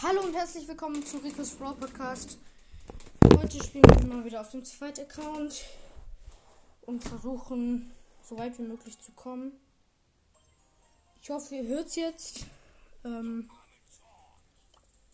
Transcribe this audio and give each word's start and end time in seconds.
Hallo 0.00 0.20
und 0.20 0.32
herzlich 0.32 0.68
willkommen 0.68 1.04
zu 1.04 1.18
Rico's 1.18 1.56
Brawl 1.56 1.74
Podcast. 1.74 2.38
Heute 3.36 3.60
spielen 3.64 3.84
wir 3.84 4.06
mal 4.06 4.24
wieder 4.24 4.40
auf 4.42 4.50
dem 4.52 4.64
zweiten 4.64 5.00
Account 5.00 5.64
und 6.82 7.02
versuchen 7.02 7.90
so 8.22 8.38
weit 8.38 8.56
wie 8.60 8.62
möglich 8.62 8.96
zu 9.00 9.10
kommen. 9.10 9.50
Ich 11.20 11.28
hoffe, 11.30 11.56
ihr 11.56 11.66
hört 11.66 11.88
es 11.88 11.96
jetzt. 11.96 12.46
Ähm 13.04 13.50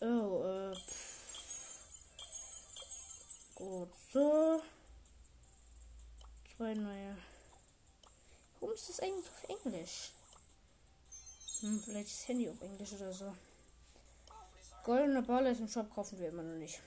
oh, 0.01 0.43
äh. 0.43 0.75
Gut, 3.55 3.89
so. 4.13 4.61
Zwei 6.55 6.75
neue. 6.75 7.17
Warum 8.59 8.75
ist 8.75 8.87
das 8.87 8.99
eigentlich 8.99 9.31
auf 9.31 9.63
Englisch? 9.65 10.11
Hm, 11.61 11.81
vielleicht 11.83 12.05
ist 12.05 12.19
das 12.19 12.27
Handy 12.27 12.47
auf 12.47 12.61
Englisch 12.61 12.93
oder 12.93 13.11
so. 13.11 13.33
Goldene 14.85 15.49
ist 15.49 15.61
im 15.61 15.67
Shop, 15.67 15.89
kaufen 15.89 16.19
wir 16.19 16.29
immer 16.29 16.43
noch 16.43 16.57
nicht. 16.57 16.79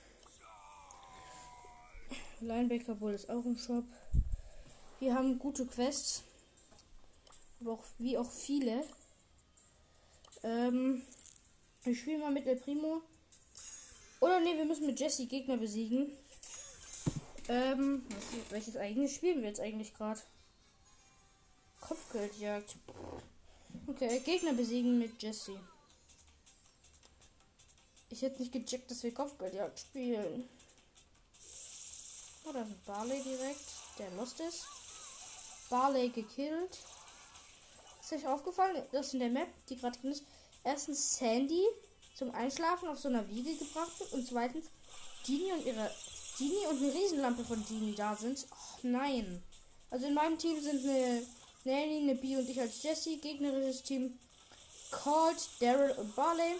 Linebacker 2.39 2.95
Bull 2.95 3.13
ist 3.13 3.29
auch 3.29 3.43
im 3.43 3.57
Shop. 3.57 3.83
Wir 5.01 5.13
haben 5.13 5.37
gute 5.37 5.65
Quests. 5.65 6.23
Aber 7.59 7.73
auch, 7.73 7.83
wie 7.97 8.17
auch 8.17 8.31
viele. 8.31 8.85
Ähm, 10.43 11.01
wir 11.83 11.93
spielen 11.93 12.21
mal 12.21 12.31
mit 12.31 12.47
El 12.47 12.55
Primo. 12.55 13.01
Oder 14.21 14.39
ne, 14.39 14.55
wir 14.55 14.63
müssen 14.63 14.85
mit 14.85 14.97
Jesse 14.97 15.25
Gegner 15.25 15.57
besiegen. 15.57 16.09
Ähm, 17.49 18.05
was, 18.09 18.51
welches 18.51 18.77
eigentlich 18.77 19.13
spielen 19.13 19.41
wir 19.41 19.49
jetzt 19.49 19.59
eigentlich 19.59 19.93
gerade? 19.93 20.21
Kopfgeldjagd. 21.81 22.77
Okay, 23.87 24.21
Gegner 24.21 24.53
besiegen 24.53 24.99
mit 24.99 25.21
Jesse. 25.21 25.59
Ich 28.09 28.21
hätte 28.21 28.39
nicht 28.39 28.51
gecheckt, 28.51 28.89
dass 28.89 29.03
wir 29.03 29.13
Kopfgeldjagd 29.13 29.79
spielen. 29.79 30.49
Oh, 32.45 32.51
da 32.51 32.61
ist 32.61 32.85
Barley 32.85 33.21
direkt, 33.21 33.65
der 33.99 34.09
lost 34.11 34.39
ist. 34.39 34.65
Barley 35.69 36.09
gekillt. 36.09 36.79
Ist 38.01 38.13
euch 38.13 38.27
aufgefallen, 38.27 38.81
dass 38.91 39.13
in 39.13 39.19
der 39.19 39.29
Map, 39.29 39.49
die 39.67 39.77
gerade 39.77 39.99
drin 39.99 40.11
ist, 40.11 40.23
erstens 40.63 41.17
Sandy 41.17 41.63
zum 42.15 42.31
Einschlafen 42.31 42.89
auf 42.89 42.99
so 42.99 43.07
einer 43.07 43.27
Wiege 43.29 43.55
gebracht 43.55 43.99
wird 43.99 44.11
und 44.13 44.27
zweitens 44.27 44.65
Genie 45.25 45.51
und 45.51 45.65
ihre 45.65 45.91
Genie 46.37 46.65
und 46.69 46.77
eine 46.77 46.93
Riesenlampe 46.93 47.45
von 47.45 47.63
Genie 47.65 47.93
da 47.93 48.15
sind. 48.15 48.47
Oh 48.51 48.79
nein. 48.81 49.43
Also 49.91 50.07
in 50.07 50.13
meinem 50.15 50.37
Team 50.37 50.59
sind 50.61 50.83
eine 50.83 51.25
Nanny, 51.65 51.99
eine 51.99 52.15
B 52.15 52.35
und 52.37 52.49
ich 52.49 52.59
als 52.59 52.81
Jesse. 52.81 53.17
Gegnerisches 53.17 53.83
Team 53.83 54.17
Colt, 54.91 55.49
Daryl 55.59 55.91
und 55.91 56.15
Barley. 56.15 56.55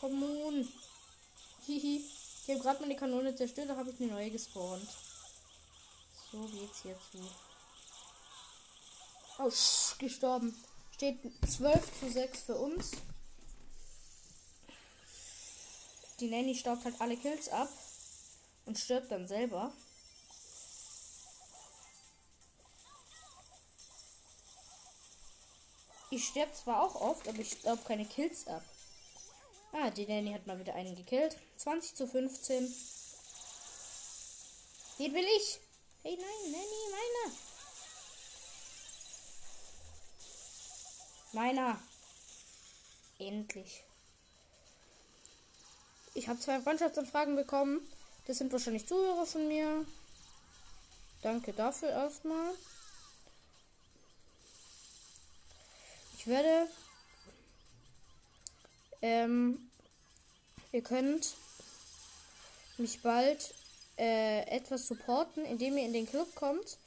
Komm 0.00 0.22
on. 0.22 0.66
Hihi. 1.66 2.02
Ich 2.42 2.48
habe 2.48 2.60
gerade 2.60 2.80
meine 2.80 2.96
Kanone 2.96 3.36
zerstört, 3.36 3.68
da 3.68 3.76
habe 3.76 3.90
ich 3.90 4.00
eine 4.00 4.12
neue 4.12 4.30
gespawnt. 4.30 4.88
So 6.32 6.40
geht's 6.46 6.82
hier 6.82 6.96
zu. 7.12 7.18
Oh, 9.38 9.52
gestorben. 9.98 10.56
Steht 10.92 11.18
12 11.46 12.00
zu 12.00 12.10
6 12.10 12.42
für 12.42 12.56
uns. 12.56 12.92
Die 16.18 16.30
Nanny 16.30 16.54
staubt 16.54 16.84
halt 16.84 16.98
alle 17.00 17.16
Kills 17.18 17.50
ab 17.50 17.68
und 18.64 18.78
stirbt 18.78 19.10
dann 19.10 19.28
selber. 19.28 19.72
Ich 26.10 26.26
sterbe 26.26 26.52
zwar 26.52 26.82
auch 26.82 26.94
oft, 26.96 27.28
aber 27.28 27.38
ich 27.38 27.60
glaube 27.60 27.82
keine 27.84 28.06
Kills 28.06 28.46
ab. 28.48 28.64
Ah, 29.72 29.90
die 29.90 30.06
Nanny 30.06 30.32
hat 30.32 30.46
mal 30.46 30.58
wieder 30.58 30.74
einen 30.74 30.96
gekillt. 30.96 31.36
20 31.58 31.94
zu 31.94 32.06
15. 32.06 32.74
Den 34.98 35.14
will 35.14 35.26
ich. 35.36 35.60
Hey, 36.02 36.16
nein, 36.16 36.52
Nanny, 36.52 36.66
meiner. 41.32 41.72
Meiner. 41.72 41.82
Endlich. 43.18 43.84
Ich 46.14 46.28
habe 46.28 46.40
zwei 46.40 46.60
Freundschaftsanfragen 46.60 47.36
bekommen. 47.36 47.80
Das 48.26 48.38
sind 48.38 48.50
wahrscheinlich 48.52 48.88
Zuhörer 48.88 49.26
von 49.26 49.46
mir. 49.46 49.86
Danke 51.22 51.52
dafür 51.52 51.90
erstmal. 51.90 52.54
Ich 56.18 56.26
werde 56.26 56.68
ähm, 59.02 59.69
ihr 60.72 60.82
könnt 60.82 61.34
mich 62.78 63.02
bald 63.02 63.54
äh, 63.98 64.46
etwas 64.46 64.86
supporten, 64.86 65.44
indem 65.44 65.76
ihr 65.76 65.84
in 65.84 65.92
den 65.92 66.08
Club 66.08 66.34
kommt. 66.34 66.78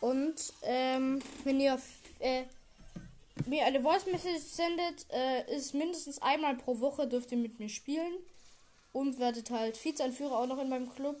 Und 0.00 0.52
ähm, 0.62 1.22
wenn 1.44 1.60
ihr 1.60 1.80
äh, 2.18 2.44
mir 3.46 3.64
eine 3.64 3.80
Voice 3.80 4.06
Message 4.06 4.42
sendet, 4.42 5.06
äh, 5.10 5.56
ist 5.56 5.74
mindestens 5.74 6.20
einmal 6.20 6.56
pro 6.56 6.80
Woche 6.80 7.06
dürft 7.06 7.30
ihr 7.30 7.38
mit 7.38 7.58
mir 7.60 7.68
spielen. 7.68 8.12
Und 8.92 9.18
werdet 9.18 9.50
halt 9.50 9.82
Vizeanführer 9.82 10.38
auch 10.38 10.46
noch 10.46 10.58
in 10.58 10.68
meinem 10.68 10.92
Club. 10.94 11.16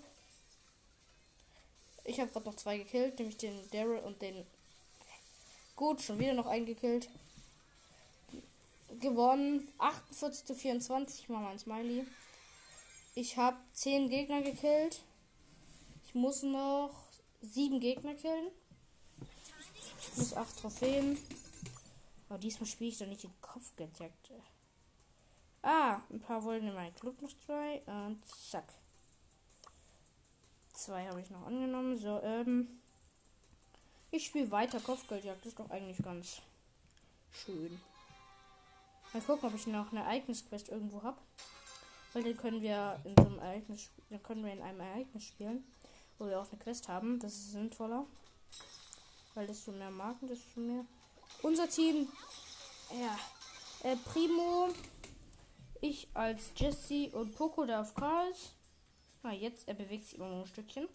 Ich 2.04 2.20
habe 2.20 2.30
gerade 2.30 2.44
noch 2.44 2.56
zwei 2.56 2.76
gekillt, 2.76 3.18
nämlich 3.18 3.38
den 3.38 3.54
Daryl 3.70 4.00
und 4.00 4.20
den. 4.20 4.44
Gut, 5.76 6.02
schon 6.02 6.18
wieder 6.18 6.34
noch 6.34 6.46
einen 6.46 6.66
gekillt 6.66 7.08
gewonnen. 9.00 9.66
48 9.78 10.44
zu 10.44 10.54
24. 10.54 11.20
Ich 11.20 11.28
mal 11.28 11.46
ein 11.46 11.58
Smiley. 11.58 12.06
Ich 13.14 13.36
habe 13.36 13.58
10 13.74 14.08
Gegner 14.08 14.42
gekillt. 14.42 15.02
Ich 16.06 16.14
muss 16.14 16.42
noch 16.42 16.94
7 17.42 17.80
Gegner 17.80 18.14
killen. 18.14 18.48
Ich 20.00 20.16
muss 20.16 20.34
8 20.34 20.58
Trophäen. 20.58 21.18
Aber 22.28 22.38
diesmal 22.38 22.66
spiele 22.66 22.90
ich 22.90 22.98
doch 22.98 23.06
nicht 23.06 23.24
den 23.24 23.40
Kopfgeldjagd. 23.40 24.30
Ah, 25.62 26.00
ein 26.10 26.20
paar 26.20 26.42
wollen 26.42 26.66
in 26.66 26.74
meinen 26.74 26.94
Club 26.94 27.20
noch 27.20 27.32
zwei. 27.44 27.82
Und 27.86 28.24
zack. 28.26 28.72
Zwei 30.72 31.06
habe 31.06 31.20
ich 31.20 31.30
noch 31.30 31.46
angenommen. 31.46 31.98
So, 31.98 32.20
ähm. 32.22 32.80
Ich 34.10 34.26
spiele 34.26 34.50
weiter 34.50 34.80
Kopfgeldjagd. 34.80 35.40
Das 35.40 35.48
ist 35.48 35.60
doch 35.60 35.70
eigentlich 35.70 35.98
ganz 35.98 36.42
schön. 37.30 37.80
Mal 39.12 39.22
gucken, 39.22 39.48
ob 39.48 39.54
ich 39.54 39.66
noch 39.66 39.92
eine 39.92 40.00
Ereignisquest 40.00 40.70
irgendwo 40.70 41.02
habe. 41.02 41.18
Weil 42.12 42.24
dann 42.24 42.36
können 42.36 42.62
wir 42.62 42.98
in 43.04 43.14
so 43.14 43.26
einem 43.26 43.38
Ereignis, 43.38 43.88
dann 44.10 44.22
können 44.22 44.44
wir 44.44 44.52
in 44.52 44.62
einem 44.62 44.80
Ereignis 44.80 45.24
spielen, 45.24 45.64
wo 46.18 46.26
wir 46.26 46.40
auch 46.40 46.50
eine 46.50 46.60
Quest 46.60 46.88
haben. 46.88 47.18
Das 47.20 47.32
ist 47.32 47.52
sinnvoller. 47.52 48.06
Weil 49.34 49.46
desto 49.46 49.72
mehr 49.72 49.90
Marken, 49.90 50.28
desto 50.28 50.60
mehr. 50.60 50.84
Unser 51.42 51.68
Team, 51.68 52.08
ja, 52.90 53.18
äh, 53.82 53.96
Primo, 53.96 54.68
ich 55.80 56.08
als 56.14 56.52
Jesse 56.56 57.10
und 57.12 57.34
Poco, 57.34 57.64
der 57.64 57.80
auf 57.80 57.94
K 57.94 58.28
ist. 58.28 58.52
Ah, 59.22 59.32
jetzt, 59.32 59.68
er 59.68 59.74
bewegt 59.74 60.06
sich 60.06 60.16
immer 60.16 60.28
nur 60.28 60.40
ein 60.40 60.46
Stückchen. 60.46 60.88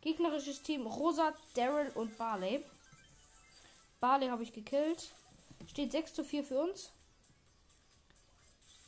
Gegnerisches 0.00 0.62
Team, 0.62 0.86
Rosa, 0.86 1.34
Daryl 1.54 1.90
und 1.94 2.16
Barley. 2.18 2.64
Barley 4.00 4.28
habe 4.28 4.42
ich 4.42 4.52
gekillt. 4.52 5.12
Steht 5.66 5.92
6 5.92 6.14
zu 6.14 6.24
4 6.24 6.44
für 6.44 6.60
uns. 6.60 6.90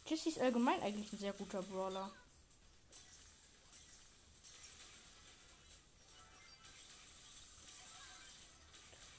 Jesse 0.07 0.29
ist 0.29 0.39
allgemein 0.39 0.81
eigentlich 0.83 1.13
ein 1.13 1.19
sehr 1.19 1.33
guter 1.33 1.63
Brawler. 1.63 2.11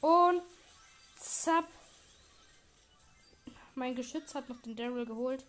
Und 0.02 0.42
zapp. 1.18 1.68
Mein 3.76 3.96
Geschütz 3.96 4.36
hat 4.36 4.50
noch 4.50 4.62
den 4.62 4.76
Daryl 4.76 5.06
geholt. 5.06 5.46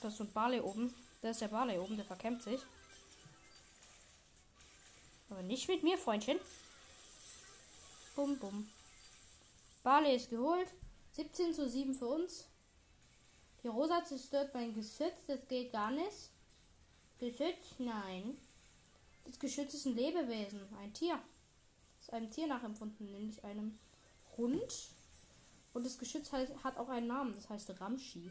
Das 0.00 0.12
ist 0.12 0.18
so 0.18 0.24
ein 0.24 0.32
Barley 0.32 0.60
oben. 0.60 0.94
Da 1.20 1.30
ist 1.30 1.40
der 1.40 1.48
Barley 1.48 1.78
oben, 1.78 1.96
der 1.96 2.04
verkämpft 2.04 2.44
sich. 2.44 2.60
Aber 5.30 5.42
nicht 5.42 5.68
mit 5.68 5.82
mir, 5.82 5.98
Freundchen. 5.98 6.38
Bum, 8.14 8.38
bum. 8.38 8.70
Barley 9.82 10.16
ist 10.16 10.30
geholt. 10.30 10.68
17 11.12 11.54
zu 11.54 11.68
7 11.68 11.94
für 11.94 12.06
uns. 12.06 12.44
Die 13.66 13.70
Rosa 13.70 14.04
zerstört 14.04 14.54
mein 14.54 14.72
Geschütz, 14.72 15.26
das 15.26 15.40
geht 15.48 15.72
gar 15.72 15.90
nicht. 15.90 16.30
Geschütz? 17.18 17.74
Nein. 17.80 18.38
Das 19.24 19.40
Geschütz 19.40 19.74
ist 19.74 19.86
ein 19.86 19.96
Lebewesen, 19.96 20.60
ein 20.80 20.94
Tier. 20.94 21.18
Ist 22.00 22.12
einem 22.12 22.30
Tier 22.30 22.46
nachempfunden, 22.46 23.10
nämlich 23.10 23.42
einem 23.42 23.76
Hund. 24.36 24.72
Und 25.74 25.84
das 25.84 25.98
Geschütz 25.98 26.30
hat 26.30 26.78
auch 26.78 26.88
einen 26.88 27.08
Namen, 27.08 27.34
das 27.34 27.48
heißt 27.50 27.80
Ramschi. 27.80 28.30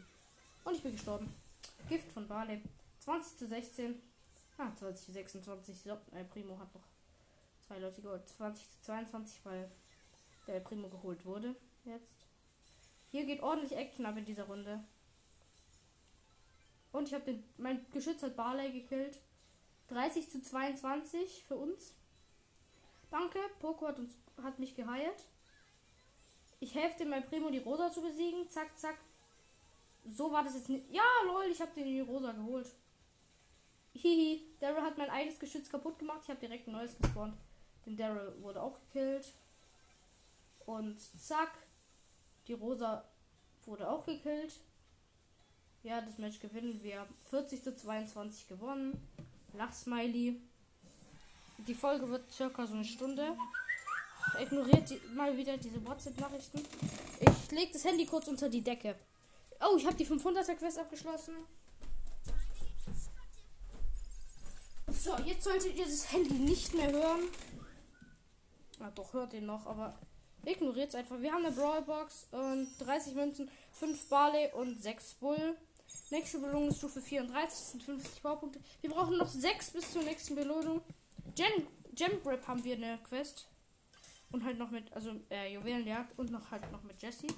Und 0.64 0.74
ich 0.74 0.82
bin 0.82 0.92
gestorben. 0.92 1.30
Gift 1.90 2.10
von 2.12 2.26
Barley. 2.26 2.62
20 3.00 3.36
zu 3.36 3.46
16. 3.46 4.00
Ah, 4.56 4.74
20 4.78 5.04
zu 5.04 5.12
26. 5.12 5.76
So, 5.82 5.98
El 6.12 6.24
Primo 6.24 6.58
hat 6.58 6.74
noch 6.74 6.88
zwei 7.66 7.78
Leute 7.78 8.00
geholt. 8.00 8.26
20 8.38 8.70
zu 8.70 8.82
22, 8.84 9.44
weil 9.44 9.70
der 10.46 10.54
El 10.54 10.60
Primo 10.62 10.88
geholt 10.88 11.26
wurde. 11.26 11.54
Jetzt. 11.84 12.24
Hier 13.10 13.26
geht 13.26 13.42
ordentlich 13.42 13.76
Action 13.76 14.06
ab 14.06 14.16
in 14.16 14.24
dieser 14.24 14.44
Runde. 14.44 14.82
Und 16.96 17.08
ich 17.08 17.14
habe 17.14 17.24
den. 17.24 17.44
Mein 17.58 17.84
Geschütz 17.92 18.22
hat 18.22 18.36
Barley 18.36 18.72
gekillt. 18.72 19.18
30 19.88 20.30
zu 20.30 20.42
22 20.42 21.44
für 21.46 21.56
uns. 21.56 21.94
Danke, 23.10 23.38
Poco 23.60 23.86
hat, 23.86 23.98
uns, 23.98 24.14
hat 24.42 24.58
mich 24.58 24.74
geheilt. 24.74 25.22
Ich 26.58 26.74
helfe 26.74 26.98
dem 27.00 27.10
mein 27.10 27.26
Primo 27.26 27.50
die 27.50 27.58
Rosa 27.58 27.92
zu 27.92 28.00
besiegen. 28.00 28.48
Zack, 28.48 28.78
zack. 28.78 28.96
So 30.06 30.32
war 30.32 30.42
das 30.42 30.54
jetzt 30.54 30.70
nicht. 30.70 30.90
Ja, 30.90 31.04
lol, 31.26 31.44
ich 31.50 31.60
habe 31.60 31.70
den 31.74 31.84
die 31.84 32.00
Rosa 32.00 32.32
geholt. 32.32 32.72
Hihi, 33.92 34.46
Daryl 34.60 34.80
hat 34.82 34.96
mein 34.96 35.10
eigenes 35.10 35.38
Geschütz 35.38 35.68
kaputt 35.68 35.98
gemacht. 35.98 36.20
Ich 36.22 36.30
habe 36.30 36.40
direkt 36.40 36.66
ein 36.66 36.72
neues 36.72 36.96
gespawnt. 36.96 37.36
Denn 37.84 37.98
Daryl 37.98 38.40
wurde 38.40 38.62
auch 38.62 38.80
gekillt. 38.80 39.34
Und 40.64 40.98
zack. 40.98 41.52
Die 42.48 42.54
Rosa 42.54 43.04
wurde 43.66 43.88
auch 43.90 44.06
gekillt. 44.06 44.54
Ja, 45.86 46.00
das 46.00 46.18
Match 46.18 46.40
gewinnen 46.40 46.80
wir. 46.82 47.06
40 47.30 47.62
zu 47.62 47.76
22 47.76 48.48
gewonnen. 48.48 49.00
Lachsmiley. 49.52 50.40
Die 51.58 51.74
Folge 51.76 52.08
wird 52.10 52.28
circa 52.32 52.66
so 52.66 52.74
eine 52.74 52.84
Stunde. 52.84 53.36
Ignoriert 54.40 54.90
die, 54.90 55.00
mal 55.14 55.36
wieder 55.36 55.56
diese 55.56 55.86
WhatsApp-Nachrichten. 55.86 56.60
Ich 57.20 57.52
lege 57.52 57.72
das 57.72 57.84
Handy 57.84 58.04
kurz 58.04 58.26
unter 58.26 58.48
die 58.48 58.62
Decke. 58.62 58.96
Oh, 59.60 59.76
ich 59.76 59.86
habe 59.86 59.94
die 59.94 60.04
500er 60.04 60.56
Quest 60.56 60.76
abgeschlossen. 60.76 61.36
So, 64.88 65.16
jetzt 65.24 65.44
solltet 65.44 65.76
ihr 65.76 65.84
das 65.84 66.10
Handy 66.10 66.34
nicht 66.34 66.74
mehr 66.74 66.90
hören. 66.90 67.28
Na 68.80 68.90
doch, 68.90 69.12
hört 69.12 69.34
ihr 69.34 69.42
noch, 69.42 69.64
aber 69.66 69.96
ignoriert 70.44 70.88
es 70.88 70.96
einfach. 70.96 71.20
Wir 71.20 71.32
haben 71.32 71.46
eine 71.46 71.54
Brawlbox 71.54 72.26
und 72.32 72.70
30 72.80 73.14
Münzen, 73.14 73.48
5 73.74 74.08
Barley 74.08 74.50
und 74.52 74.82
6 74.82 75.14
Bull. 75.14 75.56
Nächste 76.10 76.38
Belohnung 76.38 76.68
ist 76.68 76.78
Stufe 76.78 77.00
34, 77.00 77.58
das 77.58 77.70
sind 77.72 77.82
50 77.82 78.22
Baupunkte. 78.22 78.60
Wir 78.80 78.90
brauchen 78.90 79.16
noch 79.16 79.28
6 79.28 79.70
bis 79.72 79.92
zur 79.92 80.02
nächsten 80.02 80.34
Belohnung. 80.34 80.82
Gem, 81.34 82.22
Grip 82.22 82.46
haben 82.46 82.64
wir 82.64 82.76
eine 82.76 82.98
Quest. 83.08 83.46
Und 84.32 84.44
halt 84.44 84.58
noch 84.58 84.70
mit, 84.70 84.92
also 84.92 85.12
äh, 85.30 85.54
Juwelenjagd 85.54 86.18
und 86.18 86.30
noch 86.30 86.50
halt 86.50 86.70
noch 86.72 86.82
mit 86.82 87.00
Jesse. 87.00 87.28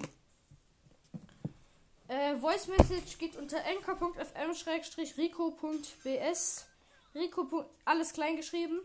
Äh, 2.08 2.37
Voice 2.37 2.66
Message 2.69 3.19
geht 3.19 3.37
unter 3.37 3.58
anchor.fm-rico.bs. 3.66 6.66
Rico. 7.14 7.66
Alles 7.84 8.14
klein 8.14 8.37
geschrieben. 8.37 8.81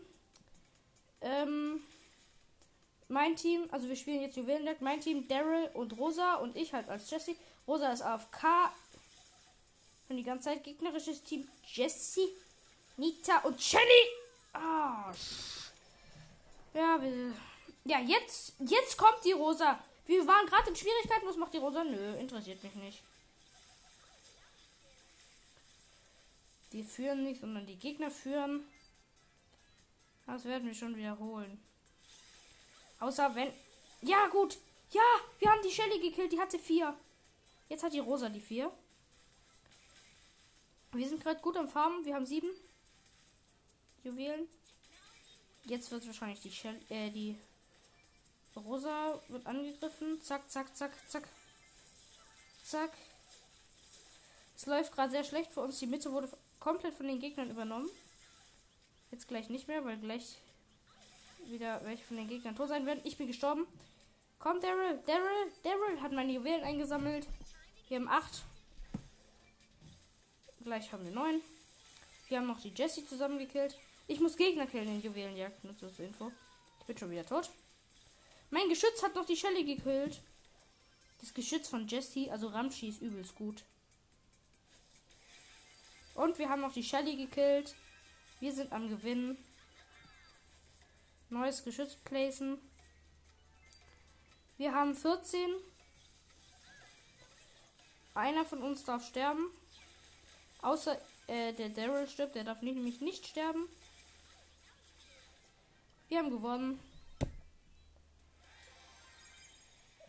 Ähm, 1.22 1.80
mein 3.08 3.34
Team, 3.36 3.66
also 3.70 3.88
wir 3.88 3.96
spielen 3.96 4.20
jetzt 4.20 4.36
Juwelenjagd. 4.36 4.82
Mein 4.82 5.00
Team 5.00 5.26
Daryl 5.28 5.70
und 5.72 5.96
Rosa 5.98 6.34
und 6.34 6.54
ich 6.56 6.74
halt 6.74 6.88
als 6.88 7.10
Jesse. 7.10 7.34
Rosa 7.66 7.90
ist 7.92 8.02
AFK. 8.02 8.44
Und 10.14 10.18
die 10.18 10.22
ganze 10.22 10.50
Zeit 10.50 10.62
gegnerisches 10.62 11.24
Team 11.24 11.48
Jesse, 11.66 12.28
Nita 12.96 13.38
und 13.40 13.60
Shelly. 13.60 13.82
Ah, 14.52 15.12
ja, 16.72 17.02
wir 17.02 17.32
ja, 17.84 17.98
jetzt, 17.98 18.52
jetzt 18.60 18.96
kommt 18.96 19.24
die 19.24 19.32
Rosa. 19.32 19.76
Wir 20.06 20.24
waren 20.24 20.46
gerade 20.46 20.70
in 20.70 20.76
Schwierigkeiten. 20.76 21.26
Was 21.26 21.36
macht 21.36 21.52
die 21.52 21.58
Rosa? 21.58 21.82
Nö, 21.82 22.14
interessiert 22.14 22.62
mich 22.62 22.76
nicht. 22.76 23.02
Die 26.70 26.84
führen 26.84 27.24
nicht, 27.24 27.40
sondern 27.40 27.66
die 27.66 27.74
Gegner 27.74 28.12
führen. 28.12 28.64
Das 30.28 30.44
werden 30.44 30.68
wir 30.68 30.74
schon 30.74 30.94
wiederholen. 30.94 31.60
Außer 33.00 33.34
wenn. 33.34 33.52
Ja, 34.02 34.28
gut. 34.28 34.58
Ja, 34.92 35.02
wir 35.40 35.50
haben 35.50 35.62
die 35.64 35.72
Shelly 35.72 35.98
gekillt. 35.98 36.30
Die 36.30 36.40
hatte 36.40 36.60
vier. 36.60 36.96
Jetzt 37.68 37.82
hat 37.82 37.92
die 37.92 37.98
Rosa 37.98 38.28
die 38.28 38.40
vier. 38.40 38.70
Wir 40.94 41.08
sind 41.08 41.22
gerade 41.22 41.40
gut 41.40 41.56
am 41.56 41.68
Farmen. 41.68 42.04
Wir 42.04 42.14
haben 42.14 42.24
sieben 42.24 42.48
Juwelen. 44.04 44.48
Jetzt 45.64 45.90
wird 45.90 46.06
wahrscheinlich 46.06 46.40
die 46.40 46.52
Shell, 46.52 46.78
äh, 46.88 47.10
die 47.10 47.36
Rosa 48.54 49.20
wird 49.28 49.44
angegriffen. 49.46 50.20
Zack, 50.22 50.48
zack, 50.48 50.76
zack, 50.76 50.92
zack. 51.08 51.28
Zack. 52.64 52.92
Es 54.56 54.66
läuft 54.66 54.92
gerade 54.92 55.10
sehr 55.10 55.24
schlecht 55.24 55.52
für 55.52 55.62
uns. 55.62 55.80
Die 55.80 55.86
Mitte 55.86 56.12
wurde 56.12 56.28
komplett 56.60 56.94
von 56.94 57.08
den 57.08 57.18
Gegnern 57.18 57.50
übernommen. 57.50 57.90
Jetzt 59.10 59.26
gleich 59.26 59.48
nicht 59.48 59.66
mehr, 59.66 59.84
weil 59.84 59.98
gleich 59.98 60.38
wieder 61.46 61.84
welche 61.84 62.04
von 62.04 62.16
den 62.16 62.28
Gegnern 62.28 62.54
tot 62.54 62.68
sein 62.68 62.86
werden. 62.86 63.00
Ich 63.02 63.16
bin 63.16 63.26
gestorben. 63.26 63.66
Komm, 64.38 64.60
Daryl, 64.60 65.00
Daryl, 65.06 65.52
Daryl 65.62 66.00
hat 66.00 66.12
meine 66.12 66.32
Juwelen 66.32 66.62
eingesammelt. 66.62 67.26
Wir 67.88 67.98
haben 67.98 68.08
acht. 68.08 68.44
Gleich 70.64 70.90
haben 70.92 71.04
wir 71.04 71.12
neun. 71.12 71.42
Wir 72.28 72.38
haben 72.38 72.46
noch 72.46 72.60
die 72.60 72.70
Jessie 72.70 73.06
zusammengekillt. 73.06 73.76
Ich 74.06 74.18
muss 74.18 74.38
Gegner 74.38 74.66
killen 74.66 74.88
in 74.88 75.02
Juwelenjagd. 75.02 75.62
Nur 75.62 75.76
zur 75.76 75.90
Info. 76.00 76.32
Ich 76.80 76.86
bin 76.86 76.96
schon 76.96 77.10
wieder 77.10 77.26
tot. 77.26 77.50
Mein 78.48 78.70
Geschütz 78.70 79.02
hat 79.02 79.14
noch 79.14 79.26
die 79.26 79.36
Shelly 79.36 79.64
gekillt. 79.64 80.22
Das 81.20 81.34
Geschütz 81.34 81.68
von 81.68 81.86
Jesse, 81.86 82.32
also 82.32 82.48
Ramschi, 82.48 82.88
ist 82.88 83.02
übelst 83.02 83.34
gut. 83.34 83.62
Und 86.14 86.38
wir 86.38 86.48
haben 86.48 86.62
noch 86.62 86.72
die 86.72 86.82
Shelly 86.82 87.16
gekillt. 87.16 87.74
Wir 88.40 88.54
sind 88.54 88.72
am 88.72 88.88
Gewinnen. 88.88 89.36
Neues 91.28 91.62
Geschütz 91.62 91.94
placen. 92.04 92.58
Wir 94.56 94.72
haben 94.72 94.94
14. 94.94 95.40
Einer 98.14 98.46
von 98.46 98.62
uns 98.62 98.84
darf 98.84 99.06
sterben. 99.06 99.50
Außer 100.64 100.98
äh, 101.26 101.52
der 101.52 101.68
Daryl 101.68 102.08
stirbt. 102.08 102.34
Der 102.34 102.44
darf 102.44 102.62
nämlich 102.62 103.00
nicht 103.00 103.26
sterben. 103.26 103.68
Wir 106.08 106.18
haben 106.18 106.30
gewonnen. 106.30 106.80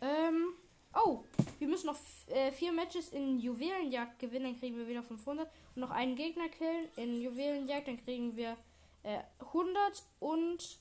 Ähm. 0.00 0.54
Oh, 0.94 1.24
wir 1.58 1.68
müssen 1.68 1.88
noch 1.88 1.98
äh, 2.28 2.50
vier 2.52 2.72
Matches 2.72 3.10
in 3.10 3.38
Juwelenjagd 3.38 4.18
gewinnen, 4.18 4.46
dann 4.46 4.58
kriegen 4.58 4.78
wir 4.78 4.88
wieder 4.88 5.02
500. 5.02 5.46
Und 5.74 5.80
noch 5.80 5.90
einen 5.90 6.16
Gegner 6.16 6.48
killen 6.48 6.88
in 6.96 7.20
Juwelenjagd, 7.20 7.88
dann 7.88 8.02
kriegen 8.02 8.34
wir 8.34 8.56
äh, 9.02 9.18
100. 9.40 10.02
Und 10.20 10.78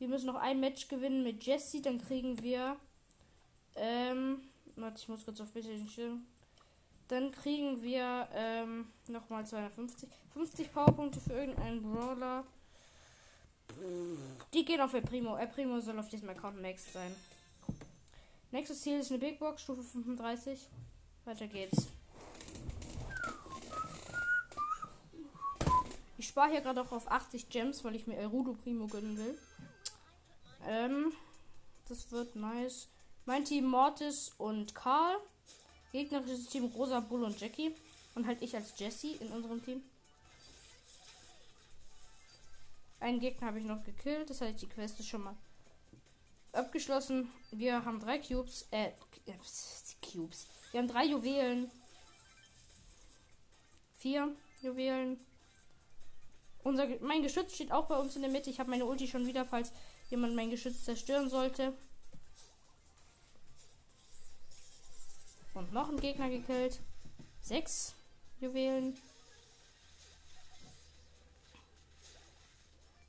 wir 0.00 0.08
müssen 0.08 0.26
noch 0.26 0.34
ein 0.34 0.58
Match 0.58 0.88
gewinnen 0.88 1.22
mit 1.22 1.44
Jesse, 1.44 1.80
dann 1.80 2.04
kriegen 2.04 2.42
wir. 2.42 2.76
Ähm. 3.76 4.42
Warte, 4.76 5.00
ich 5.00 5.08
muss 5.08 5.24
kurz 5.24 5.40
auf 5.40 5.52
bisschen 5.52 5.88
stimmen. 5.88 6.26
Dann 7.14 7.30
kriegen 7.30 7.80
wir 7.80 8.26
ähm, 8.34 8.88
nochmal 9.06 9.46
250. 9.46 10.08
50 10.32 10.72
Powerpunkte 10.72 11.20
für 11.20 11.34
irgendeinen 11.34 11.80
Brawler. 11.80 12.42
Die 14.52 14.64
gehen 14.64 14.80
auf 14.80 14.94
El 14.94 15.02
Primo. 15.02 15.36
El 15.36 15.46
Primo 15.46 15.78
soll 15.78 15.96
auf 16.00 16.08
diesem 16.08 16.28
Account 16.30 16.60
Max 16.60 16.92
sein. 16.92 17.14
Nächstes 18.50 18.80
Ziel 18.80 18.98
ist 18.98 19.12
eine 19.12 19.20
Big 19.20 19.38
Box, 19.38 19.62
Stufe 19.62 19.84
35. 19.84 20.58
Weiter 21.24 21.46
geht's. 21.46 21.86
Ich 26.18 26.26
spare 26.26 26.50
hier 26.50 26.62
gerade 26.62 26.82
auch 26.82 26.90
auf 26.90 27.08
80 27.08 27.48
Gems, 27.48 27.84
weil 27.84 27.94
ich 27.94 28.08
mir 28.08 28.16
Erudo 28.16 28.54
Primo 28.54 28.88
gönnen 28.88 29.16
will. 29.18 29.38
Ähm, 30.66 31.12
das 31.88 32.10
wird 32.10 32.34
nice. 32.34 32.88
Mein 33.24 33.44
Team 33.44 33.66
Mortis 33.66 34.32
und 34.36 34.74
Karl. 34.74 35.16
Gegnerisches 35.94 36.48
Team 36.48 36.64
Rosa, 36.64 36.98
Bull 36.98 37.22
und 37.22 37.40
Jackie. 37.40 37.72
Und 38.16 38.26
halt 38.26 38.42
ich 38.42 38.56
als 38.56 38.76
Jessie 38.76 39.12
in 39.20 39.28
unserem 39.28 39.64
Team. 39.64 39.80
Einen 42.98 43.20
Gegner 43.20 43.46
habe 43.46 43.60
ich 43.60 43.64
noch 43.64 43.84
gekillt. 43.84 44.28
Das 44.28 44.40
heißt, 44.40 44.60
die 44.60 44.66
Quest 44.66 44.98
ist 44.98 45.06
schon 45.06 45.22
mal 45.22 45.36
abgeschlossen. 46.52 47.30
Wir 47.52 47.84
haben 47.84 48.00
drei 48.00 48.18
Cubes. 48.18 48.66
Äh, 48.72 48.90
Cubes. 50.02 50.48
Wir 50.72 50.80
haben 50.80 50.88
drei 50.88 51.04
Juwelen. 51.04 51.70
Vier 53.96 54.34
Juwelen. 54.62 55.20
Unser, 56.64 56.88
mein 57.02 57.22
Geschütz 57.22 57.54
steht 57.54 57.70
auch 57.70 57.86
bei 57.86 57.96
uns 57.96 58.16
in 58.16 58.22
der 58.22 58.32
Mitte. 58.32 58.50
Ich 58.50 58.58
habe 58.58 58.70
meine 58.70 58.84
Ulti 58.84 59.06
schon 59.06 59.28
wieder, 59.28 59.44
falls 59.44 59.70
jemand 60.10 60.34
mein 60.34 60.50
Geschütz 60.50 60.82
zerstören 60.82 61.30
sollte. 61.30 61.72
Und 65.54 65.72
noch 65.72 65.88
ein 65.88 66.00
Gegner 66.00 66.28
gekillt. 66.28 66.80
Sechs 67.40 67.94
Juwelen. 68.40 68.98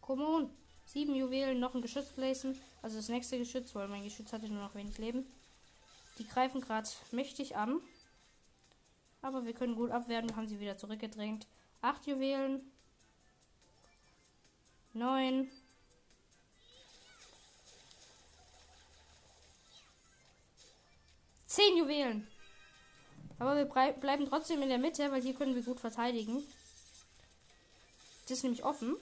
Come 0.02 0.26
on. 0.26 0.50
Sieben 0.86 1.16
Juwelen, 1.16 1.60
noch 1.60 1.74
ein 1.74 1.82
Geschütz 1.82 2.10
placen. 2.10 2.58
Also 2.82 2.98
das 2.98 3.10
nächste 3.10 3.40
Geschütz, 3.40 3.74
weil 3.74 3.88
mein 3.88 4.04
Geschütz 4.04 4.32
hatte 4.32 4.48
nur 4.48 4.62
noch 4.62 4.76
wenig 4.76 4.98
Leben. 5.00 5.26
Die 6.20 6.28
greifen 6.28 6.62
gerade 6.62 6.88
mächtig 7.12 7.56
an. 7.58 7.82
Aber 9.22 9.46
wir 9.46 9.54
können 9.54 9.76
gut 9.76 9.90
abwehren. 9.90 10.30
Wir 10.30 10.36
haben 10.36 10.48
sie 10.48 10.60
wieder 10.60 10.78
zurückgedrängt. 10.78 11.48
Acht 11.82 12.06
Juwelen. 12.06 12.72
Neun. 14.94 15.50
Zehn 21.48 21.78
Juwelen. 21.78 22.28
Aber 23.40 23.56
wir 23.56 23.66
bleiben 23.66 24.28
trotzdem 24.30 24.62
in 24.62 24.70
der 24.70 24.78
Mitte, 24.78 25.12
weil 25.12 25.22
hier 25.22 25.34
können 25.34 25.56
wir 25.56 25.64
gut 25.64 25.80
verteidigen. 25.80 26.44
Das 28.24 28.38
ist 28.38 28.44
nämlich 28.44 28.64
offen. 28.64 28.96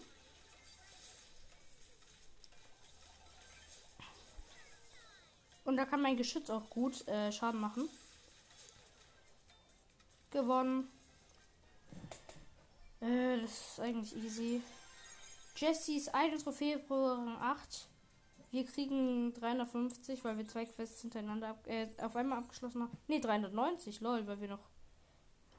Und 5.66 5.78
da 5.78 5.86
kann 5.86 6.02
mein 6.02 6.18
Geschütz 6.18 6.50
auch 6.50 6.70
gut 6.70 7.08
äh, 7.08 7.32
Schaden 7.32 7.62
machen. 7.62 7.88
Gewonnen. 10.32 10.90
Äh, 13.00 13.42
das 13.42 13.52
ist 13.52 13.80
eigentlich 13.80 14.16
easy. 14.24 14.62
Jessys 15.56 16.10
eine 16.10 16.38
Trophäe 16.38 16.80
pro 16.80 17.06
Rang 17.06 17.38
8. 17.40 17.88
Wir 18.54 18.66
kriegen 18.66 19.34
350, 19.34 20.24
weil 20.24 20.38
wir 20.38 20.48
zwei 20.48 20.66
Quests 20.66 21.02
hintereinander 21.02 21.50
ab, 21.50 21.66
äh, 21.66 21.88
auf 21.98 22.16
einmal 22.16 22.38
abgeschlossen 22.38 22.84
haben. 22.84 22.96
Ne, 23.08 23.20
390, 23.20 24.00
lol, 24.00 24.28
weil 24.28 24.40
wir 24.42 24.48
noch 24.48 24.70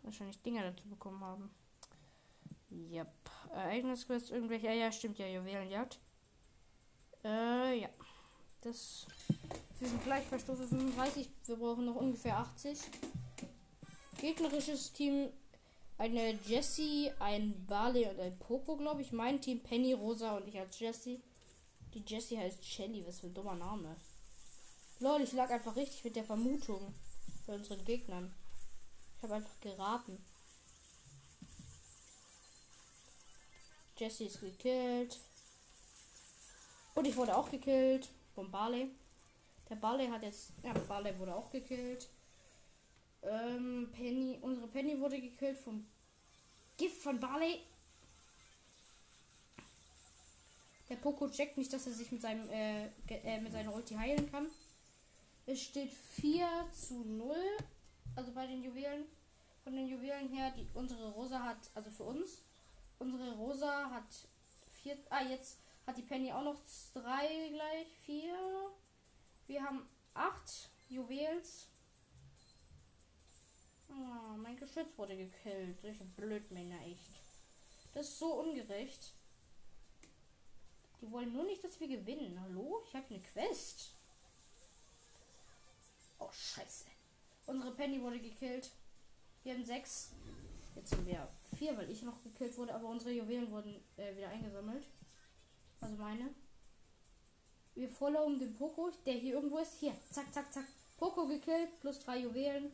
wahrscheinlich 0.04 0.40
Dinger 0.42 0.62
dazu 0.62 0.88
bekommen 0.88 1.20
haben. 1.24 1.50
Yep. 2.70 3.08
Ereignisquest, 3.52 4.30
irgendwelche. 4.30 4.68
Ja, 4.68 4.74
ja, 4.74 4.92
stimmt 4.92 5.18
ja, 5.18 5.26
Juwelenjagd. 5.26 5.98
Äh, 7.24 7.80
ja. 7.80 7.88
Das. 8.60 9.08
Wir 9.80 9.88
sind 9.88 10.04
gleich 10.04 10.24
bei 10.30 10.38
Stufe 10.38 10.64
35. 10.64 11.28
Wir 11.46 11.56
brauchen 11.56 11.86
noch 11.86 11.96
ungefähr 11.96 12.38
80. 12.38 12.78
Gegnerisches 14.20 14.92
Team 14.92 15.30
eine 15.98 16.38
Jessie, 16.46 17.10
ein 17.18 17.66
Barley 17.66 18.06
und 18.06 18.20
ein 18.20 18.38
Popo, 18.38 18.76
glaube 18.76 19.02
ich. 19.02 19.10
Mein 19.10 19.40
Team 19.40 19.64
Penny, 19.64 19.94
Rosa 19.94 20.36
und 20.36 20.46
ich 20.46 20.60
als 20.60 20.78
Jessie. 20.78 21.20
Die 21.94 22.02
Jessie 22.04 22.38
heißt 22.38 22.64
Shelly, 22.64 23.06
was 23.06 23.20
für 23.20 23.28
ein 23.28 23.34
dummer 23.34 23.54
Name. 23.54 23.96
Lol, 24.98 25.20
ich 25.22 25.32
lag 25.32 25.50
einfach 25.50 25.76
richtig 25.76 26.02
mit 26.02 26.16
der 26.16 26.24
Vermutung 26.24 26.92
bei 27.46 27.54
unseren 27.54 27.84
Gegnern. 27.84 28.34
Ich 29.16 29.22
habe 29.22 29.34
einfach 29.34 29.60
geraten. 29.60 30.18
Jessie 33.96 34.26
ist 34.26 34.40
gekillt. 34.40 35.20
Und 36.94 37.06
ich 37.06 37.16
wurde 37.16 37.36
auch 37.36 37.50
gekillt 37.50 38.08
vom 38.34 38.50
Barley. 38.50 38.90
Der 39.70 39.76
Barley 39.76 40.08
hat 40.08 40.22
jetzt. 40.22 40.50
Ja, 40.62 40.72
Barley 40.72 41.16
wurde 41.18 41.34
auch 41.34 41.50
gekillt. 41.50 42.08
Ähm, 43.22 43.88
Penny, 43.92 44.38
unsere 44.42 44.66
Penny 44.66 44.98
wurde 45.00 45.20
gekillt 45.20 45.58
vom 45.58 45.86
Gift 46.76 47.00
von 47.02 47.20
Barley. 47.20 47.60
Der 50.88 50.96
Poco 50.96 51.28
checkt 51.28 51.56
nicht, 51.56 51.72
dass 51.72 51.86
er 51.86 51.92
sich 51.92 52.12
mit 52.12 52.20
seinem 52.20 52.48
äh, 52.50 52.86
äh, 53.08 53.40
mit 53.40 53.52
seiner 53.52 53.74
Ulti 53.74 53.94
heilen 53.94 54.30
kann. 54.30 54.46
Es 55.46 55.62
steht 55.62 55.92
4 55.92 56.46
zu 56.72 57.04
0. 57.04 57.36
Also 58.16 58.32
bei 58.32 58.46
den 58.46 58.62
Juwelen. 58.62 59.04
Von 59.62 59.74
den 59.74 59.88
Juwelen 59.88 60.28
her, 60.28 60.52
die 60.56 60.66
unsere 60.74 61.10
Rosa 61.12 61.42
hat, 61.42 61.70
also 61.74 61.90
für 61.90 62.04
uns. 62.04 62.42
Unsere 62.98 63.34
Rosa 63.36 63.90
hat 63.90 64.04
4. 64.82 64.96
Ah, 65.08 65.22
jetzt 65.22 65.58
hat 65.86 65.96
die 65.96 66.02
Penny 66.02 66.32
auch 66.32 66.44
noch 66.44 66.60
3 66.94 67.48
gleich. 67.48 67.86
4. 68.04 68.34
Wir 69.46 69.62
haben 69.62 69.88
8 70.12 70.68
Juwels. 70.88 71.66
Oh, 73.88 74.36
mein 74.36 74.56
Geschütz 74.56 74.96
wurde 74.96 75.16
gekillt. 75.16 75.80
Solche 75.80 76.04
Blödmänner, 76.04 76.80
echt. 76.86 77.10
Das 77.94 78.08
ist 78.08 78.18
so 78.18 78.34
ungerecht. 78.34 79.12
Die 81.04 81.12
wollen 81.12 81.34
nur 81.34 81.44
nicht, 81.44 81.62
dass 81.62 81.78
wir 81.80 81.88
gewinnen. 81.88 82.40
Hallo? 82.40 82.82
Ich 82.88 82.94
habe 82.94 83.04
eine 83.11 83.20
Quest. 83.20 83.90
Oh, 86.18 86.30
scheiße. 86.32 86.87
Unsere 87.46 87.73
Penny 87.73 88.00
wurde 88.00 88.18
gekillt. 88.18 88.70
Wir 89.42 89.52
haben 89.52 89.64
sechs. 89.64 90.12
Jetzt 90.75 90.90
sind 90.90 91.06
wir 91.06 91.28
vier, 91.58 91.76
weil 91.76 91.90
ich 91.90 92.00
noch 92.02 92.23
gekillt 92.23 92.56
wurde, 92.56 92.75
aber 92.75 92.88
unsere 92.88 93.11
Juwelen 93.11 93.50
wurden 93.50 93.84
äh, 93.99 94.16
wieder 94.16 94.30
eingesammelt. 94.30 94.87
Also 95.82 95.94
meine. 95.96 96.34
Wir 97.75 97.90
followen 97.90 98.38
den 98.38 98.56
Poco, 98.56 98.90
der 99.04 99.14
hier 99.14 99.34
irgendwo 99.34 99.58
ist. 99.58 99.75
Hier, 99.80 99.94
zack, 100.11 100.32
zack, 100.32 100.50
zack. 100.54 100.66
Poco 100.96 101.26
gekillt, 101.26 101.68
plus 101.80 102.00
drei 102.00 102.20
Juwelen. 102.20 102.73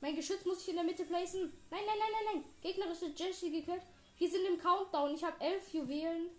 Mein 0.00 0.16
Geschütz 0.16 0.42
muss 0.46 0.62
ich 0.62 0.70
in 0.70 0.76
der 0.76 0.84
Mitte 0.84 1.04
placen. 1.04 1.52
Nein, 1.70 1.82
nein, 1.86 1.98
nein, 1.98 2.12
nein, 2.12 2.34
nein. 2.34 2.44
Gegnerische 2.62 3.12
Jessie 3.14 3.50
gekillt. 3.50 3.82
Wir 4.16 4.30
sind 4.30 4.46
im 4.46 4.58
Countdown. 4.58 5.14
Ich 5.14 5.22
habe 5.22 5.38
elf 5.44 5.70
Juwelen. 5.74 6.30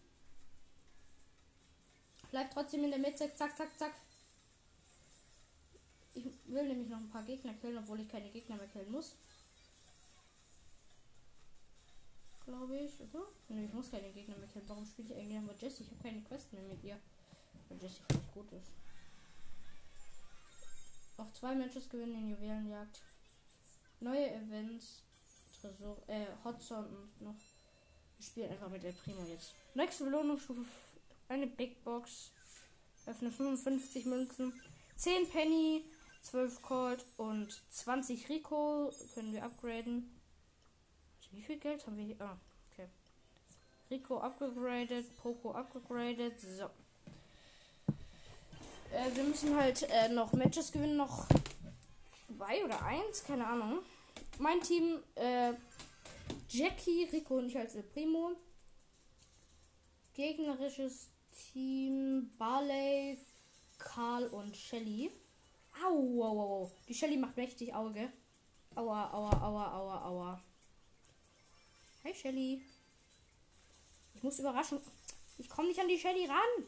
Bleib 2.32 2.52
trotzdem 2.52 2.84
in 2.84 2.92
der 2.92 3.00
Mitte. 3.00 3.34
Zack, 3.36 3.58
zack, 3.58 3.78
zack. 3.78 3.94
Ich 6.14 6.26
will 6.46 6.68
nämlich 6.68 6.90
noch 6.90 6.98
ein 6.98 7.10
paar 7.10 7.24
Gegner 7.24 7.54
killen, 7.54 7.78
obwohl 7.78 8.02
ich 8.02 8.10
keine 8.10 8.30
Gegner 8.30 8.56
mehr 8.56 8.68
killen 8.68 8.92
muss. 8.92 9.16
Glaube 12.46 12.78
ich, 12.78 13.00
oder? 13.00 13.26
Nee, 13.48 13.66
ich 13.66 13.74
muss 13.74 13.92
keine 13.92 14.10
Gegner 14.10 14.36
mehr 14.38 14.48
killen. 14.48 14.68
Warum 14.68 14.86
spiele 14.86 15.14
ich 15.14 15.20
eigentlich 15.20 15.42
mit 15.42 15.62
Jessie? 15.62 15.84
Ich 15.84 15.92
habe 15.92 16.04
keine 16.04 16.22
Quest 16.22 16.52
mehr 16.52 16.64
mit 16.64 16.84
ihr. 16.84 17.00
Weil 17.70 17.82
Jessie 17.82 18.02
vielleicht 18.08 18.34
gut 18.34 18.52
ist. 18.52 18.70
Auch 21.18 21.32
zwei 21.34 21.54
Matches 21.54 21.90
gewinnen 21.90 22.16
in 22.16 22.30
Juwelenjagd. 22.30 23.02
Neue 24.00 24.32
Events. 24.32 25.04
Tresor, 25.60 25.98
äh, 26.08 26.26
Hotzone 26.44 26.88
und 26.88 27.22
noch. 27.22 27.36
Wir 28.18 28.26
spielen 28.26 28.52
einfach 28.52 28.70
mit 28.70 28.84
der 28.84 28.92
Primo 28.92 29.24
jetzt. 29.26 29.54
Nächste 29.76 30.06
Belohnungsstufe. 30.06 30.66
Eine 31.30 31.46
Big 31.46 31.84
Box. 31.84 32.32
Öffne 33.06 33.32
55 33.32 34.06
Münzen. 34.06 34.60
10 34.96 35.30
Penny. 35.30 35.86
12 36.24 36.62
Colt 36.62 37.06
und 37.18 37.62
20 37.70 38.28
Rico. 38.30 38.92
Können 39.14 39.32
wir 39.32 39.44
upgraden. 39.44 40.20
Wie 41.32 41.42
viel 41.42 41.60
Geld 41.60 41.86
haben 41.86 41.98
wir 41.98 42.06
hier? 42.06 42.20
Ah, 42.20 42.38
okay. 42.72 42.88
Rico 43.92 44.20
upgraded. 44.20 45.16
Poco 45.18 45.52
upgraded. 45.52 46.42
So. 46.42 46.66
Äh, 48.92 49.16
wir 49.16 49.24
müssen 49.24 49.56
halt 49.56 49.84
äh, 49.84 50.10
noch 50.10 50.34
Matches 50.34 50.72
gewinnen. 50.72 50.98
Noch 50.98 51.28
zwei 52.36 52.66
oder 52.66 52.84
eins, 52.84 53.24
keine 53.24 53.46
Ahnung. 53.46 53.80
Mein 54.40 54.62
Team, 54.62 55.00
äh, 55.14 55.54
Jackie, 56.50 57.04
Rico 57.12 57.38
und 57.38 57.50
ich 57.50 57.58
als 57.58 57.76
El 57.76 57.84
Primo. 57.84 58.32
Gegnerisches 60.16 61.10
Team 61.40 62.32
Barley, 62.38 63.18
Karl 63.78 64.28
und 64.28 64.56
Shelly. 64.56 65.12
Au, 65.86 66.24
au, 66.24 66.40
au. 66.40 66.72
Die 66.88 66.94
Shelly 66.94 67.18
macht 67.18 67.38
mächtig 67.38 67.74
Auge. 67.74 68.12
Aua, 68.76 69.12
aua, 69.12 69.42
aua, 69.42 69.74
aua, 69.74 70.06
aua. 70.06 70.42
Hey 72.04 72.14
Shelly. 72.14 72.62
Ich 74.16 74.24
muss 74.24 74.40
überraschen. 74.40 74.80
Ich 75.38 75.50
komme 75.50 75.70
nicht 75.70 75.80
an 75.80 75.88
die 75.88 75.98
Shelly 75.98 76.26
ran. 76.26 76.66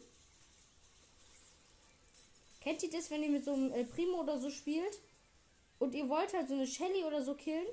Kennt 2.62 2.84
ihr 2.84 2.92
das, 2.92 3.10
wenn 3.10 3.24
ihr 3.24 3.30
mit 3.30 3.44
so 3.44 3.54
einem 3.54 3.72
El 3.72 3.86
Primo 3.86 4.22
oder 4.22 4.40
so 4.40 4.50
spielt? 4.50 4.98
und 5.82 5.96
ihr 5.96 6.08
wollt 6.08 6.32
halt 6.34 6.48
so 6.48 6.54
eine 6.54 6.68
Shelly 6.68 7.04
oder 7.04 7.24
so 7.24 7.34
killen, 7.34 7.66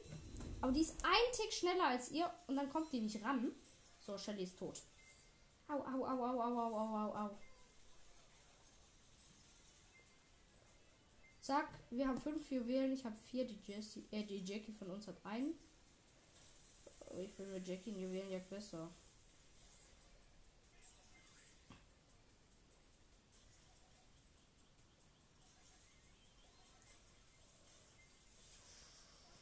aber 0.62 0.72
die 0.72 0.80
ist 0.80 0.96
ein 1.02 1.32
Tick 1.36 1.52
schneller 1.52 1.84
als 1.84 2.10
ihr 2.10 2.28
und 2.46 2.56
dann 2.56 2.70
kommt 2.70 2.90
die 2.90 3.00
nicht 3.00 3.22
ran. 3.22 3.52
So, 4.00 4.16
Shelly 4.16 4.44
ist 4.44 4.58
tot. 4.58 4.80
Au, 5.68 5.74
au, 5.74 6.04
au, 6.04 6.06
au, 6.06 6.40
au, 6.40 6.58
au, 6.58 6.74
au, 6.74 6.96
au, 6.96 7.26
au. 7.26 7.30
Zack, 11.42 11.68
wir 11.90 12.06
haben 12.06 12.18
fünf 12.18 12.50
Juwelen, 12.50 12.92
ich 12.92 13.04
habe 13.04 13.16
vier, 13.30 13.46
die, 13.46 13.58
Jessie, 13.66 14.04
äh, 14.10 14.22
die 14.22 14.44
Jackie 14.44 14.72
von 14.72 14.90
uns 14.90 15.06
hat 15.06 15.16
einen. 15.24 15.54
Ich 17.22 17.34
bin 17.34 17.50
mit 17.52 17.66
Jackie 17.66 17.90
in 17.90 18.00
Juwelen 18.00 18.30
ja 18.30 18.38
besser. 18.50 18.88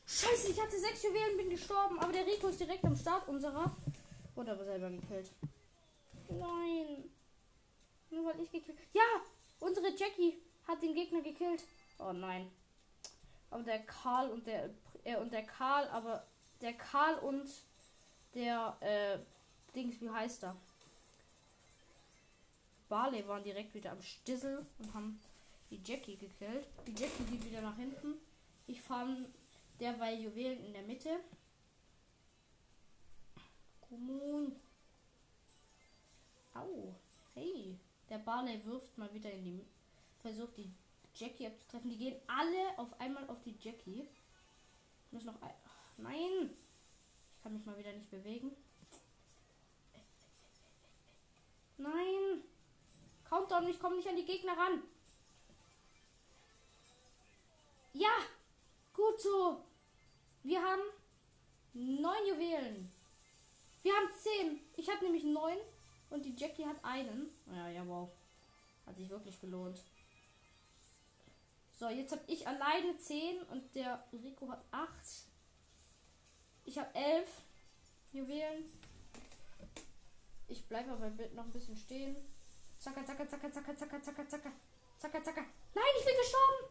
Scheiße, 0.07 0.49
ich 0.53 0.61
hatte 0.61 0.79
sechs 0.79 1.03
Juwelen, 1.03 1.37
bin 1.37 1.51
gestorben. 1.51 1.99
Aber 1.99 2.13
der 2.13 2.27
Rico 2.27 2.49
ist 2.49 2.61
direkt 2.61 2.85
am 2.85 2.97
Start 2.97 3.29
unserer. 3.29 3.77
Wurde 4.35 4.53
aber 4.53 4.65
selber 4.65 4.91
gekillt. 4.91 5.31
Nein. 6.29 7.11
Nur 8.11 8.27
weil 8.27 8.41
ich 8.41 8.51
gekillt. 8.51 8.79
Ja, 8.93 9.03
unsere 9.61 9.89
Jackie 9.97 10.39
hat 10.67 10.83
den 10.83 10.95
Gegner 10.95 11.23
gekillt. 11.23 11.65
Oh 11.99 12.13
nein. 12.13 12.51
Aber 13.51 13.63
der 13.63 13.81
Karl 13.81 14.31
und 14.31 14.47
der 14.47 14.71
äh, 15.05 15.17
und 15.17 15.33
der 15.33 15.45
Karl, 15.45 15.89
aber 15.89 16.27
der 16.61 16.75
Karl 16.75 17.19
und 17.21 17.49
der 18.35 18.77
äh, 18.81 19.19
Dings, 19.75 20.01
wie 20.01 20.11
heißt 20.11 20.45
er? 20.45 20.57
Barley 22.89 23.27
waren 23.27 23.43
direkt 23.43 23.75
wieder 23.75 23.93
am 23.93 24.03
Stissel 24.03 24.65
und 24.79 24.95
haben 24.95 25.21
die 25.71 25.81
Jackie 25.85 26.17
gekillt. 26.17 26.67
Die 26.87 26.93
Jackie 26.93 27.25
geht 27.25 27.45
wieder 27.45 27.61
nach 27.61 27.77
hinten. 27.77 28.15
Ich 28.67 28.81
fahre 28.81 29.17
Derweil 29.81 30.21
Juwelen 30.21 30.65
in 30.65 30.73
der 30.73 30.83
Mitte. 30.83 31.21
Kommun. 33.89 34.57
Au. 36.57 36.95
Hey. 37.35 37.79
Der 38.09 38.19
Barley 38.19 38.65
wirft 38.65 38.97
mal 38.99 39.13
wieder 39.13 39.31
in 39.33 39.45
die. 39.45 39.67
Versucht 40.23 40.57
die 40.57 40.71
Jackie 41.15 41.47
abzutreffen. 41.47 41.91
Die 41.91 41.99
gehen 41.99 42.21
alle 42.27 42.79
auf 42.79 42.99
einmal 43.01 43.29
auf 43.29 43.43
die 43.43 43.57
Jackie. 43.61 44.09
Ich 45.07 45.13
muss 45.13 45.25
noch. 45.25 45.35
Ach, 45.41 45.51
nein! 45.97 46.51
Ich 46.51 47.43
kann 47.43 47.53
mich 47.53 47.65
mal 47.65 47.79
wieder 47.79 47.93
nicht 47.93 48.11
bewegen. 48.11 48.51
Nein! 51.79 52.43
Countdown, 53.29 53.69
ich 53.69 53.81
komme 53.81 53.97
nicht 53.97 54.09
an 54.09 54.17
die 54.17 54.25
Gegner 54.25 54.57
ran. 54.57 54.83
Ja! 57.93 58.11
Gut 58.95 59.21
so! 59.21 59.65
Wir 60.43 60.63
haben 60.63 60.83
neun 61.75 62.27
Juwelen. 62.29 62.93
Wir 63.83 63.93
haben 63.95 64.11
zehn. 64.17 64.61
Ich 64.77 64.89
habe 64.89 65.05
nämlich 65.05 65.25
neun 65.25 65.59
und 66.17 66.25
die 66.25 66.35
Jackie 66.35 66.65
hat 66.65 66.83
einen. 66.83 67.31
Ja, 67.55 67.69
ja, 67.69 67.87
wow. 67.87 68.09
Hat 68.87 68.97
sich 68.97 69.09
wirklich 69.09 69.39
gelohnt. 69.41 69.83
So, 71.79 71.89
jetzt 71.91 72.13
habe 72.13 72.23
ich 72.27 72.47
alleine 72.49 72.97
10 72.99 73.43
und 73.43 73.75
der 73.75 74.03
Rico 74.13 74.49
hat 74.51 74.65
8. 74.71 74.91
Ich 76.65 76.79
habe 76.79 76.95
11 76.95 77.29
Juwelen. 78.13 78.65
Ich 80.49 80.67
bleibe 80.67 80.93
aber 80.93 81.11
noch 81.35 81.45
ein 81.45 81.53
bisschen 81.53 81.77
stehen. 81.77 82.17
Zacker, 82.79 83.05
zacker, 83.05 83.29
zacker, 83.29 83.53
zacker, 83.53 83.77
zacker, 83.77 84.03
zacker, 84.03 84.29
zacker. 84.29 84.53
Zacker, 84.99 85.23
zacker. 85.23 85.45
Nein, 85.75 85.95
ich 85.99 86.05
bin 86.07 86.15
gestorben. 86.17 86.71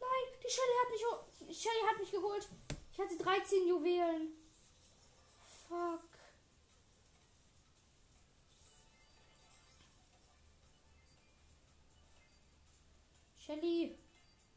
Nein, 0.00 0.40
die 0.42 0.50
Shelly 0.50 0.76
hat 0.80 1.48
mich, 1.48 1.58
Shelly 1.58 1.86
hat 1.86 1.98
mich 1.98 2.10
geholt. 2.10 2.48
Ich 2.92 2.98
hatte 2.98 3.16
13 3.18 3.68
Juwelen. 3.68 4.32
Fuck. 5.68 6.09
Shelly. 13.50 13.98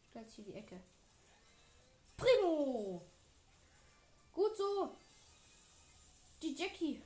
Stellt 0.09 0.29
hier 0.29 0.43
die 0.45 0.53
Ecke. 0.53 0.79
Primo! 2.15 3.01
Gut 4.31 4.55
so. 4.55 4.95
Die 6.41 6.53
Jackie. 6.53 7.01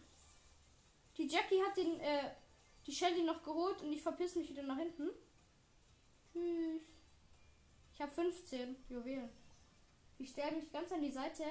Die 1.18 1.28
Jackie 1.28 1.62
hat 1.64 1.78
den, 1.78 2.00
äh, 2.00 2.32
die 2.86 2.92
Shelly 2.92 3.24
noch 3.24 3.42
geholt 3.42 3.82
und 3.82 3.94
ich 3.94 4.02
verpiss 4.02 4.36
mich 4.36 4.50
wieder 4.50 4.64
nach 4.64 4.78
hinten. 4.78 5.10
Tschüss. 6.34 6.82
Ich 7.94 8.02
habe 8.02 8.12
15 8.12 8.76
Juwelen. 8.90 9.30
Ich 10.20 10.30
stelle 10.30 10.58
mich 10.58 10.72
ganz 10.72 10.92
an 10.92 11.02
die 11.02 11.12
Seite, 11.12 11.44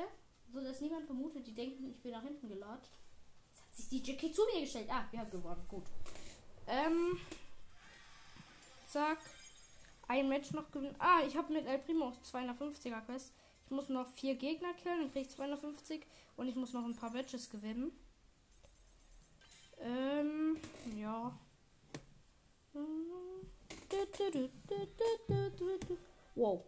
so 0.53 0.61
dass 0.61 0.81
niemand 0.81 1.07
vermutet, 1.07 1.47
die 1.47 1.55
denken, 1.55 1.91
ich 1.91 2.03
bin 2.03 2.13
nach 2.13 2.23
hinten 2.23 2.49
geladen. 2.49 2.83
Jetzt 3.49 3.63
hat 3.63 3.77
sich 3.77 3.89
die 3.89 4.11
Jackie 4.13 4.33
zu 4.33 4.43
mir 4.53 4.61
gestellt. 4.61 4.89
Ah, 4.91 5.07
wir 5.11 5.21
haben 5.21 5.31
gewonnen. 5.31 5.65
Gut. 5.69 5.85
Ähm. 6.69 7.19
Zack 8.89 9.19
ein 10.09 10.29
Match 10.29 10.53
noch 10.53 10.71
gewinnen. 10.71 10.95
Ah, 10.99 11.21
ich 11.27 11.37
habe 11.37 11.53
mit 11.53 11.67
El 11.67 11.79
Primo 11.79 12.13
250er 12.33 13.01
Quest. 13.03 13.33
Ich 13.65 13.71
muss 13.71 13.89
noch 13.89 14.07
vier 14.07 14.37
Gegner 14.37 14.73
killen, 14.75 15.01
dann 15.01 15.11
kriege 15.11 15.27
ich 15.27 15.31
250 15.31 16.07
und 16.37 16.49
ich 16.49 16.55
muss 16.55 16.73
noch 16.73 16.85
ein 16.85 16.95
paar 16.95 17.11
Matches 17.11 17.51
gewinnen. 17.51 17.91
Ähm, 19.79 20.59
ja. 20.97 21.37
Wow. 26.35 26.65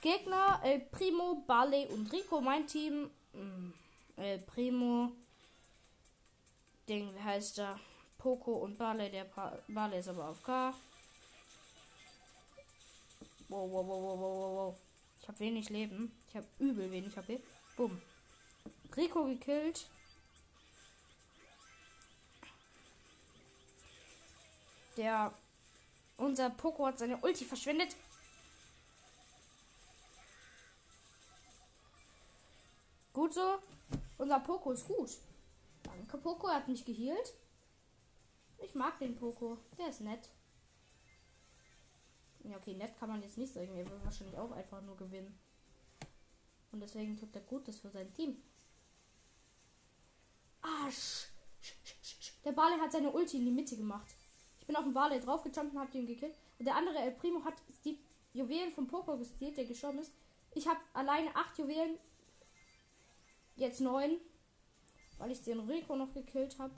Gegner 0.00 0.60
El 0.62 0.80
Primo, 0.80 1.42
Barley 1.46 1.86
und 1.86 2.10
Rico. 2.12 2.40
Mein 2.40 2.66
Team. 2.66 3.10
Mm, 3.32 3.72
El 4.16 4.38
Primo. 4.40 5.12
Ding, 6.88 7.14
wie 7.14 7.22
heißt 7.22 7.58
der? 7.58 7.78
Poco 8.16 8.52
und 8.52 8.78
Barley. 8.78 9.10
Der 9.10 9.24
pa 9.24 9.58
Barley 9.68 9.98
ist 9.98 10.08
aber 10.08 10.28
auf 10.28 10.42
K. 10.42 10.72
Wow, 13.48 13.70
wow, 13.70 13.86
wow, 13.86 14.02
wow, 14.02 14.20
wow, 14.20 14.56
wow. 14.56 14.76
Ich 15.22 15.28
habe 15.28 15.40
wenig 15.40 15.70
Leben. 15.70 16.12
Ich 16.28 16.36
habe 16.36 16.46
übel 16.58 16.90
wenig 16.90 17.16
HP. 17.16 17.40
Bumm. 17.76 18.00
Rico 18.94 19.24
gekillt. 19.24 19.86
Der. 24.96 25.32
Unser 26.18 26.50
Poco 26.50 26.86
hat 26.86 26.98
seine 26.98 27.16
Ulti 27.18 27.44
verschwendet. 27.44 27.96
Gut 33.14 33.32
so. 33.32 33.58
Unser 34.18 34.40
Poco 34.40 34.72
ist 34.72 34.86
gut. 34.86 35.10
Danke, 35.84 36.18
Poco. 36.18 36.48
Er 36.48 36.56
hat 36.56 36.68
mich 36.68 36.84
geheilt. 36.84 37.32
Ich 38.58 38.74
mag 38.74 38.98
den 38.98 39.16
Poco. 39.16 39.56
Der 39.78 39.88
ist 39.88 40.00
nett. 40.02 40.28
Ja, 42.48 42.56
okay, 42.56 42.74
nett 42.74 42.96
kann 42.98 43.10
man 43.10 43.22
jetzt 43.22 43.36
nicht 43.36 43.52
sagen. 43.52 43.76
Er 43.76 43.84
will 43.84 44.00
wahrscheinlich 44.02 44.38
auch 44.38 44.50
einfach 44.52 44.80
nur 44.82 44.96
gewinnen. 44.96 45.38
Und 46.72 46.80
deswegen 46.80 47.16
tut 47.16 47.34
er 47.34 47.42
Gutes 47.42 47.78
für 47.78 47.90
sein 47.90 48.12
Team. 48.14 48.42
Arsch! 50.62 51.28
Der 52.44 52.52
Barley 52.52 52.78
hat 52.78 52.92
seine 52.92 53.10
Ulti 53.10 53.36
in 53.36 53.44
die 53.44 53.50
Mitte 53.50 53.76
gemacht. 53.76 54.08
Ich 54.60 54.66
bin 54.66 54.76
auf 54.76 54.84
den 54.84 54.94
Barley 54.94 55.20
draufgejumpt 55.20 55.74
und 55.74 55.80
hab 55.80 55.92
den 55.92 56.06
gekillt. 56.06 56.34
Und 56.58 56.64
der 56.64 56.76
andere 56.76 56.98
El 56.98 57.12
Primo 57.12 57.44
hat 57.44 57.54
die 57.84 57.98
Juwelen 58.32 58.72
vom 58.72 58.86
Poco 58.86 59.16
gestealt, 59.18 59.56
der 59.56 59.66
gestorben 59.66 59.98
ist. 59.98 60.12
Ich 60.54 60.66
habe 60.66 60.80
alleine 60.94 61.34
acht 61.36 61.58
Juwelen. 61.58 61.98
Jetzt 63.56 63.80
neun. 63.80 64.18
Weil 65.18 65.32
ich 65.32 65.42
den 65.42 65.60
Rico 65.60 65.96
noch 65.96 66.14
gekillt 66.14 66.58
habe. 66.58 66.74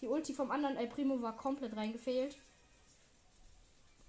Die 0.00 0.08
Ulti 0.08 0.34
vom 0.34 0.50
anderen 0.50 0.76
El 0.76 0.86
Primo 0.86 1.20
war 1.20 1.36
komplett 1.36 1.76
reingefehlt. 1.76 2.36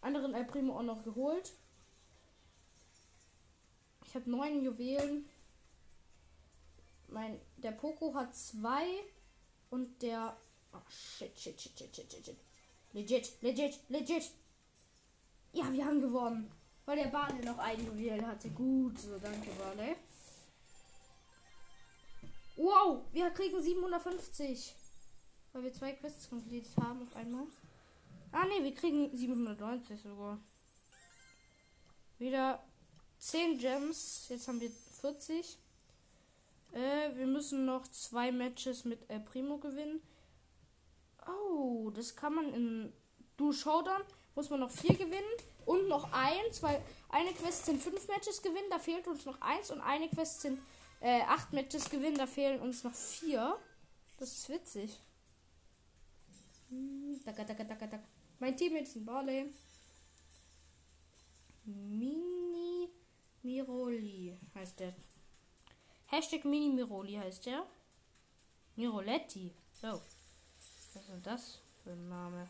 Anderen 0.02 0.34
El 0.34 0.46
Primo 0.46 0.78
auch 0.78 0.84
noch 0.84 1.04
geholt. 1.04 1.54
Ich 4.06 4.16
habe 4.16 4.30
neun 4.30 4.64
Juwelen. 4.64 5.28
Mein, 7.08 7.40
der 7.58 7.72
Poco 7.72 8.14
hat 8.14 8.36
zwei 8.36 8.86
und 9.70 10.02
der. 10.02 10.36
Oh 10.74 10.90
shit, 10.90 11.38
shit, 11.38 11.60
shit, 11.60 11.78
shit, 11.78 11.96
shit, 11.96 12.26
shit. 12.26 12.38
Legit, 12.94 13.42
legit, 13.42 13.80
legit. 13.90 14.32
Ja, 15.54 15.72
wir 15.72 15.86
haben 15.86 16.02
gewonnen. 16.02 16.52
Weil 16.86 16.98
der 16.98 17.10
Barley 17.10 17.46
noch 17.46 17.58
ein 17.60 17.86
Juwel 17.86 18.26
hatte. 18.26 18.50
Gut, 18.50 18.98
so 19.00 19.18
danke, 19.20 19.50
Barley. 19.52 19.96
Wow, 22.56 23.04
wir 23.12 23.30
kriegen 23.30 23.62
750. 23.62 24.74
Weil 25.54 25.64
wir 25.64 25.74
zwei 25.74 25.94
Quests 25.94 26.30
komplettiert 26.30 26.68
haben 26.80 27.02
auf 27.02 27.16
einmal. 27.16 27.46
Ah 28.32 28.46
ne, 28.46 28.64
wir 28.64 28.74
kriegen 28.74 29.16
790 29.16 30.02
sogar. 30.02 30.40
Wieder 32.20 32.64
10 33.20 33.58
Gems. 33.58 34.28
Jetzt 34.30 34.48
haben 34.48 34.62
wir 34.62 34.70
40. 35.02 35.58
Äh, 36.74 37.16
wir 37.16 37.26
müssen 37.26 37.66
noch 37.66 37.88
zwei 37.88 38.32
Matches 38.32 38.86
mit 38.86 39.10
El 39.10 39.22
Primo 39.22 39.58
gewinnen. 39.58 40.02
Oh, 41.28 41.90
das 41.96 42.16
kann 42.16 42.36
man 42.36 42.54
in 42.54 42.94
Du 43.38 43.52
Showdown. 43.52 44.02
Muss 44.36 44.50
man 44.50 44.60
noch 44.60 44.72
vier 44.72 44.96
gewinnen. 44.96 45.24
Und 45.66 45.88
noch 45.88 46.12
eins, 46.14 46.64
weil 46.64 46.82
eine 47.10 47.32
Quest 47.32 47.66
sind 47.66 47.82
fünf 47.82 48.08
Matches 48.08 48.42
gewinnen, 48.42 48.70
da 48.72 48.80
fehlt 48.80 49.08
uns 49.08 49.26
noch 49.26 49.40
eins. 49.42 49.70
Und 49.70 49.82
eine 49.82 50.08
Quest 50.10 50.42
sind 50.42 50.60
äh, 51.00 51.22
acht 51.22 51.54
Matches 51.54 51.90
gewinnen, 51.90 52.18
da 52.18 52.26
fehlen 52.26 52.60
uns 52.60 52.84
noch 52.84 52.94
vier. 52.94 53.56
Das 54.18 54.32
ist 54.32 54.50
witzig. 54.50 55.00
Daka, 57.26 57.44
daka, 57.44 57.64
daka, 57.64 57.88
daka. 57.88 58.04
Mein 58.40 58.56
Team 58.56 58.76
ist 58.76 58.96
ein 58.96 59.06
Barley. 59.06 59.52
Mini 61.66 62.90
Miroli 63.44 64.38
heißt 64.56 64.80
der. 64.80 64.94
Hashtag 66.08 66.46
Mini 66.46 66.70
Miroli 66.70 67.16
heißt 67.16 67.46
der. 67.46 67.66
Miroletti. 68.76 69.52
So. 69.74 70.02
Was 70.94 71.02
ist 71.02 71.10
denn 71.10 71.24
das 71.24 71.60
für 71.84 71.92
ein 71.92 72.10
Name? 72.10 72.50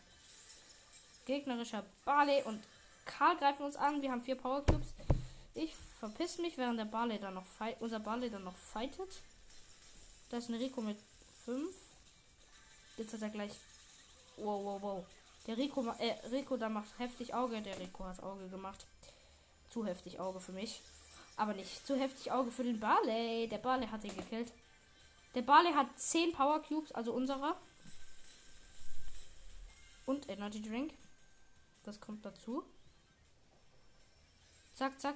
Gegnerischer 1.25 1.85
Barley 2.05 2.43
und 2.43 2.61
Karl 3.05 3.37
greifen 3.37 3.65
uns 3.65 3.75
an. 3.75 4.01
Wir 4.01 4.11
haben 4.11 4.21
vier 4.21 4.35
Power 4.35 4.65
Cubes. 4.65 4.93
Ich 5.53 5.73
verpiss 5.99 6.37
mich, 6.37 6.57
während 6.57 6.79
der 6.79 6.85
Barley 6.85 7.19
dann 7.19 7.33
noch 7.33 7.45
fight, 7.45 7.81
unser 7.81 7.99
Barley 7.99 8.29
dann 8.29 8.43
noch 8.43 8.55
fightet. 8.55 9.21
Da 10.29 10.37
ist 10.37 10.49
ein 10.49 10.55
Rico 10.55 10.81
mit 10.81 10.97
5. 11.45 11.75
Jetzt 12.97 13.13
hat 13.13 13.21
er 13.21 13.29
gleich 13.29 13.51
Wow, 14.41 14.63
wow, 14.63 14.81
wow. 14.81 15.05
Der 15.47 15.57
Rico, 15.57 15.85
äh, 15.99 16.27
Rico 16.29 16.57
da 16.57 16.69
macht 16.69 16.97
heftig 16.97 17.33
Auge. 17.33 17.61
Der 17.61 17.79
Rico 17.79 18.05
hat 18.05 18.21
Auge 18.21 18.47
gemacht. 18.47 18.85
Zu 19.69 19.85
heftig 19.85 20.19
Auge 20.19 20.39
für 20.39 20.51
mich. 20.51 20.81
Aber 21.37 21.53
nicht 21.53 21.85
zu 21.85 21.95
heftig 21.95 22.31
Auge 22.31 22.51
für 22.51 22.63
den 22.63 22.79
Barley. 22.79 23.47
Der 23.47 23.57
Barley 23.57 23.87
hat 23.87 24.03
ihn 24.03 24.15
gekillt. 24.15 24.51
Der 25.35 25.41
Barley 25.41 25.73
hat 25.73 25.87
10 25.97 26.33
Power 26.33 26.61
Cubes, 26.61 26.91
also 26.91 27.13
unserer. 27.13 27.55
Und 30.05 30.27
Energy 30.29 30.61
Drink. 30.61 30.93
Das 31.83 31.99
kommt 31.99 32.25
dazu. 32.25 32.63
Zack, 34.75 34.99
zack. 34.99 35.15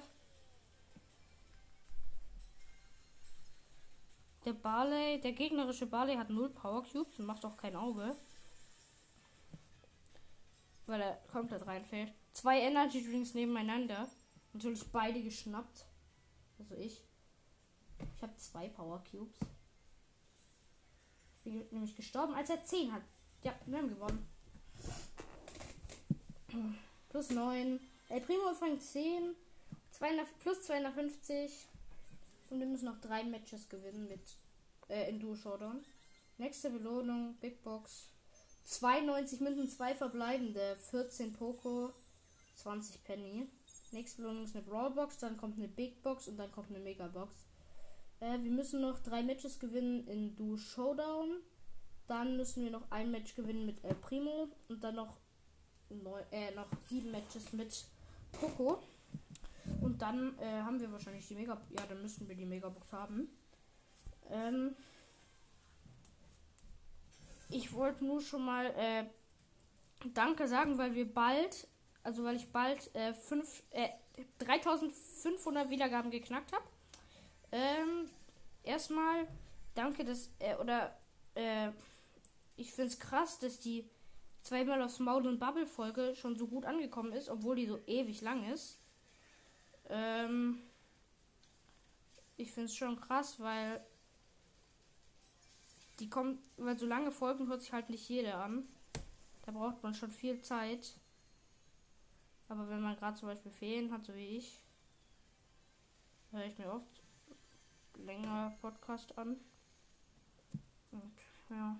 Der 4.44 4.52
Barley, 4.52 5.20
der 5.20 5.32
gegnerische 5.32 5.86
Barley 5.86 6.16
hat 6.16 6.28
0 6.28 6.50
Power 6.50 6.84
Cubes 6.84 7.18
und 7.18 7.26
macht 7.26 7.44
auch 7.44 7.56
kein 7.56 7.76
Auge. 7.76 8.14
Weil 10.86 11.00
er 11.00 11.16
komplett 11.30 11.66
reinfällt. 11.66 12.12
Zwei 12.32 12.60
Energy 12.60 13.04
Drinks 13.04 13.34
nebeneinander. 13.34 14.08
Natürlich 14.52 14.84
beide 14.92 15.22
geschnappt. 15.22 15.86
Also 16.58 16.74
ich. 16.76 17.02
Ich 18.16 18.22
habe 18.22 18.36
zwei 18.36 18.68
Power 18.68 19.02
Cubes. 19.10 19.38
Ich 21.44 21.52
bin 21.52 21.66
nämlich 21.70 21.94
gestorben, 21.94 22.34
als 22.34 22.50
er 22.50 22.64
10 22.64 22.92
hat. 22.92 23.02
Ja, 23.42 23.54
wir 23.66 23.78
haben 23.78 23.88
gewonnen. 23.88 24.26
Plus 27.10 27.30
9. 27.30 27.80
El 28.08 28.20
Primo 28.20 28.54
fängt 28.54 28.82
10. 28.82 29.34
200, 29.92 30.38
plus 30.40 30.62
250. 30.62 31.52
Und 32.50 32.60
wir 32.60 32.66
müssen 32.66 32.86
noch 32.86 33.00
drei 33.00 33.24
Matches 33.24 33.68
gewinnen 33.68 34.08
mit 34.08 34.22
äh, 34.88 35.08
in 35.10 35.20
Duo 35.20 35.34
Showdown. 35.34 35.84
Nächste 36.38 36.70
Belohnung, 36.70 37.36
Big 37.40 37.62
Box. 37.62 38.08
92 38.64 39.40
Münzen, 39.40 39.68
2 39.68 39.94
verbleibende, 39.94 40.76
14 40.90 41.32
Poco, 41.32 41.92
20 42.56 43.04
Penny. 43.04 43.48
Nächste 43.92 44.22
Belohnung 44.22 44.44
ist 44.44 44.56
eine 44.56 44.64
Brawl 44.64 44.90
Box, 44.90 45.18
dann 45.18 45.36
kommt 45.36 45.58
eine 45.58 45.68
Big 45.68 46.02
Box 46.02 46.28
und 46.28 46.36
dann 46.38 46.50
kommt 46.50 46.70
eine 46.70 46.80
Mega 46.80 47.06
Box. 47.06 47.32
Äh, 48.20 48.42
wir 48.42 48.50
müssen 48.50 48.80
noch 48.80 48.98
drei 49.00 49.22
Matches 49.22 49.58
gewinnen 49.60 50.06
in 50.08 50.34
Duo 50.34 50.56
Showdown. 50.56 51.40
Dann 52.06 52.36
müssen 52.36 52.64
wir 52.64 52.70
noch 52.70 52.90
ein 52.90 53.10
Match 53.10 53.34
gewinnen 53.34 53.66
mit 53.66 53.82
El 53.84 53.94
Primo 53.94 54.48
und 54.68 54.82
dann 54.82 54.96
noch, 54.96 55.16
neun, 55.88 56.22
äh, 56.32 56.50
noch 56.54 56.66
sieben 56.88 57.10
Matches 57.10 57.52
mit 57.52 57.84
Poco. 58.32 58.82
Und 59.80 60.02
dann 60.02 60.38
äh, 60.38 60.62
haben 60.62 60.80
wir 60.80 60.90
wahrscheinlich 60.92 61.26
die 61.26 61.34
Mega. 61.34 61.60
Ja, 61.70 61.82
dann 61.88 62.02
müssen 62.02 62.28
wir 62.28 62.34
die 62.34 62.44
Megabox 62.44 62.92
haben. 62.92 63.28
Ähm, 64.30 64.74
ich 67.50 67.72
wollte 67.72 68.04
nur 68.04 68.20
schon 68.20 68.44
mal 68.44 68.66
äh, 68.76 69.04
Danke 70.12 70.48
sagen, 70.48 70.76
weil 70.76 70.94
wir 70.94 71.12
bald, 71.12 71.66
also 72.02 72.24
weil 72.24 72.36
ich 72.36 72.50
bald 72.50 72.94
äh, 72.94 73.14
fünf, 73.14 73.62
äh, 73.70 73.88
3500 74.38 75.70
Wiedergaben 75.70 76.10
geknackt 76.10 76.52
habe. 76.52 76.64
Ähm, 77.52 78.08
erstmal 78.62 79.26
danke, 79.74 80.04
dass, 80.04 80.30
äh, 80.38 80.56
oder, 80.56 80.96
äh, 81.34 81.70
ich 82.56 82.72
finde 82.72 82.88
es 82.88 82.98
krass, 82.98 83.38
dass 83.38 83.58
die 83.60 83.88
zweimal 84.42 84.82
aufs 84.82 84.98
Maul 84.98 85.26
und 85.26 85.38
Bubble 85.38 85.66
Folge 85.66 86.14
schon 86.14 86.36
so 86.36 86.46
gut 86.46 86.64
angekommen 86.64 87.12
ist, 87.12 87.28
obwohl 87.28 87.56
die 87.56 87.66
so 87.66 87.80
ewig 87.86 88.20
lang 88.20 88.50
ist. 88.52 88.78
Ähm, 89.88 90.60
ich 92.36 92.52
finde 92.52 92.66
es 92.66 92.76
schon 92.76 93.00
krass, 93.00 93.40
weil 93.40 93.84
die 96.00 96.10
kommt, 96.10 96.40
weil 96.56 96.78
so 96.78 96.86
lange 96.86 97.12
Folgen 97.12 97.48
hört 97.48 97.62
sich 97.62 97.72
halt 97.72 97.90
nicht 97.90 98.08
jeder 98.08 98.42
an. 98.42 98.66
Da 99.44 99.52
braucht 99.52 99.82
man 99.82 99.94
schon 99.94 100.10
viel 100.10 100.40
Zeit. 100.42 100.94
Aber 102.48 102.68
wenn 102.68 102.80
man 102.80 102.96
gerade 102.96 103.18
zum 103.18 103.28
Beispiel 103.28 103.52
Ferien 103.52 103.92
hat, 103.92 104.04
so 104.04 104.14
wie 104.14 104.36
ich, 104.38 104.60
höre 106.30 106.44
ich 106.44 106.58
mir 106.58 106.72
oft 106.72 107.02
länger 107.96 108.52
Podcast 108.60 109.16
an. 109.16 109.36
Und 110.92 111.12
ja. 111.50 111.76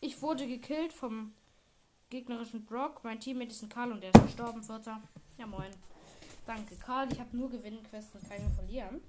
Ich 0.00 0.20
wurde 0.20 0.46
gekillt 0.46 0.92
vom 0.92 1.32
gegnerischen 2.10 2.64
Brock. 2.64 3.02
Mein 3.04 3.20
Teammate 3.20 3.50
ist 3.50 3.62
ein 3.62 3.68
Karl 3.68 3.92
und 3.92 4.02
der 4.02 4.14
ist 4.14 4.22
gestorben, 4.22 4.62
Vierter. 4.62 5.00
Ja, 5.38 5.46
moin. 5.46 5.72
Danke, 6.46 6.76
Karl. 6.76 7.10
Ich 7.10 7.18
habe 7.18 7.36
nur 7.36 7.50
Gewinnquests 7.50 8.14
und 8.14 8.28
keine 8.28 8.50
Verlieren. 8.50 9.00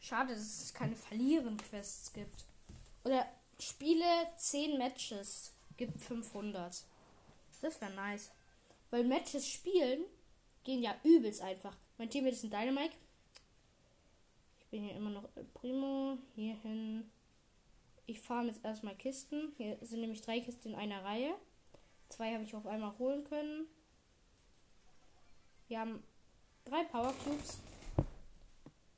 Schade, 0.00 0.34
dass 0.34 0.62
es 0.62 0.72
keine 0.72 0.96
Verlieren-Quests 0.96 2.12
gibt. 2.12 2.44
Oder 3.04 3.26
Spiele 3.58 4.04
10 4.36 4.78
Matches 4.78 5.52
gibt 5.76 6.00
500. 6.00 6.84
Das 7.60 7.80
wäre 7.80 7.92
nice. 7.92 8.30
Weil 8.90 9.04
Matches 9.04 9.46
spielen 9.48 10.04
gehen 10.64 10.82
ja 10.82 10.94
übelst 11.04 11.42
einfach. 11.42 11.76
Mein 11.98 12.08
Teammate 12.08 12.34
ist 12.34 12.44
ein 12.44 12.50
Dynamite. 12.50 12.94
Ich 14.60 14.66
bin 14.66 14.84
hier 14.84 14.96
immer 14.96 15.10
noch 15.10 15.28
Primo. 15.54 16.18
Hierhin. 16.34 17.10
Ich 18.06 18.20
fahre 18.20 18.46
jetzt 18.46 18.64
erstmal 18.64 18.94
Kisten. 18.94 19.52
Hier 19.56 19.76
sind 19.82 20.00
nämlich 20.00 20.22
drei 20.22 20.40
Kisten 20.40 20.70
in 20.70 20.74
einer 20.74 21.04
Reihe. 21.04 21.34
Zwei 22.08 22.32
habe 22.32 22.44
ich 22.44 22.54
auf 22.54 22.66
einmal 22.66 22.96
holen 22.98 23.24
können. 23.24 23.66
Wir 25.68 25.80
haben 25.80 26.02
drei 26.64 26.84
Power 26.84 27.12
Cubes. 27.24 27.58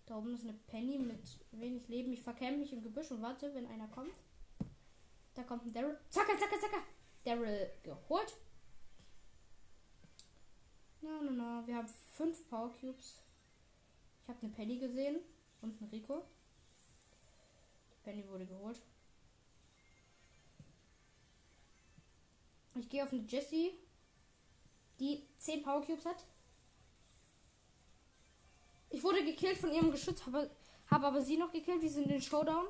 Da 0.07 0.17
oben 0.17 0.35
ist 0.35 0.43
eine 0.43 0.53
Penny 0.53 0.99
mit 0.99 1.39
wenig 1.53 1.89
Leben. 1.89 2.13
Ich 2.13 2.23
verkämme 2.23 2.59
mich 2.59 2.73
im 2.73 2.83
Gebüsch 2.83 3.11
und 3.11 3.23
warte, 3.23 3.55
wenn 3.55 3.67
einer 3.67 3.89
kommt. 3.89 4.15
Da 5.35 5.43
kommt 5.45 5.65
ein 5.65 5.73
Daryl. 5.73 5.99
Zacka, 6.11 6.37
zacka, 6.39 6.59
zacka. 6.61 6.79
Daryl 7.25 7.71
geholt. 7.83 8.37
Na, 11.01 11.21
na, 11.23 11.31
na. 11.31 11.67
Wir 11.67 11.77
haben 11.77 11.89
fünf 11.89 12.47
Power 12.49 12.71
Cubes. 12.81 13.23
Ich 14.23 14.29
habe 14.29 14.39
eine 14.43 14.53
Penny 14.53 14.79
gesehen 14.79 15.21
und 15.63 15.81
einen 15.81 15.91
Rico. 15.91 16.23
Die 17.91 18.03
Penny 18.05 18.29
wurde 18.29 18.47
geholt. 18.47 18.81
Ich 22.75 22.89
gehe 22.89 23.03
auf 23.03 23.13
eine 23.13 23.23
Jessie, 23.23 23.73
die 25.01 25.27
10 25.39 25.63
Power 25.63 25.83
Cubes 25.83 26.05
hat. 26.05 26.25
Ich 28.91 29.03
wurde 29.03 29.25
gekillt 29.25 29.59
von 29.59 29.73
ihrem 29.73 29.91
Geschütz, 29.91 30.25
habe, 30.27 30.51
habe 30.91 31.07
aber 31.07 31.23
sie 31.23 31.37
noch 31.37 31.53
gekillt. 31.53 31.83
Wir 31.83 31.91
sind 31.91 32.11
in 32.11 32.23
Showdown. 32.23 32.67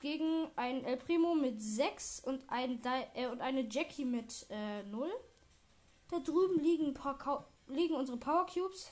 Gegen 0.00 0.48
ein 0.56 0.84
El 0.84 0.96
Primo 0.96 1.34
mit 1.34 1.60
6 1.62 2.20
und, 2.20 2.48
ein 2.48 2.80
äh, 3.14 3.26
und 3.28 3.40
eine 3.40 3.68
Jackie 3.68 4.04
mit 4.04 4.46
äh, 4.50 4.82
0. 4.84 5.10
Da 6.10 6.18
drüben 6.18 6.60
liegen, 6.60 6.88
ein 6.88 6.94
paar 6.94 7.48
liegen 7.68 7.94
unsere 7.94 8.18
Power 8.18 8.46
Cubes. 8.46 8.90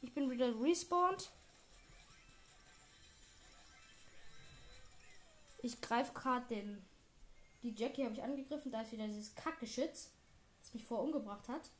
Ich 0.00 0.12
bin 0.12 0.30
wieder 0.30 0.58
respawned. 0.60 1.30
Ich 5.62 5.80
greife 5.80 6.12
gerade 6.12 6.46
den 6.46 6.84
die 7.64 7.74
Jackie 7.74 8.04
habe 8.04 8.14
ich 8.14 8.22
angegriffen. 8.22 8.70
Da 8.70 8.82
ist 8.82 8.92
wieder 8.92 9.06
dieses 9.08 9.34
Kackgeschütz, 9.34 10.10
das 10.60 10.74
mich 10.74 10.84
vorher 10.84 11.04
umgebracht 11.04 11.48
hat. 11.48 11.70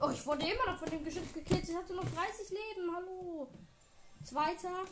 Oh, 0.00 0.10
ich 0.10 0.26
wurde 0.26 0.44
immer 0.44 0.72
noch 0.72 0.78
von 0.78 0.90
dem 0.90 1.04
Geschütz 1.04 1.32
gekillt. 1.32 1.68
Ich 1.68 1.74
hatte 1.74 1.94
noch 1.94 2.04
30 2.04 2.50
Leben. 2.50 2.94
Hallo. 2.94 3.48
Zweiter. 4.24 4.84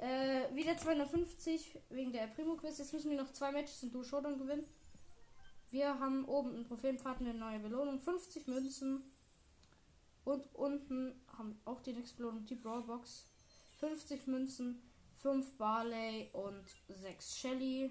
Äh, 0.00 0.54
wieder 0.54 0.76
250 0.76 1.78
wegen 1.88 2.12
der 2.12 2.26
Primo 2.26 2.54
Quiz. 2.56 2.78
Jetzt 2.78 2.92
müssen 2.92 3.10
wir 3.10 3.22
noch 3.22 3.32
zwei 3.32 3.50
Matches 3.50 3.82
in 3.82 3.92
Duo 3.92 4.02
gewinnen. 4.02 4.66
Wir 5.70 5.98
haben 5.98 6.26
oben 6.26 6.54
im 6.54 6.66
Trophäenpfad 6.66 7.20
eine 7.20 7.32
neue 7.32 7.60
Belohnung. 7.60 7.98
50 7.98 8.46
Münzen. 8.46 9.02
Und 10.24 10.44
unten 10.54 11.18
haben 11.38 11.58
auch 11.64 11.80
die 11.80 11.94
nächste 11.94 12.18
Belohnung, 12.18 12.44
die 12.44 12.56
Brawlbox. 12.56 13.24
50 13.80 14.26
Münzen, 14.26 14.82
5 15.22 15.56
Barley 15.56 16.28
und 16.32 16.64
6 16.88 17.38
Shelly. 17.38 17.90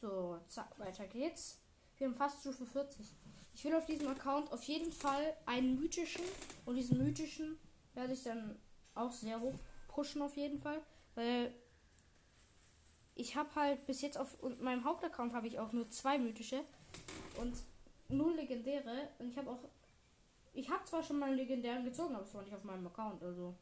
So, 0.00 0.38
zack, 0.46 0.78
weiter 0.78 1.06
geht's. 1.06 1.58
Wir 1.98 2.06
haben 2.06 2.14
fast 2.14 2.40
Stufe 2.40 2.64
40. 2.64 3.06
Ich 3.54 3.64
will 3.64 3.74
auf 3.74 3.86
diesem 3.86 4.06
Account 4.08 4.52
auf 4.52 4.62
jeden 4.64 4.92
Fall 4.92 5.36
einen 5.46 5.78
mythischen 5.80 6.22
und 6.64 6.76
diesen 6.76 6.98
mythischen 6.98 7.58
werde 7.94 8.12
ich 8.12 8.22
dann 8.22 8.56
auch 8.94 9.12
sehr 9.12 9.40
hoch 9.40 9.54
pushen 9.88 10.22
auf 10.22 10.36
jeden 10.36 10.60
Fall, 10.60 10.80
weil 11.16 11.52
ich 13.16 13.34
habe 13.34 13.52
halt 13.56 13.84
bis 13.86 14.00
jetzt 14.00 14.16
auf 14.16 14.36
meinem 14.60 14.84
Hauptaccount 14.84 15.34
habe 15.34 15.48
ich 15.48 15.58
auch 15.58 15.72
nur 15.72 15.90
zwei 15.90 16.18
mythische 16.18 16.62
und 17.36 17.56
null 18.08 18.34
legendäre 18.36 19.08
und 19.18 19.28
ich 19.28 19.36
habe 19.36 19.50
auch 19.50 19.58
ich 20.54 20.70
habe 20.70 20.84
zwar 20.84 21.02
schon 21.02 21.18
mal 21.18 21.26
einen 21.26 21.36
legendären 21.36 21.84
gezogen, 21.84 22.14
aber 22.14 22.24
es 22.24 22.34
war 22.34 22.42
nicht 22.42 22.54
auf 22.54 22.64
meinem 22.64 22.86
Account, 22.86 23.22
also 23.22 23.54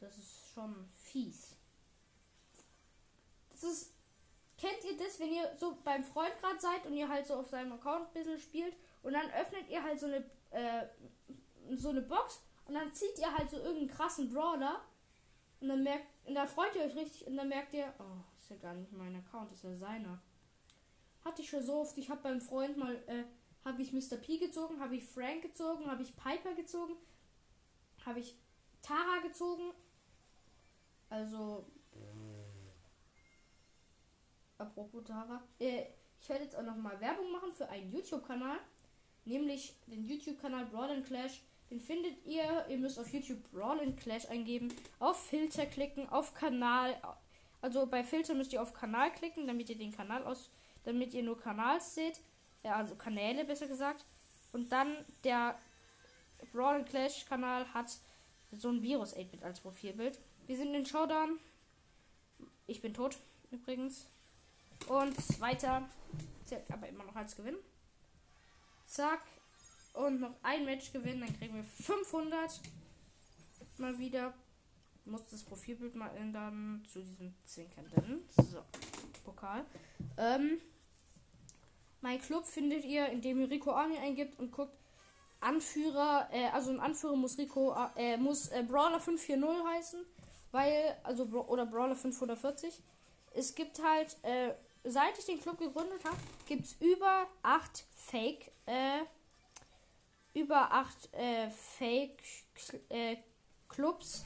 das 0.00 0.16
ist 0.18 0.48
schon 0.52 0.86
fies. 1.02 1.56
Das 3.50 3.62
ist 3.62 3.93
Kennt 4.56 4.84
ihr 4.84 4.96
das, 4.96 5.18
wenn 5.18 5.32
ihr 5.32 5.50
so 5.58 5.76
beim 5.82 6.04
Freund 6.04 6.32
gerade 6.40 6.60
seid 6.60 6.86
und 6.86 6.94
ihr 6.94 7.08
halt 7.08 7.26
so 7.26 7.34
auf 7.34 7.48
seinem 7.48 7.72
Account 7.72 8.06
ein 8.06 8.12
bisschen 8.12 8.38
spielt 8.38 8.76
und 9.02 9.12
dann 9.12 9.30
öffnet 9.32 9.68
ihr 9.68 9.82
halt 9.82 9.98
so 9.98 10.06
eine, 10.06 10.24
äh, 10.50 10.86
so 11.74 11.88
eine 11.88 12.02
Box 12.02 12.40
und 12.66 12.74
dann 12.74 12.92
zieht 12.92 13.18
ihr 13.18 13.36
halt 13.36 13.50
so 13.50 13.56
irgendeinen 13.56 13.88
krassen 13.88 14.32
Brawler 14.32 14.80
und 15.60 15.68
dann 15.68 15.82
merkt, 15.82 16.06
und 16.26 16.34
da 16.34 16.46
freut 16.46 16.74
ihr 16.76 16.82
euch 16.82 16.94
richtig 16.94 17.26
und 17.26 17.36
dann 17.36 17.48
merkt 17.48 17.74
ihr, 17.74 17.92
oh, 17.98 18.20
ist 18.38 18.50
ja 18.50 18.56
gar 18.56 18.74
nicht 18.74 18.92
mein 18.92 19.16
Account, 19.16 19.50
ist 19.50 19.64
ja 19.64 19.74
seiner. 19.74 20.22
Hatte 21.24 21.42
ich 21.42 21.48
schon 21.48 21.64
so 21.64 21.80
oft, 21.80 21.96
ich 21.98 22.10
habe 22.10 22.22
beim 22.22 22.40
Freund 22.40 22.76
mal, 22.76 22.94
äh, 23.06 23.24
habe 23.64 23.82
ich 23.82 23.92
Mr. 23.92 24.16
P 24.16 24.38
gezogen, 24.38 24.78
habe 24.80 24.96
ich 24.96 25.04
Frank 25.04 25.42
gezogen, 25.42 25.90
habe 25.90 26.02
ich 26.02 26.14
Piper 26.16 26.54
gezogen, 26.54 26.94
habe 28.04 28.20
ich 28.20 28.36
Tara 28.82 29.20
gezogen. 29.22 29.72
Also 31.08 31.66
apropos 34.58 35.04
Tara, 35.04 35.42
äh, 35.58 35.84
ich 36.20 36.28
werde 36.28 36.44
jetzt 36.44 36.56
auch 36.56 36.62
noch 36.62 36.76
mal 36.76 36.98
Werbung 37.00 37.30
machen 37.32 37.52
für 37.52 37.68
einen 37.68 37.90
YouTube-Kanal, 37.90 38.58
nämlich 39.24 39.74
den 39.86 40.06
YouTube-Kanal 40.06 40.66
Broad 40.66 41.04
Clash. 41.06 41.42
Den 41.70 41.80
findet 41.80 42.24
ihr, 42.26 42.66
ihr 42.68 42.78
müsst 42.78 42.98
auf 42.98 43.12
YouTube 43.12 43.42
Brawl 43.50 43.80
and 43.80 43.98
Clash 43.98 44.26
eingeben, 44.26 44.72
auf 44.98 45.18
Filter 45.26 45.66
klicken, 45.66 46.08
auf 46.08 46.34
Kanal. 46.34 46.94
Also 47.60 47.86
bei 47.86 48.04
Filter 48.04 48.34
müsst 48.34 48.52
ihr 48.52 48.62
auf 48.62 48.74
Kanal 48.74 49.10
klicken, 49.12 49.46
damit 49.46 49.70
ihr 49.70 49.78
den 49.78 49.92
Kanal 49.92 50.24
aus, 50.24 50.50
damit 50.84 51.14
ihr 51.14 51.22
nur 51.22 51.40
Kanals 51.40 51.94
seht. 51.94 52.20
Ja, 52.62 52.76
also 52.76 52.94
Kanäle 52.94 53.44
besser 53.44 53.66
gesagt. 53.66 54.04
Und 54.52 54.70
dann 54.72 54.94
der 55.24 55.58
Brawl 56.52 56.76
and 56.76 56.88
Clash 56.88 57.24
Kanal 57.26 57.72
hat 57.74 57.86
so 58.52 58.68
ein 58.68 58.82
Virus 58.82 59.16
8-Bit 59.16 59.42
als 59.42 59.60
Profilbild. 59.60 60.18
Wir 60.46 60.56
sind 60.56 60.74
in 60.74 60.86
Showdown. 60.86 61.38
Ich 62.66 62.80
bin 62.80 62.94
tot, 62.94 63.16
übrigens. 63.50 64.06
Und 64.88 65.40
weiter. 65.40 65.88
Zählt 66.44 66.70
aber 66.70 66.88
immer 66.88 67.04
noch 67.04 67.16
als 67.16 67.36
Gewinn. 67.36 67.56
Zack. 68.86 69.22
Und 69.94 70.20
noch 70.20 70.34
ein 70.42 70.64
Match 70.64 70.92
gewinnen, 70.92 71.20
dann 71.20 71.38
kriegen 71.38 71.54
wir 71.54 71.64
500. 71.64 72.60
Mal 73.78 73.98
wieder. 73.98 74.34
Muss 75.04 75.28
das 75.30 75.42
Profilbild 75.42 75.94
mal 75.94 76.14
ändern 76.16 76.82
zu 76.90 77.00
diesem 77.00 77.34
zwinkernden. 77.44 78.28
So. 78.36 78.62
Pokal. 79.24 79.64
Ähm, 80.16 80.60
mein 82.00 82.20
Club 82.20 82.46
findet 82.46 82.84
ihr, 82.84 83.08
indem 83.08 83.40
ihr 83.40 83.50
Rico 83.50 83.72
Army 83.72 83.96
eingibt 83.98 84.38
und 84.38 84.52
guckt, 84.52 84.76
Anführer, 85.40 86.28
äh, 86.32 86.48
also 86.48 86.70
ein 86.70 86.80
Anführer 86.80 87.16
muss 87.16 87.38
Rico, 87.38 87.74
äh, 87.96 88.16
muss 88.16 88.48
äh, 88.48 88.62
Brawler 88.62 89.00
540 89.00 89.66
heißen, 89.66 90.06
weil, 90.52 90.96
also, 91.02 91.24
oder 91.24 91.66
Brawler 91.66 91.96
540. 91.96 92.82
Es 93.34 93.54
gibt 93.54 93.82
halt, 93.82 94.16
äh, 94.22 94.54
seit 94.84 95.18
ich 95.18 95.24
den 95.24 95.40
Club 95.40 95.58
gegründet 95.58 96.04
habe, 96.04 96.16
gibt 96.46 96.66
es 96.66 96.74
über 96.80 97.26
8 97.42 97.84
Fake, 97.94 98.52
äh, 98.66 99.00
über 100.34 100.70
8 100.70 101.14
äh, 101.14 101.50
Fake 101.50 102.22
äh, 102.90 103.16
Clubs. 103.68 104.24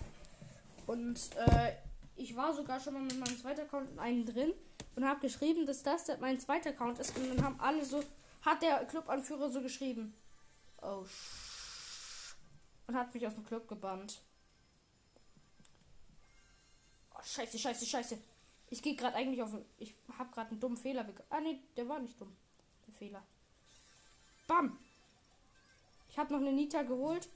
Und 0.86 1.18
äh, 1.36 1.74
ich 2.16 2.34
war 2.34 2.52
sogar 2.52 2.80
schon 2.80 2.94
mal 2.94 3.02
mit 3.02 3.18
meinem 3.18 3.38
zweiten 3.38 3.60
Account 3.60 3.90
in 3.92 3.98
einen 3.98 4.26
drin 4.26 4.52
und 4.96 5.04
habe 5.04 5.20
geschrieben, 5.20 5.66
dass 5.66 5.82
das 5.82 6.08
mein 6.20 6.40
zweiter 6.40 6.70
Account 6.70 6.98
ist. 6.98 7.16
Und 7.16 7.28
dann 7.28 7.44
haben 7.44 7.60
alle 7.60 7.84
so, 7.84 8.02
hat 8.42 8.62
der 8.62 8.84
Clubanführer 8.86 9.48
so 9.50 9.60
geschrieben. 9.62 10.14
Oh, 10.82 11.04
und 12.88 12.96
hat 12.96 13.12
mich 13.14 13.26
aus 13.26 13.34
dem 13.34 13.44
Club 13.44 13.68
gebannt. 13.68 14.20
Oh, 17.14 17.22
scheiße, 17.22 17.58
scheiße, 17.58 17.86
scheiße. 17.86 18.18
Ich 18.70 18.82
gehe 18.82 18.94
gerade 18.94 19.16
eigentlich 19.16 19.42
auf. 19.42 19.56
Ich 19.78 19.94
habe 20.18 20.30
gerade 20.30 20.50
einen 20.50 20.60
dummen 20.60 20.76
Fehler. 20.76 21.06
Ah, 21.30 21.40
nee, 21.40 21.60
der 21.76 21.88
war 21.88 21.98
nicht 21.98 22.20
dumm. 22.20 22.34
Der 22.86 22.94
Fehler. 22.94 23.22
Bam! 24.46 24.78
Ich 26.08 26.18
habe 26.18 26.32
noch 26.32 26.40
eine 26.40 26.52
Nita 26.52 26.82
geholt. 26.82 27.28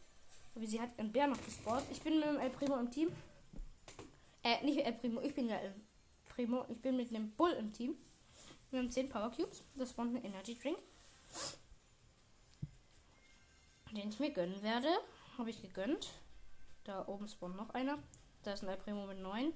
Aber 0.55 0.67
sie 0.67 0.81
hat 0.81 0.99
einen 0.99 1.13
Bär 1.13 1.27
noch 1.27 1.43
gespawnt. 1.43 1.87
Ich 1.91 2.03
bin 2.03 2.21
mit 2.21 2.29
dem 2.29 2.39
El 2.39 2.51
Primo 2.51 2.77
im 2.77 2.91
Team. 2.91 3.11
Äh, 4.43 4.63
nicht 4.65 4.85
El 4.85 4.93
Primo, 4.93 5.21
ich 5.21 5.35
bin 5.35 5.49
ja 5.49 5.57
El 5.57 5.75
Primo. 6.29 6.67
Ich 6.69 6.79
bin 6.79 6.97
mit 6.97 7.09
einem 7.09 7.31
Bull 7.33 7.53
im 7.53 7.73
Team. 7.73 7.97
Wir 8.71 8.81
haben 8.81 8.91
10 8.91 9.09
Power 9.09 9.31
Cubes. 9.31 9.63
Das 9.75 9.91
spawnt 9.91 10.15
ein 10.15 10.25
Energy 10.25 10.59
Drink 10.59 10.79
den 13.95 14.09
ich 14.09 14.19
mir 14.19 14.31
gönnen 14.31 14.63
werde. 14.63 14.89
Habe 15.39 15.51
ich 15.51 15.61
gegönnt. 15.61 16.11
Da 16.85 17.07
oben 17.07 17.29
spawnt 17.29 17.57
noch 17.57 17.71
einer. 17.71 17.99
Da 18.43 18.53
ist 18.53 18.65
ein 18.65 18.79
Primo 18.79 19.07
mit 19.07 19.19
9. 19.19 19.53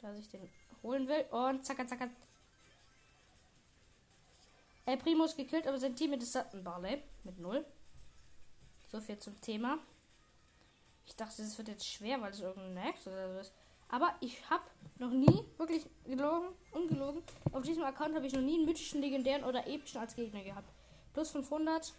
Da 0.00 0.14
ich 0.14 0.28
den 0.28 0.48
holen 0.82 1.06
will. 1.08 1.24
Und 1.30 1.64
zack, 1.64 1.88
zack. 1.88 2.10
El 4.86 4.96
Primo 4.96 5.24
ist 5.24 5.36
gekillt, 5.36 5.66
aber 5.66 5.78
sein 5.78 5.94
Team 5.94 6.12
ist 6.14 6.36
ein 6.36 6.64
Barley 6.64 7.02
mit 7.24 7.38
0. 7.38 7.64
So 8.90 9.00
viel 9.00 9.18
zum 9.18 9.40
Thema. 9.40 9.78
Ich 11.06 11.14
dachte, 11.16 11.42
es 11.42 11.56
wird 11.58 11.68
jetzt 11.68 11.86
schwer, 11.86 12.20
weil 12.20 12.30
es 12.30 12.40
irgendein 12.40 12.86
Max 12.86 13.06
oder 13.06 13.34
so 13.34 13.40
ist. 13.40 13.52
Aber 13.88 14.14
ich 14.20 14.48
habe 14.48 14.62
noch 14.98 15.10
nie, 15.10 15.44
wirklich 15.58 15.84
gelogen, 16.04 16.48
ungelogen, 16.70 17.22
auf 17.52 17.62
diesem 17.62 17.82
Account 17.82 18.14
habe 18.14 18.26
ich 18.26 18.32
noch 18.32 18.40
nie 18.40 18.54
einen 18.54 18.64
mythischen, 18.64 19.00
legendären 19.00 19.44
oder 19.44 19.66
epischen 19.66 20.00
als 20.00 20.14
Gegner 20.14 20.42
gehabt. 20.42 20.68
Plus 21.12 21.30
500. 21.30 21.92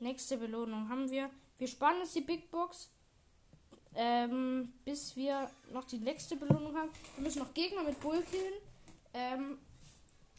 Nächste 0.00 0.38
Belohnung 0.38 0.88
haben 0.88 1.10
wir. 1.10 1.30
Wir 1.58 1.68
sparen 1.68 1.98
jetzt 1.98 2.14
die 2.14 2.22
Big 2.22 2.50
Box. 2.50 2.88
Ähm, 3.94 4.72
bis 4.84 5.16
wir 5.16 5.50
noch 5.72 5.84
die 5.84 5.98
nächste 5.98 6.36
Belohnung 6.36 6.76
haben. 6.76 6.90
Wir 7.16 7.24
müssen 7.24 7.40
noch 7.40 7.52
Gegner 7.54 7.82
mit 7.82 8.00
Bull 8.00 8.22
killen. 8.22 8.54
Ähm, 9.12 9.58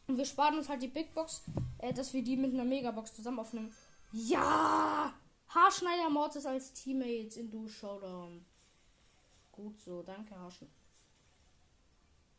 und 0.07 0.17
wir 0.17 0.25
sparen 0.25 0.57
uns 0.57 0.69
halt 0.69 0.81
die 0.81 0.87
Big 0.87 1.13
Box, 1.13 1.43
äh, 1.79 1.93
dass 1.93 2.13
wir 2.13 2.23
die 2.23 2.37
mit 2.37 2.53
einer 2.53 2.65
Megabox 2.65 3.13
zusammen 3.13 3.39
aufnehmen. 3.39 3.73
Ja! 4.11 5.13
Haarschneider 5.49 6.09
Mortis 6.09 6.45
als 6.45 6.71
Teammates 6.73 7.35
in 7.35 7.51
Du 7.51 7.67
Showdown. 7.67 8.45
Gut 9.51 9.77
so, 9.79 10.01
danke 10.01 10.33
Haarschneider. 10.37 10.73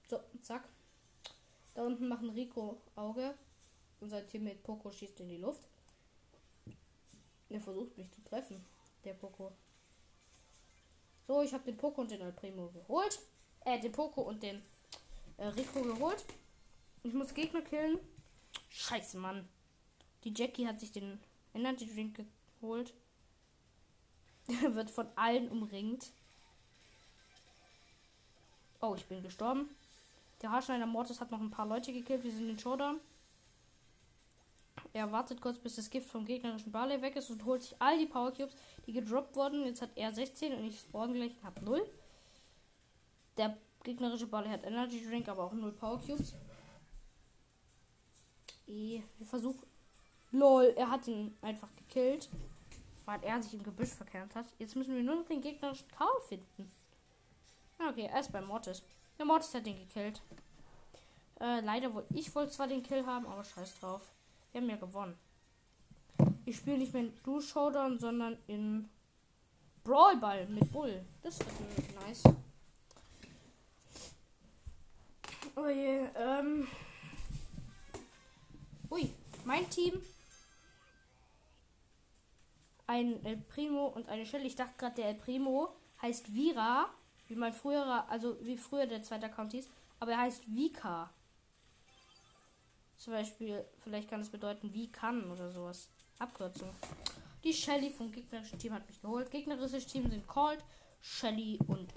So, 0.08 0.20
zack. 0.40 0.68
Da 1.74 1.82
unten 1.82 2.08
machen 2.08 2.30
Rico 2.30 2.80
Auge. 2.96 3.34
Unser 4.00 4.26
Teammate 4.26 4.58
Poco 4.62 4.90
schießt 4.90 5.20
in 5.20 5.28
die 5.28 5.36
Luft. 5.36 5.62
Der 7.50 7.60
versucht 7.60 7.96
mich 7.96 8.10
zu 8.10 8.22
treffen. 8.24 8.64
Der 9.04 9.14
Poco. 9.14 9.52
So, 11.32 11.40
ich 11.40 11.54
habe 11.54 11.64
den 11.64 11.78
Poco 11.78 12.02
und 12.02 12.10
den 12.10 12.20
El 12.20 12.32
Primo 12.32 12.68
geholt. 12.68 13.18
Äh, 13.64 13.80
den 13.80 13.90
Poco 13.90 14.20
und 14.20 14.42
den 14.42 14.60
äh, 15.38 15.46
Rico 15.46 15.80
geholt. 15.80 16.22
Ich 17.04 17.14
muss 17.14 17.32
Gegner 17.32 17.62
killen. 17.62 17.98
Scheiße, 18.68 19.16
Mann. 19.16 19.48
Die 20.24 20.34
Jackie 20.36 20.66
hat 20.66 20.78
sich 20.78 20.92
den 20.92 21.18
Energy 21.54 21.86
Drink 21.86 22.22
geholt. 22.60 22.92
Der 24.46 24.74
wird 24.74 24.90
von 24.90 25.08
allen 25.16 25.48
umringt. 25.48 26.10
Oh, 28.82 28.94
ich 28.94 29.06
bin 29.06 29.22
gestorben. 29.22 29.70
Der 30.42 30.50
Haarschneider 30.50 30.84
Mortis 30.84 31.18
hat 31.18 31.30
noch 31.30 31.40
ein 31.40 31.50
paar 31.50 31.66
Leute 31.66 31.94
gekillt. 31.94 32.24
Wir 32.24 32.30
sind 32.30 32.50
in 32.50 32.58
Showdown. 32.58 33.00
Er 34.92 35.10
wartet 35.10 35.40
kurz, 35.40 35.56
bis 35.56 35.76
das 35.76 35.88
Gift 35.88 36.10
vom 36.10 36.26
gegnerischen 36.26 36.72
Barley 36.72 37.00
weg 37.00 37.16
ist 37.16 37.30
und 37.30 37.42
holt 37.46 37.62
sich 37.62 37.74
all 37.78 37.98
die 37.98 38.04
Power 38.04 38.32
Cubes, 38.32 38.54
die 38.86 38.92
gedroppt 38.92 39.36
wurden. 39.36 39.64
Jetzt 39.64 39.82
hat 39.82 39.90
er 39.96 40.12
16 40.12 40.54
und 40.54 40.64
ich 40.64 40.80
spawn 40.80 41.14
gleich 41.14 41.36
und 41.36 41.44
habe 41.44 41.64
0. 41.64 41.90
Der 43.36 43.56
gegnerische 43.82 44.26
Barley 44.26 44.50
hat 44.50 44.64
Energy 44.64 45.04
Drink, 45.04 45.28
aber 45.28 45.44
auch 45.44 45.52
0 45.52 45.72
Power 45.72 46.00
Cubes. 46.00 46.34
E, 48.66 49.02
wir 49.18 49.26
versuchen. 49.26 49.66
LOL, 50.30 50.72
er 50.76 50.90
hat 50.90 51.06
ihn 51.08 51.36
einfach 51.42 51.68
gekillt. 51.76 52.28
Weil 53.04 53.22
er 53.24 53.42
sich 53.42 53.54
im 53.54 53.62
Gebüsch 53.64 53.90
verkehrt 53.90 54.34
hat. 54.34 54.46
Jetzt 54.58 54.76
müssen 54.76 54.94
wir 54.94 55.02
nur 55.02 55.16
noch 55.16 55.26
den 55.26 55.40
gegnerischen 55.40 55.88
Karl 55.88 56.20
finden. 56.28 56.70
Ah, 57.78 57.90
okay, 57.90 58.08
er 58.12 58.20
ist 58.20 58.30
bei 58.30 58.40
Mortis. 58.40 58.82
Der 59.18 59.26
Mortis 59.26 59.52
hat 59.54 59.66
ihn 59.66 59.76
gekillt. 59.76 60.22
Äh, 61.40 61.60
leider 61.60 61.92
wollte 61.92 62.14
ich 62.14 62.32
wollte 62.34 62.52
zwar 62.52 62.68
den 62.68 62.82
Kill 62.82 63.04
haben, 63.04 63.26
aber 63.26 63.42
scheiß 63.42 63.80
drauf. 63.80 64.12
Wir 64.52 64.60
haben 64.60 64.70
ja 64.70 64.76
gewonnen. 64.76 65.18
Ich 66.44 66.56
spiele 66.56 66.78
nicht 66.78 66.92
mehr 66.92 67.02
in 67.02 67.12
Blue 67.22 67.40
Showdown, 67.40 67.98
sondern 67.98 68.36
in 68.46 68.88
Brawl 69.84 70.16
Ball 70.16 70.46
mit 70.48 70.70
Bull. 70.72 71.04
Das 71.22 71.38
ist 71.38 71.46
nice. 72.06 72.22
Oh 75.54 75.68
je, 75.68 76.08
ähm. 76.16 76.66
Ui, 78.90 79.10
mein 79.44 79.68
Team. 79.70 80.00
Ein 82.86 83.24
El 83.24 83.36
Primo 83.36 83.86
und 83.86 84.08
eine 84.08 84.26
Shelly. 84.26 84.48
Ich 84.48 84.56
dachte 84.56 84.74
gerade, 84.76 84.96
der 84.96 85.08
El 85.08 85.14
Primo 85.14 85.74
heißt 86.02 86.34
Vira, 86.34 86.90
wie 87.28 87.36
mein 87.36 87.54
früherer, 87.54 88.08
also 88.10 88.36
wie 88.44 88.56
früher 88.56 88.86
der 88.86 89.02
zweite 89.02 89.26
Account 89.26 89.52
hieß, 89.52 89.68
aber 90.00 90.12
er 90.12 90.18
heißt 90.18 90.52
Vika. 90.52 91.10
Zum 92.96 93.12
Beispiel, 93.12 93.64
vielleicht 93.78 94.10
kann 94.10 94.20
es 94.20 94.30
bedeuten, 94.30 94.74
wie 94.74 94.90
kann 94.90 95.30
oder 95.30 95.50
sowas. 95.50 95.88
Abkürzung. 96.22 96.70
Die 97.42 97.52
Shelly 97.52 97.90
vom 97.90 98.12
gegnerischen 98.12 98.58
Team 98.58 98.72
hat 98.72 98.86
mich 98.86 99.00
geholt. 99.00 99.30
Gegnerisches 99.30 99.86
Team 99.86 100.08
sind 100.08 100.26
Cold, 100.28 100.62
Shelly 101.00 101.58
und 101.66 101.92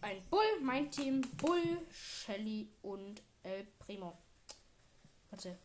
ein 0.00 0.22
Bull. 0.30 0.60
Mein 0.62 0.90
Team 0.90 1.20
Bull, 1.36 1.86
Shelly 1.92 2.68
und 2.82 3.22
El 3.42 3.66
Primo. 3.78 4.16
Warte. 5.30 5.58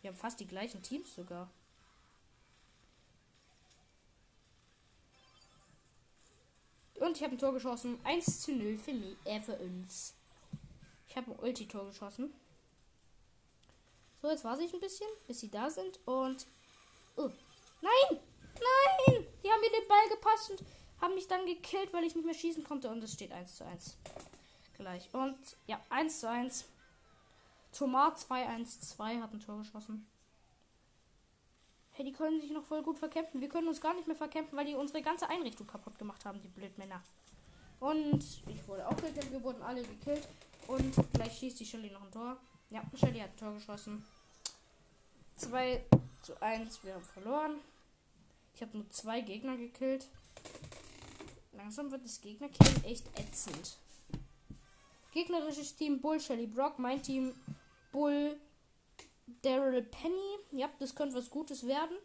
Wir 0.00 0.10
haben 0.10 0.16
fast 0.16 0.40
die 0.40 0.46
gleichen 0.46 0.82
Teams 0.82 1.14
sogar. 1.14 1.50
Und 7.00 7.16
ich 7.16 7.22
habe 7.22 7.34
ein 7.34 7.38
Tor 7.38 7.52
geschossen. 7.52 7.98
1 8.04 8.40
zu 8.40 8.52
0 8.52 8.78
für 8.78 8.92
mich, 8.92 9.16
äh, 9.24 9.40
für 9.40 9.56
uns. 9.56 10.14
Ich 11.08 11.16
habe 11.16 11.30
ein 11.30 11.38
Ulti-Tor 11.38 11.86
geschossen. 11.86 12.32
So, 14.24 14.30
jetzt 14.30 14.44
warte 14.44 14.62
ich 14.62 14.72
ein 14.72 14.80
bisschen, 14.80 15.06
bis 15.26 15.40
sie 15.40 15.50
da 15.50 15.68
sind. 15.68 16.00
Und. 16.06 16.46
Oh. 17.16 17.28
Nein! 17.82 18.18
Nein! 18.54 19.26
Die 19.42 19.50
haben 19.50 19.60
mir 19.60 19.68
den 19.68 19.86
Ball 19.86 20.08
gepasst 20.08 20.48
und 20.48 20.62
haben 20.98 21.14
mich 21.14 21.28
dann 21.28 21.44
gekillt, 21.44 21.92
weil 21.92 22.04
ich 22.04 22.14
nicht 22.14 22.24
mehr 22.24 22.34
schießen 22.34 22.64
konnte. 22.64 22.88
Und 22.88 23.04
es 23.04 23.12
steht 23.12 23.32
1 23.32 23.56
zu 23.56 23.66
1. 23.66 23.98
Gleich. 24.78 25.12
Und 25.12 25.36
ja, 25.66 25.78
1 25.90 26.20
zu 26.20 26.30
1. 26.30 26.64
Tomat 27.74 28.18
212 28.18 29.20
hat 29.20 29.34
ein 29.34 29.40
Tor 29.40 29.58
geschossen. 29.58 30.06
Hey, 31.90 32.06
die 32.06 32.12
können 32.12 32.40
sich 32.40 32.50
noch 32.50 32.64
voll 32.64 32.82
gut 32.82 32.98
verkämpfen. 32.98 33.42
Wir 33.42 33.50
können 33.50 33.68
uns 33.68 33.82
gar 33.82 33.92
nicht 33.92 34.06
mehr 34.06 34.16
verkämpfen, 34.16 34.56
weil 34.56 34.64
die 34.64 34.74
unsere 34.74 35.02
ganze 35.02 35.28
Einrichtung 35.28 35.66
kaputt 35.66 35.98
gemacht 35.98 36.24
haben, 36.24 36.40
die 36.40 36.48
Blödmänner. 36.48 37.02
Und 37.78 38.24
ich 38.48 38.66
wurde 38.66 38.88
auch 38.88 38.96
gekillt, 38.96 39.30
wir 39.30 39.42
wurden 39.42 39.60
alle 39.60 39.82
gekillt. 39.82 40.26
Und 40.66 40.94
gleich 41.12 41.36
schießt 41.36 41.60
die 41.60 41.66
Shelly 41.66 41.90
noch 41.90 42.04
ein 42.04 42.10
Tor. 42.10 42.38
Ja, 42.70 42.82
Shelly 42.94 43.20
hat 43.20 43.28
ein 43.28 43.36
Tor 43.36 43.52
geschossen. 43.52 44.02
2 45.36 45.84
zu 46.22 46.40
1, 46.40 46.84
wir 46.84 46.94
haben 46.94 47.04
verloren. 47.04 47.60
Ich 48.54 48.62
habe 48.62 48.76
nur 48.76 48.88
zwei 48.90 49.20
Gegner 49.20 49.56
gekillt. 49.56 50.06
Langsam 51.52 51.90
wird 51.90 52.04
das 52.04 52.20
Gegnerkillen 52.20 52.84
echt 52.84 53.06
ätzend. 53.18 53.76
Gegnerisches 55.12 55.76
Team 55.76 56.00
Bull, 56.00 56.20
Shelly 56.20 56.46
Brock, 56.46 56.78
mein 56.78 57.02
Team 57.02 57.34
Bull, 57.92 58.36
Daryl 59.42 59.82
Penny. 59.82 60.38
Ja, 60.52 60.68
das 60.78 60.94
könnte 60.94 61.16
was 61.16 61.30
Gutes 61.30 61.66
werden. 61.66 61.96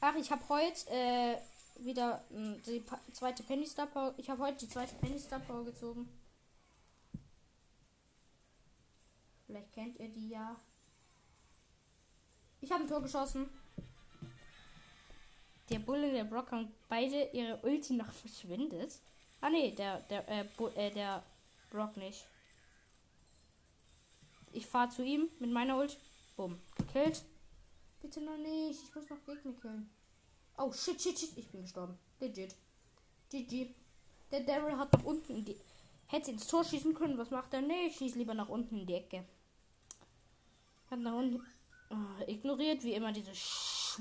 Ach, 0.00 0.14
ich 0.16 0.30
habe 0.30 0.46
heute 0.48 0.90
äh, 0.90 1.38
wieder 1.78 2.22
mh, 2.30 2.56
die 2.66 2.84
zweite 3.12 3.42
Penny 3.42 3.66
Star 3.66 3.86
Power. 3.86 4.14
Ich 4.18 4.28
habe 4.28 4.42
heute 4.42 4.66
die 4.66 4.68
zweite 4.68 4.94
Penny 4.96 5.18
Star 5.18 5.40
Power 5.40 5.64
gezogen. 5.64 6.08
Vielleicht 9.46 9.72
kennt 9.72 9.98
ihr 9.98 10.08
die 10.08 10.28
ja. 10.28 10.56
Ich 12.64 12.72
habe 12.72 12.82
ein 12.82 12.88
Tor 12.88 13.02
geschossen. 13.02 13.46
Der 15.68 15.80
Bulle, 15.80 16.10
der 16.10 16.24
Brock 16.24 16.50
haben 16.50 16.72
beide 16.88 17.28
ihre 17.34 17.58
Ulti 17.58 17.92
noch 17.92 18.10
verschwendet. 18.10 18.90
Ah 19.42 19.50
nee, 19.50 19.72
der, 19.72 20.00
der, 20.08 20.26
äh, 20.26 20.46
äh, 20.74 20.90
der 20.90 21.22
Brock 21.68 21.94
nicht. 21.98 22.24
Ich 24.52 24.66
fahre 24.66 24.88
zu 24.88 25.04
ihm 25.04 25.28
mit 25.40 25.50
meiner 25.50 25.76
Ult. 25.76 25.98
Bumm. 26.36 26.58
Gekillt. 26.76 27.22
Bitte 28.00 28.22
noch 28.22 28.38
nicht. 28.38 28.82
Ich 28.82 28.94
muss 28.94 29.10
noch 29.10 29.22
Gegner 29.26 29.52
killen. 29.60 29.90
Oh, 30.56 30.72
shit, 30.72 31.02
shit, 31.02 31.18
shit. 31.18 31.36
Ich 31.36 31.50
bin 31.50 31.60
gestorben. 31.60 31.98
Legit. 32.18 32.54
GG. 33.28 33.74
Der 34.30 34.40
Daryl 34.40 34.78
hat 34.78 34.90
nach 34.90 35.04
unten 35.04 35.36
in 35.36 35.44
die... 35.44 35.56
Hätte 36.06 36.30
ins 36.30 36.46
Tor 36.46 36.64
schießen 36.64 36.94
können. 36.94 37.18
Was 37.18 37.30
macht 37.30 37.52
er? 37.52 37.60
Nee, 37.60 37.88
ich 37.88 37.96
schieße 37.96 38.16
lieber 38.16 38.32
nach 38.32 38.48
unten 38.48 38.78
in 38.78 38.86
die 38.86 38.94
Ecke. 38.94 39.22
Hat 40.90 41.00
nach 41.00 41.12
unten... 41.12 41.44
Oh, 41.94 42.24
ignoriert 42.26 42.82
wie 42.82 42.94
immer 42.94 43.12
diese 43.12 43.32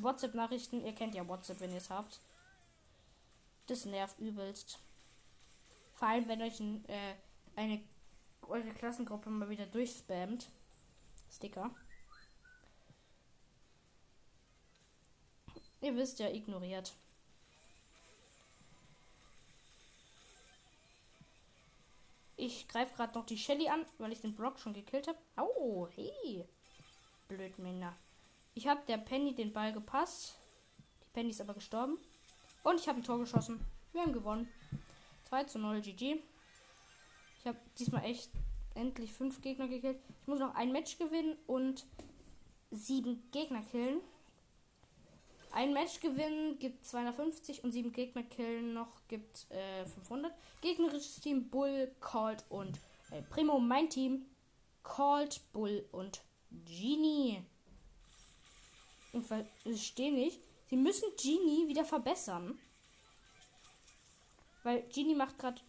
WhatsApp-Nachrichten. 0.01 0.83
Ihr 0.83 0.93
kennt 0.93 1.13
ja 1.13 1.27
WhatsApp, 1.27 1.59
wenn 1.59 1.71
ihr 1.71 1.77
es 1.77 1.89
habt. 1.89 2.19
Das 3.67 3.85
nervt 3.85 4.19
übelst. 4.19 4.79
Vor 5.93 6.07
allem, 6.07 6.27
wenn 6.27 6.41
euch 6.41 6.59
ein, 6.59 6.83
äh, 6.89 7.15
eine 7.55 7.81
eure 8.41 8.73
Klassengruppe 8.73 9.29
mal 9.29 9.49
wieder 9.49 9.65
durchspammt. 9.65 10.47
Sticker. 11.31 11.69
Ihr 15.81 15.95
wisst 15.95 16.19
ja, 16.19 16.29
ignoriert. 16.29 16.93
Ich 22.37 22.67
greife 22.67 22.95
gerade 22.95 23.17
noch 23.17 23.25
die 23.25 23.37
Shelly 23.37 23.69
an, 23.69 23.85
weil 23.99 24.11
ich 24.11 24.21
den 24.21 24.35
Brock 24.35 24.59
schon 24.59 24.73
gekillt 24.73 25.07
habe. 25.07 25.19
Oh, 25.37 25.87
hey. 25.95 26.45
Blödmänner. 27.35 27.95
Ich 28.53 28.67
habe 28.67 28.81
der 28.87 28.97
Penny 28.97 29.33
den 29.33 29.53
Ball 29.53 29.73
gepasst. 29.73 30.35
Die 31.03 31.09
Penny 31.13 31.29
ist 31.29 31.41
aber 31.41 31.55
gestorben. 31.55 31.97
Und 32.63 32.79
ich 32.79 32.87
habe 32.87 32.99
ein 32.99 33.03
Tor 33.03 33.19
geschossen. 33.19 33.59
Wir 33.91 34.01
haben 34.01 34.13
gewonnen. 34.13 34.47
2 35.29 35.45
zu 35.45 35.59
0 35.59 35.81
GG. 35.81 36.19
Ich 37.39 37.47
habe 37.47 37.57
diesmal 37.79 38.05
echt 38.05 38.29
endlich 38.75 39.11
fünf 39.13 39.41
Gegner 39.41 39.67
gekillt. 39.67 39.99
Ich 40.21 40.27
muss 40.27 40.39
noch 40.39 40.55
ein 40.55 40.71
Match 40.71 40.97
gewinnen 40.97 41.35
und 41.47 41.85
sieben 42.71 43.23
Gegner 43.31 43.63
killen. 43.63 43.99
Ein 45.51 45.73
Match 45.73 45.99
gewinnen 45.99 46.57
gibt 46.59 46.85
250 46.85 47.63
und 47.63 47.71
sieben 47.71 47.91
Gegner 47.91 48.23
killen 48.23 48.73
noch 48.73 48.89
gibt 49.07 49.49
äh, 49.51 49.85
500. 49.85 50.31
Gegnerisches 50.61 51.19
Team 51.19 51.49
Bull, 51.49 51.91
Colt 51.99 52.45
und 52.49 52.79
äh, 53.11 53.21
Primo. 53.23 53.59
Mein 53.59 53.89
Team 53.89 54.25
Colt, 54.83 55.41
Bull 55.51 55.87
und 55.91 56.21
Genie. 56.65 57.43
Ich 59.11 59.25
verstehe 59.25 60.13
nicht. 60.13 60.39
Sie 60.69 60.77
müssen 60.77 61.09
Genie 61.17 61.67
wieder 61.67 61.85
verbessern. 61.85 62.59
Weil 64.63 64.81
Genie 64.89 65.15
macht 65.15 65.37
gerade. 65.37 65.61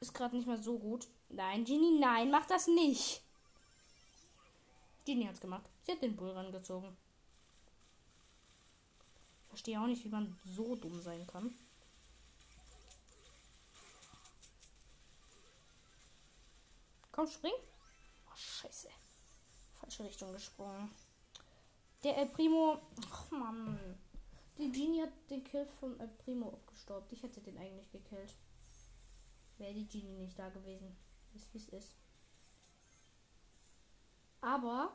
Ist 0.00 0.14
gerade 0.14 0.36
nicht 0.36 0.46
mehr 0.46 0.58
so 0.58 0.78
gut. 0.78 1.08
Nein, 1.28 1.64
Genie, 1.64 1.98
nein, 1.98 2.30
mach 2.30 2.46
das 2.46 2.66
nicht. 2.66 3.22
Genie 5.04 5.26
hat's 5.26 5.40
gemacht. 5.40 5.68
Sie 5.82 5.92
hat 5.92 6.02
den 6.02 6.16
Bull 6.16 6.30
rangezogen. 6.30 6.96
Verstehe 9.48 9.80
auch 9.80 9.86
nicht, 9.86 10.04
wie 10.04 10.08
man 10.08 10.38
so 10.44 10.76
dumm 10.76 11.02
sein 11.02 11.26
kann. 11.26 11.54
Komm, 17.10 17.26
spring. 17.26 17.52
Oh, 18.26 18.36
scheiße. 18.36 18.88
Falsche 19.82 20.04
Richtung 20.04 20.32
gesprungen. 20.32 20.88
Der 22.04 22.16
El 22.16 22.26
Primo. 22.26 22.78
Ach, 23.10 23.30
Mann. 23.32 23.98
Die 24.58 24.70
Genie 24.70 25.02
hat 25.02 25.12
den 25.28 25.42
Kill 25.42 25.66
von 25.66 25.98
El 25.98 26.08
Primo 26.08 26.50
abgestaubt. 26.50 27.12
Ich 27.12 27.22
hätte 27.22 27.40
den 27.40 27.58
eigentlich 27.58 27.90
gekillt. 27.90 28.34
Wäre 29.58 29.74
die 29.74 29.88
Genie 29.88 30.18
nicht 30.18 30.38
da 30.38 30.50
gewesen. 30.50 30.96
Ist 31.34 31.52
wie 31.52 31.58
es 31.58 31.68
ist. 31.70 31.94
Aber 34.40 34.94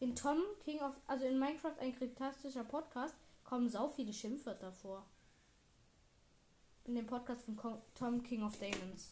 in 0.00 0.16
Tom 0.16 0.40
King 0.64 0.80
of, 0.80 0.98
also 1.06 1.24
in 1.24 1.38
Minecraft 1.38 1.78
ein 1.80 1.94
kryptastischer 1.94 2.64
Podcast, 2.64 3.14
kommen 3.44 3.68
sau 3.68 3.88
viele 3.88 4.12
Schimpfwörter 4.12 4.72
vor. 4.72 5.06
In 6.84 6.96
dem 6.96 7.06
Podcast 7.06 7.42
von 7.42 7.56
Tom 7.94 8.22
King 8.24 8.42
of 8.42 8.58
Demons 8.58 9.10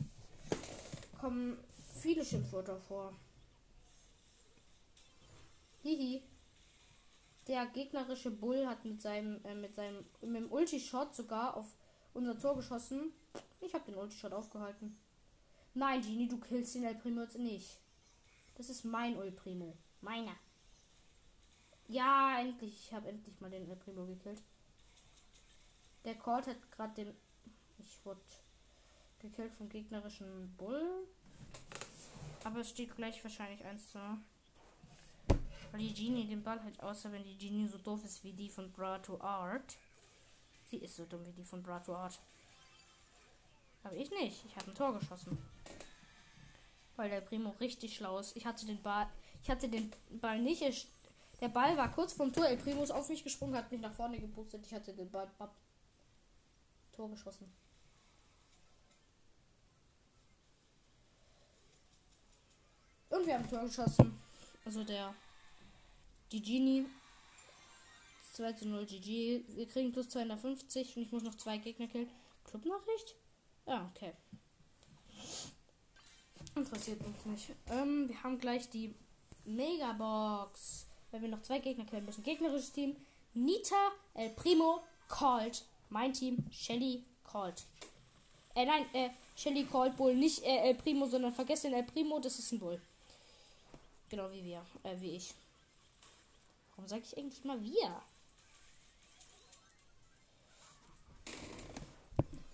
kommen 1.21 1.63
viele 2.01 2.25
Schimpfwörter 2.25 2.81
vor. 2.81 3.15
Hihi. 5.83 6.23
Der 7.47 7.67
gegnerische 7.67 8.31
Bull 8.31 8.67
hat 8.67 8.85
mit 8.85 9.01
seinem, 9.01 9.45
äh, 9.45 9.55
mit 9.55 9.75
seinem, 9.75 10.05
mit 10.21 10.37
dem 10.37 10.53
Ulti-Shot 10.53 11.15
sogar 11.15 11.57
auf 11.57 11.75
unser 12.15 12.39
Tor 12.39 12.57
geschossen. 12.57 13.13
Ich 13.61 13.75
habe 13.75 13.85
den 13.85 13.97
Ulti-Shot 13.97 14.33
aufgehalten. 14.33 14.97
Nein, 15.75 16.03
Genie, 16.03 16.29
du 16.29 16.39
killst 16.39 16.75
den 16.75 16.85
El 16.85 16.97
Primo 16.97 17.23
jetzt 17.23 17.39
nicht. 17.39 17.79
Das 18.57 18.69
ist 18.69 18.85
mein 18.85 19.17
El 19.17 19.33
Primo. 19.33 19.77
Meiner. 20.01 20.37
Ja, 21.89 22.41
endlich. 22.41 22.87
Ich 22.87 22.93
habe 22.93 23.09
endlich 23.09 23.41
mal 23.41 23.51
den 23.51 23.69
El 23.69 23.77
Primo 23.77 24.07
gekillt. 24.07 24.43
Der 26.05 26.15
Colt 26.15 26.47
hat 26.47 26.71
gerade 26.71 26.95
den. 26.95 27.17
Ich 27.79 28.05
wurde 28.05 28.21
gekillt 29.21 29.53
vom 29.53 29.69
gegnerischen 29.69 30.55
Bull. 30.57 31.07
Aber 32.45 32.61
es 32.61 32.71
steht 32.71 32.95
gleich 32.97 33.23
wahrscheinlich 33.23 33.65
1 33.65 33.93
zu 33.93 33.99
weil 35.71 35.81
die 35.81 35.95
Genie 35.95 36.27
den 36.27 36.43
Ball 36.43 36.63
halt 36.63 36.81
außer 36.81 37.13
wenn 37.13 37.25
die 37.25 37.37
Genie 37.37 37.67
so 37.67 37.79
doof 37.79 38.05
ist 38.05 38.25
wie 38.25 38.33
die 38.33 38.49
von 38.49 38.71
Brato 38.73 39.21
Art. 39.21 39.77
Sie 40.71 40.79
ist 40.79 40.97
so 40.97 41.05
dumm 41.05 41.27
wie 41.27 41.33
die 41.33 41.45
von 41.45 41.63
Brato 41.63 41.95
Art. 41.95 42.19
Aber 43.83 43.97
ich 43.97 44.11
nicht. 44.11 44.45
Ich 44.45 44.57
habe 44.57 44.71
ein 44.71 44.75
Tor 44.75 44.99
geschossen. 44.99 45.39
Weil 46.97 47.11
der 47.11 47.21
Primo 47.21 47.51
richtig 47.61 47.97
schlau 47.97 48.19
ist. 48.19 48.37
Ich 48.37 48.47
hatte 48.47 48.67
den 48.67 48.83
Ball. 48.83 49.09
Ich 49.43 49.51
hatte 49.51 49.69
den 49.69 49.91
Ball 50.21 50.41
nicht. 50.41 50.89
Der 51.41 51.49
Ball 51.49 51.77
war 51.77 51.91
kurz 51.91 52.13
vom 52.13 52.33
Tor. 52.33 52.47
El 52.47 52.59
Primo 52.59 52.83
ist 52.83 52.91
auf 52.91 53.09
mich 53.09 53.25
gesprungen, 53.25 53.57
hat 53.57 53.73
mich 53.73 53.81
nach 53.81 53.93
vorne 53.93 54.21
geboostet. 54.21 54.67
Ich 54.67 54.75
hatte 54.75 54.93
den 54.93 55.11
Ball 55.11 55.31
ab. 55.39 55.55
Tor 56.93 57.09
geschossen. 57.11 57.51
Und 63.09 63.27
wir 63.27 63.35
haben 63.35 63.49
Tor 63.49 63.65
geschossen. 63.65 64.21
Also 64.65 64.85
der 64.85 65.15
die 66.33 66.43
Genie. 66.43 66.87
2 68.33 68.53
zu 68.53 68.69
0 68.69 68.87
GG. 68.87 69.43
Wir 69.49 69.67
kriegen 69.67 69.93
plus 69.93 70.09
250 70.09 70.97
und 70.97 71.03
ich 71.03 71.13
muss 71.13 71.23
noch 71.23 71.35
zwei 71.35 71.59
Gegner 71.59 71.89
killen. 71.89 72.09
Clubnachricht? 72.45 73.17
Ja, 73.67 73.91
okay. 73.91 74.13
Interessiert 76.55 77.01
uns 77.05 77.27
nicht. 77.27 77.49
Ähm, 77.69 78.09
wir 78.09 78.23
haben 78.23 78.39
gleich 78.39 78.69
die 78.71 78.95
Megabox. 79.45 80.87
Weil 81.11 81.23
wir 81.23 81.29
noch 81.29 81.43
zwei 81.43 81.59
Gegner 81.59 81.85
killen 81.85 82.05
müssen. 82.05 82.23
Gegnerisches 82.23 82.73
Team. 82.73 82.97
Nita, 83.35 83.91
El 84.15 84.31
Primo, 84.31 84.83
Colt. 85.09 85.65
Mein 85.89 86.13
Team, 86.13 86.39
Shelly, 86.53 87.05
Colt. 87.25 87.65
Äh, 88.55 88.65
nein, 88.65 88.87
äh, 88.93 89.11
Shelly, 89.37 89.65
Colt, 89.65 89.97
Bull. 89.97 90.15
Nicht 90.15 90.43
äh, 90.45 90.69
El 90.69 90.75
Primo, 90.75 91.07
sondern 91.07 91.33
vergesst 91.33 91.65
den 91.65 91.73
El 91.73 91.83
Primo, 91.83 92.21
das 92.21 92.39
ist 92.39 92.53
ein 92.53 92.61
Bull. 92.61 92.81
Genau 94.09 94.31
wie 94.31 94.45
wir, 94.45 94.65
äh, 94.85 95.01
wie 95.01 95.17
ich. 95.17 95.35
Warum 96.81 96.89
sage 96.89 97.03
ich 97.03 97.19
eigentlich 97.19 97.45
mal 97.45 97.61
wir? 97.61 98.03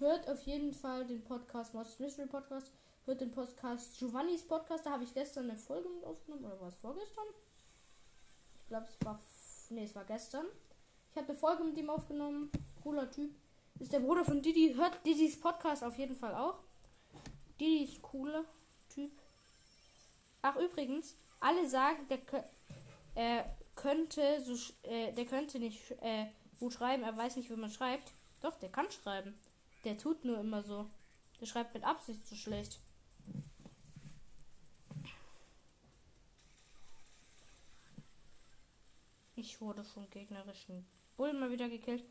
Hört 0.01 0.29
auf 0.29 0.43
jeden 0.43 0.75
Fall 0.75 1.07
den 1.07 1.23
Podcast 1.23 1.73
Monsters 1.75 2.01
Mystery 2.01 2.27
Podcast. 2.27 2.73
Hört 3.05 3.21
den 3.21 3.31
Podcast 3.31 3.97
Giovannis 3.97 4.43
Podcast. 4.43 4.85
Da 4.85 4.91
habe 4.91 5.05
ich 5.05 5.15
gestern 5.15 5.49
eine 5.49 5.57
Folge 5.57 5.89
mit 5.89 6.03
aufgenommen. 6.03 6.45
Oder 6.45 6.61
war 6.61 6.67
es 6.71 6.75
vorgestern? 6.75 7.27
Ich 8.63 8.63
Ich 8.63 8.67
glaube, 8.67 8.89
es 8.89 9.07
war. 9.07 9.21
Nee, 9.71 9.85
es 9.85 9.95
war 9.95 10.05
gestern. 10.05 10.47
Ich 11.13 11.17
habe 11.17 11.29
eine 11.29 11.39
Folge 11.39 11.63
mit 11.63 11.79
ihm 11.79 11.89
aufgenommen. 11.89 12.51
Cooler 12.83 13.09
Typ. 13.09 13.31
Ist 13.79 13.93
der 13.93 14.01
Bruder 14.01 14.25
von 14.25 14.43
Didi. 14.43 14.75
Hört 14.75 15.07
Didis 15.07 15.39
Podcast 15.39 15.85
auf 15.85 15.97
jeden 15.99 16.17
Fall 16.17 16.35
auch. 16.35 16.59
Didi 17.61 17.85
ist 17.85 18.03
cooler 18.03 18.45
Typ. 18.93 19.13
Ach, 20.43 20.57
übrigens, 20.57 21.15
alle 21.39 21.69
sagen, 21.69 22.09
der 22.09 22.19
äh, 23.15 23.45
könnte 23.77 24.43
so 24.43 24.55
äh, 24.83 25.13
der 25.13 25.27
könnte 25.27 25.59
nicht 25.59 25.93
äh, 26.01 26.27
gut 26.59 26.73
schreiben, 26.73 27.05
er 27.05 27.17
weiß 27.17 27.37
nicht, 27.37 27.51
wie 27.51 27.57
man 27.57 27.71
schreibt. 27.71 28.13
Doch, 28.43 28.59
der 28.59 28.71
kann 28.71 28.91
schreiben. 28.91 29.35
Der 29.85 29.97
tut 29.97 30.25
nur 30.25 30.41
immer 30.41 30.63
so. 30.63 30.87
Der 31.41 31.47
schreibt 31.47 31.75
mit 31.75 31.85
Absicht 31.85 32.27
so 32.27 32.35
schlecht. 32.35 32.81
Ich 39.37 39.61
wurde 39.61 39.85
von 39.85 40.09
gegnerischen 40.11 40.87
Bullen 41.17 41.39
mal 41.39 41.51
wieder 41.51 41.69
gekillt. 41.69 42.03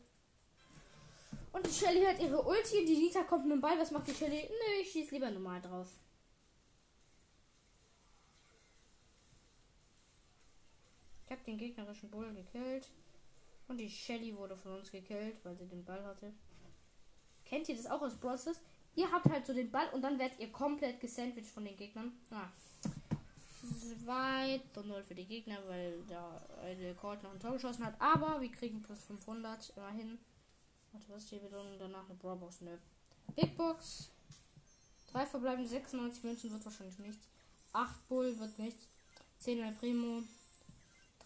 Und 1.52 1.66
die 1.66 1.70
Shelly 1.70 2.04
hat 2.04 2.20
ihre 2.20 2.40
Ulti 2.42 2.84
die 2.84 2.94
Lita 2.94 3.24
kommt 3.24 3.44
mit 3.44 3.52
dem 3.52 3.60
Ball. 3.60 3.78
Was 3.78 3.90
macht 3.90 4.06
die 4.06 4.14
Shelly? 4.14 4.48
Nö, 4.48 4.82
ich 4.82 4.92
schieß 4.92 5.10
lieber 5.10 5.30
normal 5.30 5.60
drauf. 5.60 5.88
Ich 11.26 11.32
habe 11.32 11.42
den 11.44 11.58
gegnerischen 11.58 12.10
Bull 12.10 12.32
gekillt. 12.32 12.88
Und 13.68 13.78
die 13.78 13.90
Shelly 13.90 14.36
wurde 14.36 14.56
von 14.56 14.74
uns 14.74 14.90
gekillt, 14.90 15.44
weil 15.44 15.56
sie 15.56 15.66
den 15.66 15.84
Ball 15.84 16.02
hatte. 16.04 16.32
Kennt 17.44 17.68
ihr 17.68 17.76
das 17.76 17.86
auch 17.86 18.00
aus 18.00 18.16
Process? 18.16 18.60
Ihr 18.94 19.10
habt 19.10 19.28
halt 19.28 19.44
so 19.44 19.52
den 19.52 19.70
Ball 19.70 19.88
und 19.90 20.02
dann 20.02 20.18
werdet 20.18 20.38
ihr 20.38 20.50
komplett 20.52 21.00
gesandwiched 21.00 21.50
von 21.50 21.64
den 21.64 21.76
Gegnern. 21.76 22.12
Ah. 22.30 22.48
2 24.04 24.60
zu 24.72 24.84
0 24.84 25.02
für 25.02 25.14
die 25.14 25.26
Gegner, 25.26 25.58
weil 25.66 26.02
da 26.08 26.40
eine 26.62 26.94
Colt 26.94 27.22
noch 27.22 27.32
ein 27.32 27.40
Tor 27.40 27.52
geschossen 27.52 27.84
hat. 27.84 28.00
Aber 28.00 28.40
wir 28.40 28.50
kriegen 28.50 28.80
plus 28.82 29.04
500 29.04 29.72
immerhin. 29.76 30.18
Warte, 30.92 31.06
was 31.08 31.24
ist 31.24 31.32
die 31.32 31.38
Belohnung? 31.38 31.76
Danach 31.78 32.04
eine 32.08 32.14
Brawlbox. 32.14 32.60
Nö. 32.60 32.76
Big 33.34 33.56
Box. 33.56 34.10
3 35.12 35.26
verbleibende 35.26 35.68
96 35.68 36.22
Münzen 36.22 36.52
wird 36.52 36.64
wahrscheinlich 36.64 36.98
nichts. 36.98 37.26
8 37.72 38.08
Bull 38.08 38.38
wird 38.38 38.58
nichts. 38.58 38.88
10 39.40 39.58
El 39.62 39.72
Primo. 39.72 40.22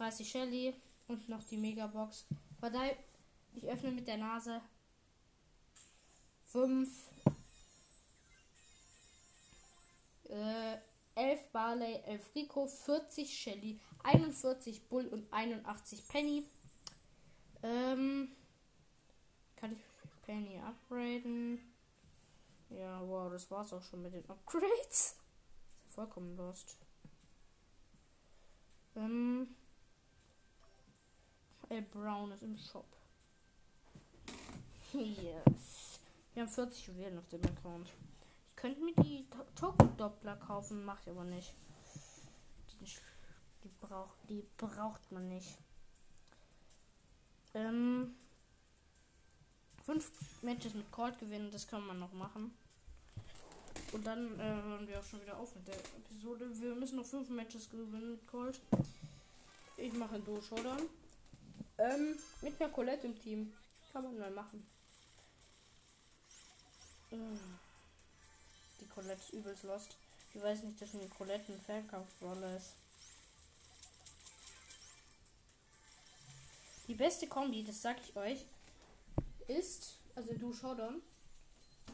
30 0.01 0.29
Shelly. 0.29 0.75
Und 1.09 1.29
noch 1.29 1.43
die 1.45 1.57
Megabox. 1.57 2.27
Warte, 2.61 2.97
ich 3.55 3.67
öffne 3.67 3.91
mit 3.91 4.07
der 4.07 4.17
Nase. 4.17 4.61
5. 6.53 6.89
Äh, 10.29 10.79
11 11.17 11.49
Barley, 11.53 12.01
11 12.07 12.35
Rico, 12.35 12.67
40 12.67 13.39
Shelly, 13.39 13.81
41 14.05 14.89
Bull 14.89 15.07
und 15.09 15.31
81 15.33 16.07
Penny. 16.09 16.45
Ähm, 17.63 18.29
kann 19.57 19.73
ich 19.73 19.81
Penny 20.23 20.59
upgraden? 20.61 21.61
Ja, 22.71 23.01
wow, 23.07 23.31
das 23.31 23.51
war's 23.51 23.73
auch 23.73 23.83
schon 23.83 24.03
mit 24.03 24.15
den 24.15 24.29
Upgrades. 24.31 25.17
Vollkommen 25.87 26.37
lost. 26.37 26.77
Ähm, 28.95 29.49
El 31.71 31.83
Brown 31.83 32.33
ist 32.33 32.43
im 32.43 32.57
Shop. 32.57 32.87
Yes. 34.93 36.01
Wir 36.35 36.43
haben 36.43 36.51
40 36.51 36.87
Juwelen 36.89 37.19
auf 37.19 37.29
dem 37.29 37.43
Account 37.45 37.89
könnte 38.61 38.81
mir 38.83 38.95
die 39.03 39.27
Token-Doppler 39.59 40.37
kaufen, 40.37 40.85
macht 40.85 41.09
aber 41.09 41.25
nicht. 41.25 41.55
Die, 42.81 42.87
die, 43.65 43.71
braucht, 43.81 44.17
die 44.29 44.45
braucht 44.59 45.11
man 45.11 45.29
nicht. 45.29 45.57
Ähm, 47.55 48.15
fünf 49.83 50.13
Matches 50.43 50.75
mit 50.75 50.91
Cold 50.93 51.19
gewinnen, 51.19 51.51
das 51.51 51.67
kann 51.67 51.87
man 51.87 51.99
noch 51.99 52.13
machen. 52.13 52.53
Und 53.93 54.07
dann 54.07 54.39
äh, 54.39 54.43
hören 54.43 54.87
wir 54.87 55.01
auch 55.01 55.05
schon 55.05 55.23
wieder 55.23 55.39
auf 55.39 55.55
mit 55.55 55.67
der 55.67 55.79
Episode. 55.79 56.51
Wir 56.61 56.75
müssen 56.75 56.97
noch 56.97 57.07
fünf 57.07 57.31
Matches 57.31 57.71
gewinnen 57.71 58.13
mit 58.13 58.27
Cold. 58.27 58.61
Ich 59.79 59.93
mache 59.95 60.17
ein 60.17 60.25
Duo 60.25 60.41
Showdown. 60.41 60.83
Ähm, 61.81 62.19
mit 62.43 62.61
einer 62.61 62.71
Colette 62.71 63.07
im 63.07 63.19
Team. 63.19 63.53
Kann 63.93 64.05
man 64.05 64.19
mal 64.19 64.31
machen. 64.31 64.67
Äh. 67.11 67.17
Colette 68.95 69.21
ist 69.21 69.33
übelst 69.33 69.63
lost. 69.65 69.97
Ich 70.35 70.43
weiß 70.43 70.63
nicht, 70.65 70.81
dass 70.81 70.95
eine 70.95 71.09
Colette 71.09 71.53
ein 71.53 71.61
Fernkampfroller 71.61 72.57
ist. 72.57 72.75
Die 76.87 76.95
beste 76.95 77.27
Kombi, 77.29 77.65
das 77.65 77.81
sag 77.81 77.97
ich 78.01 78.15
euch, 78.17 78.45
ist, 79.47 79.97
also 80.15 80.35
du 80.35 80.53
Showdown, 80.53 81.01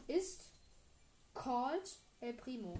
ist 0.07 0.41
Called 1.33 1.95
El 2.19 2.33
Primo. 2.33 2.77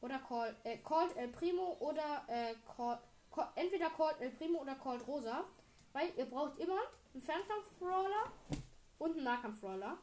Oder 0.00 0.18
Call, 0.18 0.54
äh, 0.64 0.76
Called 0.78 1.16
El 1.16 1.28
Primo 1.28 1.76
oder 1.80 2.24
äh, 2.28 2.54
call, 2.76 2.98
entweder 3.54 3.90
Called 3.90 4.20
El 4.20 4.30
Primo 4.30 4.60
oder 4.60 4.74
Called 4.74 5.06
Rosa. 5.06 5.44
Weil 5.92 6.12
ihr 6.16 6.24
braucht 6.24 6.58
immer 6.58 6.80
einen 7.12 7.22
Fernkampf-Brawler 7.22 8.32
und 8.98 9.12
einen 9.12 9.24
Nahkampf-Brawler. 9.24 9.98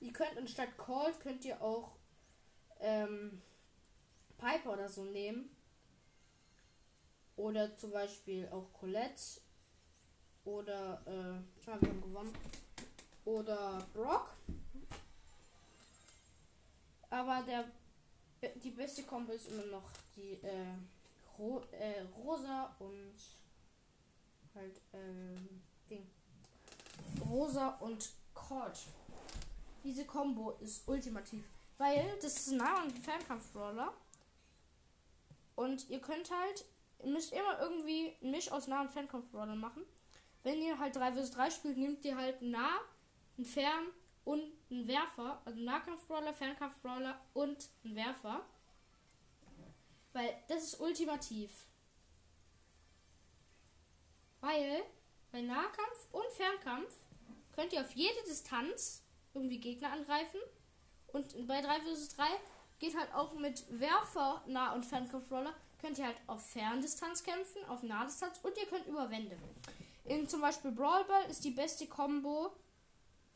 Ihr 0.00 0.12
könnt 0.12 0.36
anstatt 0.38 0.76
Cold 0.78 1.20
könnt 1.20 1.44
ihr 1.44 1.60
auch 1.60 1.96
ähm, 2.80 3.42
Piper 4.38 4.72
oder 4.72 4.88
so 4.88 5.04
nehmen. 5.04 5.54
Oder 7.36 7.76
zum 7.76 7.92
Beispiel 7.92 8.48
auch 8.48 8.72
Colette. 8.72 9.40
Oder, 10.44 11.02
äh, 11.06 11.64
wir 11.64 11.74
haben 11.74 12.02
gewonnen. 12.02 12.34
Oder 13.24 13.86
Brock. 13.92 14.34
Aber 17.10 17.42
der, 17.42 17.64
die 18.56 18.70
beste 18.70 19.02
Kombo 19.04 19.32
ist 19.32 19.48
immer 19.48 19.66
noch 19.66 19.90
die, 20.16 20.32
äh, 20.42 20.74
Ro 21.38 21.62
äh, 21.72 22.02
Rosa 22.16 22.74
und 22.78 23.14
halt, 24.54 24.80
ähm, 24.92 25.62
Ding. 25.88 26.06
Rosa 27.28 27.68
und 27.80 28.10
Colt. 28.34 28.78
Diese 29.84 30.04
Combo 30.04 30.52
ist 30.60 30.86
ultimativ. 30.88 31.48
Weil 31.78 32.18
das 32.20 32.36
ist 32.36 32.48
ein 32.48 32.56
Nah- 32.56 32.82
und 32.82 32.98
Fernkampf-Brawler. 32.98 33.92
Und 35.54 35.88
ihr 35.88 36.00
könnt 36.00 36.30
halt, 36.30 36.64
ihr 37.02 37.10
müsst 37.10 37.32
immer 37.32 37.60
irgendwie 37.60 38.16
ein 38.22 38.32
Misch 38.32 38.50
aus 38.50 38.66
Nah- 38.66 38.80
und 38.80 38.90
Fernkampf-Brawler 38.90 39.54
machen. 39.54 39.84
Wenn 40.42 40.60
ihr 40.60 40.78
halt 40.78 40.96
3 40.96 41.12
vs 41.12 41.30
3 41.32 41.50
spielt, 41.50 41.76
nehmt 41.76 42.04
ihr 42.04 42.16
halt 42.16 42.42
nah, 42.42 42.80
einen 43.36 43.46
Fern 43.46 43.86
und 44.24 44.42
einen 44.70 44.86
Werfer. 44.86 45.40
Also 45.44 45.60
Nahkampf-Brawler, 45.60 46.34
Fernkampf-Brawler 46.34 47.20
und 47.34 47.68
einen 47.84 47.96
Werfer. 47.96 48.44
Weil 50.18 50.34
das 50.48 50.64
ist 50.64 50.80
ultimativ. 50.80 51.48
Weil 54.40 54.82
bei 55.30 55.40
Nahkampf 55.42 56.08
und 56.10 56.26
Fernkampf 56.32 56.92
könnt 57.52 57.72
ihr 57.72 57.82
auf 57.82 57.92
jede 57.92 58.20
Distanz 58.26 59.04
irgendwie 59.32 59.60
Gegner 59.60 59.92
angreifen. 59.92 60.40
Und 61.12 61.46
bei 61.46 61.60
3 61.60 61.82
vs 61.82 62.16
3 62.16 62.24
geht 62.80 62.98
halt 62.98 63.14
auch 63.14 63.32
mit 63.34 63.64
Werfer, 63.78 64.42
Nah- 64.48 64.74
und 64.74 64.84
Fernkampfroller. 64.84 65.54
Könnt 65.80 65.98
ihr 65.98 66.06
halt 66.06 66.18
auf 66.26 66.44
Ferndistanz 66.44 67.22
kämpfen, 67.22 67.64
auf 67.68 67.84
Nahdistanz 67.84 68.40
und 68.42 68.58
ihr 68.58 68.66
könnt 68.66 68.88
über 68.88 69.08
Wände. 69.12 69.38
In 70.04 70.28
zum 70.28 70.40
Beispiel 70.40 70.72
Brawl 70.72 71.04
Ball 71.04 71.30
ist 71.30 71.44
die 71.44 71.52
beste 71.52 71.86
Combo 71.86 72.56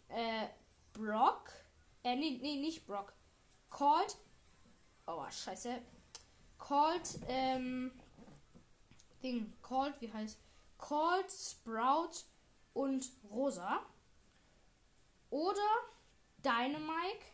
äh, 0.09 0.49
Brock. 0.93 1.49
Äh, 2.03 2.17
nee, 2.17 2.41
nee, 2.43 2.57
nicht 2.57 2.85
Brock. 2.89 3.13
Called. 3.71 4.17
Oh, 5.07 5.25
scheiße. 5.31 5.81
Called, 6.69 7.19
ähm. 7.29 7.91
Ding. 9.23 9.53
Called, 9.63 10.01
wie 10.01 10.13
heißt? 10.13 10.39
Called, 10.79 11.31
Sprout 11.31 12.25
und 12.73 13.11
Rosa. 13.31 13.81
Oder 15.31 15.69
Dynamite, 16.45 17.25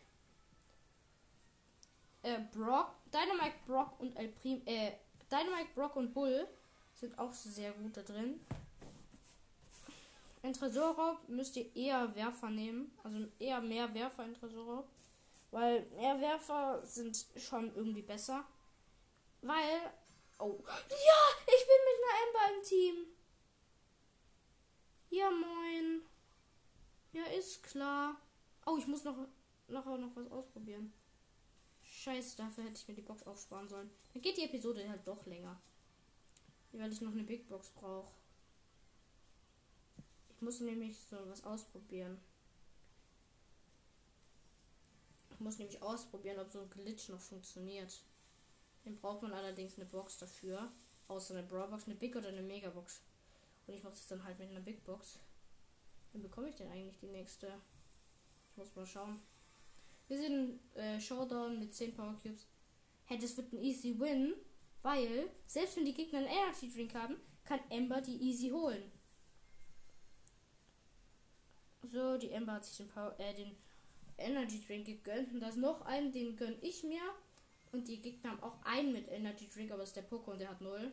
äh, 2.23 2.39
Brock, 2.53 2.95
Dynamite, 3.11 3.55
Brock 3.65 3.99
und 3.99 4.15
El 4.15 4.29
Prim, 4.29 4.61
äh, 4.65 4.91
Dynamite, 5.31 5.69
Brock 5.75 5.95
und 5.95 6.13
Bull 6.13 6.47
sind 6.95 7.17
auch 7.19 7.33
sehr 7.33 7.71
gut 7.73 7.97
da 7.97 8.01
drin. 8.01 8.39
In 10.43 10.53
Tresorraub 10.53 11.27
müsst 11.27 11.57
ihr 11.57 11.75
eher 11.75 12.15
Werfer 12.15 12.49
nehmen, 12.49 12.91
also 13.03 13.19
eher 13.39 13.61
mehr 13.61 13.93
Werfer 13.93 14.25
in 14.25 14.33
Tresorraub, 14.33 14.87
weil 15.51 15.85
mehr 15.97 16.19
Werfer 16.21 16.85
sind 16.85 17.25
schon 17.35 17.75
irgendwie 17.75 18.01
besser. 18.01 18.45
Weil, 19.41 19.93
oh, 20.39 20.59
ja, 20.89 21.21
ich 21.45 21.65
bin 21.65 21.79
mit 21.85 21.97
einer 22.03 22.17
Ember 22.27 22.57
im 22.57 22.63
Team. 22.63 22.95
Ja, 25.09 25.31
moin. 25.31 26.01
Ja, 27.13 27.23
ist 27.25 27.63
klar. 27.63 28.15
Oh, 28.65 28.77
ich 28.77 28.87
muss 28.87 29.03
noch 29.03 29.15
nachher 29.67 29.97
noch 29.97 30.15
was 30.15 30.31
ausprobieren. 30.31 30.93
Scheiße, 31.81 32.37
dafür 32.37 32.65
hätte 32.65 32.75
ich 32.75 32.87
mir 32.87 32.93
die 32.93 33.01
Box 33.01 33.23
aufsparen 33.23 33.67
sollen. 33.67 33.89
Dann 34.13 34.21
geht 34.21 34.37
die 34.37 34.43
Episode 34.43 34.87
halt 34.87 35.07
doch 35.07 35.25
länger. 35.25 35.59
Weil 36.71 36.91
ich 36.91 37.01
noch 37.01 37.11
eine 37.11 37.23
Big 37.23 37.47
Box 37.47 37.69
brauche. 37.69 38.13
Ich 40.29 40.41
muss 40.41 40.59
nämlich 40.59 40.97
so 41.09 41.17
was 41.27 41.43
ausprobieren. 41.43 42.19
Ich 45.31 45.39
muss 45.39 45.57
nämlich 45.57 45.81
ausprobieren, 45.81 46.39
ob 46.39 46.51
so 46.51 46.59
ein 46.59 46.69
Glitch 46.69 47.09
noch 47.09 47.19
funktioniert. 47.19 47.99
Den 48.89 48.97
braucht 48.97 49.21
man 49.21 49.33
allerdings 49.33 49.77
eine 49.77 49.85
Box 49.85 50.17
dafür. 50.17 50.67
Außer 51.07 51.35
eine 51.35 51.45
Brawlbox, 51.47 51.85
eine 51.85 51.93
Big 51.93 52.15
oder 52.15 52.29
eine 52.29 52.41
Megabox. 52.41 53.01
Und 53.67 53.75
ich 53.75 53.83
mache 53.83 53.93
das 53.93 54.07
dann 54.07 54.23
halt 54.23 54.39
mit 54.39 54.49
einer 54.49 54.61
Big 54.61 54.83
Box. 54.83 55.19
Wann 56.11 56.23
bekomme 56.23 56.49
ich 56.49 56.55
denn 56.55 56.71
eigentlich 56.71 56.97
die 56.97 57.07
nächste? 57.07 57.53
Ich 58.49 58.57
muss 58.57 58.75
mal 58.75 58.87
schauen. 58.87 59.21
Wir 60.07 60.17
sind 60.17 60.59
äh, 60.75 60.99
Showdown 60.99 61.59
mit 61.59 61.71
10 61.71 61.93
Power 61.93 62.15
Cubes. 62.23 62.47
Hey, 63.05 63.19
das 63.19 63.37
wird 63.37 63.53
ein 63.53 63.61
easy 63.63 63.99
win, 63.99 64.33
weil 64.81 65.29
selbst 65.45 65.77
wenn 65.77 65.85
die 65.85 65.93
Gegner 65.93 66.19
einen 66.19 66.27
Energy 66.27 66.71
Drink 66.73 66.95
haben, 66.95 67.17
kann 67.45 67.59
Ember 67.69 68.01
die 68.01 68.17
easy 68.17 68.49
holen. 68.49 68.91
So, 71.83 72.17
die 72.17 72.31
Ember 72.31 72.53
hat 72.53 72.65
sich 72.65 72.77
den, 72.77 72.89
Power, 72.89 73.13
äh, 73.19 73.35
den 73.35 73.55
Energy 74.17 74.63
Drink 74.65 74.87
gegönnt. 74.87 75.31
Und 75.31 75.41
da 75.41 75.49
ist 75.49 75.57
noch 75.57 75.81
einen, 75.81 76.11
den 76.11 76.35
gönn 76.35 76.57
ich 76.61 76.83
mir. 76.83 77.01
Und 77.71 77.87
die 77.87 78.01
Gegner 78.01 78.31
haben 78.31 78.43
auch 78.43 78.61
einen 78.63 78.93
mit 78.93 79.07
Energy 79.09 79.47
Drink, 79.47 79.71
aber 79.71 79.83
es 79.83 79.89
ist 79.89 79.95
der 79.95 80.01
Poco 80.03 80.31
und 80.31 80.41
der 80.41 80.49
hat 80.49 80.61
null. 80.61 80.91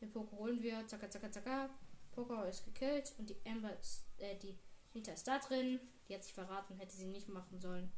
Den 0.00 0.12
Poco 0.12 0.36
holen 0.36 0.62
wir. 0.62 0.86
Zacka, 0.86 1.10
zacka, 1.10 1.30
zacka. 1.32 1.70
Poco 2.12 2.42
ist 2.44 2.64
gekillt. 2.64 3.14
Und 3.18 3.30
die 3.30 3.36
Ember 3.44 3.76
ist, 3.78 4.06
äh, 4.18 4.36
die 4.36 4.56
Nita 4.94 5.12
ist 5.12 5.26
da 5.26 5.38
drin. 5.38 5.80
Die 6.08 6.14
hat 6.14 6.22
sich 6.22 6.34
verraten, 6.34 6.76
hätte 6.76 6.94
sie 6.94 7.06
nicht 7.06 7.28
machen 7.28 7.60
sollen. 7.60 7.90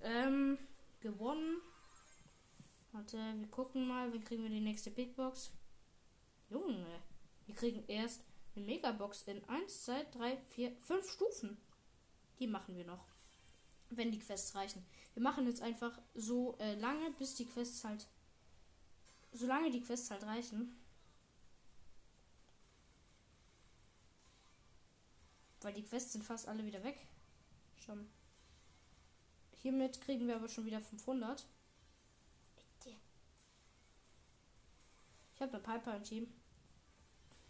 Ähm, 0.00 0.58
gewonnen. 1.00 1.60
Warte, 2.92 3.16
wir 3.16 3.48
gucken 3.48 3.86
mal, 3.88 4.12
wie 4.12 4.20
kriegen 4.20 4.42
wir 4.42 4.50
die 4.50 4.60
nächste 4.60 4.90
Big 4.90 5.16
Box. 5.16 5.50
Junge, 6.50 6.86
wir 7.46 7.54
kriegen 7.54 7.84
erst 7.88 8.22
eine 8.54 8.66
Megabox 8.66 9.22
in 9.22 9.42
1, 9.48 9.84
2, 9.84 10.04
3, 10.12 10.36
4, 10.36 10.76
5 10.76 11.10
Stufen. 11.10 11.56
Die 12.38 12.46
machen 12.46 12.76
wir 12.76 12.84
noch. 12.84 13.06
Wenn 13.90 14.10
die 14.10 14.18
Quests 14.18 14.54
reichen. 14.54 14.84
Wir 15.14 15.22
machen 15.22 15.46
jetzt 15.46 15.62
einfach 15.62 15.98
so 16.14 16.56
äh, 16.58 16.74
lange, 16.74 17.10
bis 17.12 17.34
die 17.34 17.46
Quests 17.46 17.84
halt. 17.84 18.06
Solange 19.32 19.70
die 19.70 19.82
Quests 19.82 20.10
halt 20.10 20.24
reichen. 20.24 20.76
Weil 25.60 25.74
die 25.74 25.84
Quests 25.84 26.12
sind 26.12 26.24
fast 26.24 26.48
alle 26.48 26.64
wieder 26.64 26.82
weg. 26.82 27.06
Schon. 27.84 28.08
Hiermit 29.62 30.00
kriegen 30.00 30.26
wir 30.26 30.36
aber 30.36 30.48
schon 30.48 30.66
wieder 30.66 30.80
500. 30.80 31.46
Ich 35.34 35.40
habe 35.40 35.52
eine 35.52 35.62
Piper 35.62 35.96
im 35.96 36.04
Team. 36.04 36.32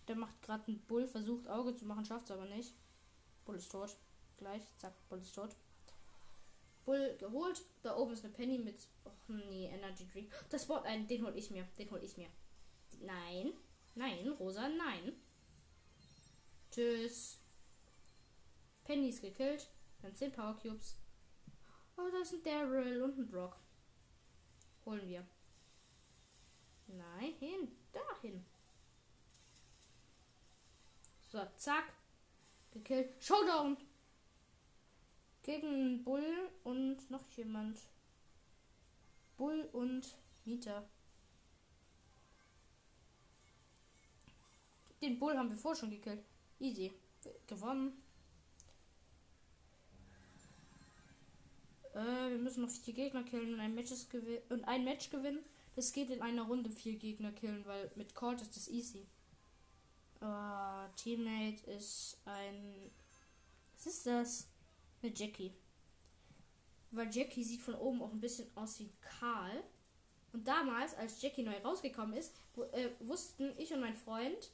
Der 0.08 0.16
macht 0.16 0.40
gerade 0.42 0.66
einen 0.66 0.80
Bull, 0.86 1.06
versucht 1.06 1.46
Auge 1.48 1.74
zu 1.74 1.84
machen, 1.84 2.04
schafft 2.04 2.24
es 2.24 2.30
aber 2.30 2.46
nicht. 2.46 2.74
Bull 3.44 3.56
ist 3.56 3.70
tot. 3.70 3.96
Gleich, 4.38 4.62
zack, 4.78 4.94
Bull 5.08 5.18
ist 5.18 5.34
tot. 5.34 5.54
Bull 6.84 7.16
geholt. 7.18 7.62
Da 7.82 7.96
oben 7.96 8.12
ist 8.12 8.24
eine 8.24 8.32
Penny 8.32 8.58
mit. 8.58 8.76
Och 9.04 9.28
nee, 9.28 9.66
Energy 9.66 10.06
Drink. 10.06 10.32
Das 10.50 10.68
Wort 10.68 10.86
ein, 10.86 11.06
den 11.06 11.24
hol 11.24 11.36
ich 11.36 11.50
mir. 11.50 11.64
Den 11.78 11.90
hol 11.90 12.02
ich 12.02 12.16
mir. 12.16 12.28
Nein. 13.00 13.52
Nein, 13.94 14.28
Rosa, 14.28 14.68
nein. 14.68 15.12
Tschüss. 16.70 17.38
Penny 18.84 19.08
ist 19.08 19.20
gekillt. 19.20 19.68
Dann 20.00 20.14
10 20.14 20.32
Power 20.32 20.56
Cubes. 20.56 20.96
Oh, 21.96 22.08
da 22.10 22.18
ist 22.18 22.32
ein 22.32 22.42
Daryl 22.42 23.02
und 23.02 23.18
ein 23.18 23.28
Brock. 23.28 23.56
Holen 24.84 25.06
wir. 25.06 25.26
Nein, 26.88 27.34
hin. 27.38 27.68
Dahin. 27.92 28.44
So, 31.30 31.40
zack. 31.56 31.92
Gekillt. 32.72 33.22
Showdown. 33.22 33.76
Gegen 35.42 36.04
Bull 36.04 36.50
und 36.62 37.10
noch 37.10 37.28
jemand. 37.36 37.78
Bull 39.36 39.68
und 39.72 40.06
Mieter. 40.44 40.88
Den 45.00 45.18
Bull 45.18 45.36
haben 45.36 45.50
wir 45.50 45.56
vorher 45.56 45.80
schon 45.80 45.90
gekillt. 45.90 46.22
Easy. 46.60 46.92
Gewonnen. 47.48 48.00
Äh, 51.94 52.30
wir 52.30 52.38
müssen 52.38 52.62
noch 52.62 52.70
vier 52.70 52.94
Gegner 52.94 53.24
killen 53.24 53.54
und 53.54 53.60
ein, 53.60 53.74
Matches 53.74 54.06
und 54.48 54.64
ein 54.64 54.84
Match 54.84 55.10
gewinnen. 55.10 55.44
Das 55.74 55.92
geht 55.92 56.10
in 56.10 56.22
einer 56.22 56.42
Runde 56.42 56.70
vier 56.70 56.96
Gegner 56.96 57.32
killen, 57.32 57.64
weil 57.66 57.90
mit 57.96 58.14
Colt 58.14 58.40
ist 58.40 58.56
das 58.56 58.68
easy. 58.68 59.06
Uh, 60.20 60.86
Teammate 60.94 61.68
ist 61.68 62.18
ein. 62.26 62.92
Was 63.74 63.86
ist 63.86 64.06
das? 64.06 64.51
Eine 65.02 65.12
Jackie. 65.14 65.52
Weil 66.90 67.14
Jackie 67.14 67.42
sieht 67.42 67.62
von 67.62 67.74
oben 67.74 68.02
auch 68.02 68.12
ein 68.12 68.20
bisschen 68.20 68.48
aus 68.54 68.78
wie 68.78 68.92
Karl. 69.00 69.62
Und 70.32 70.46
damals, 70.46 70.94
als 70.94 71.20
Jackie 71.20 71.42
neu 71.42 71.56
rausgekommen 71.58 72.14
ist, 72.16 72.32
äh, 72.72 72.90
wussten 73.00 73.52
ich 73.58 73.72
und 73.72 73.80
mein 73.80 73.94
Freund 73.94 74.50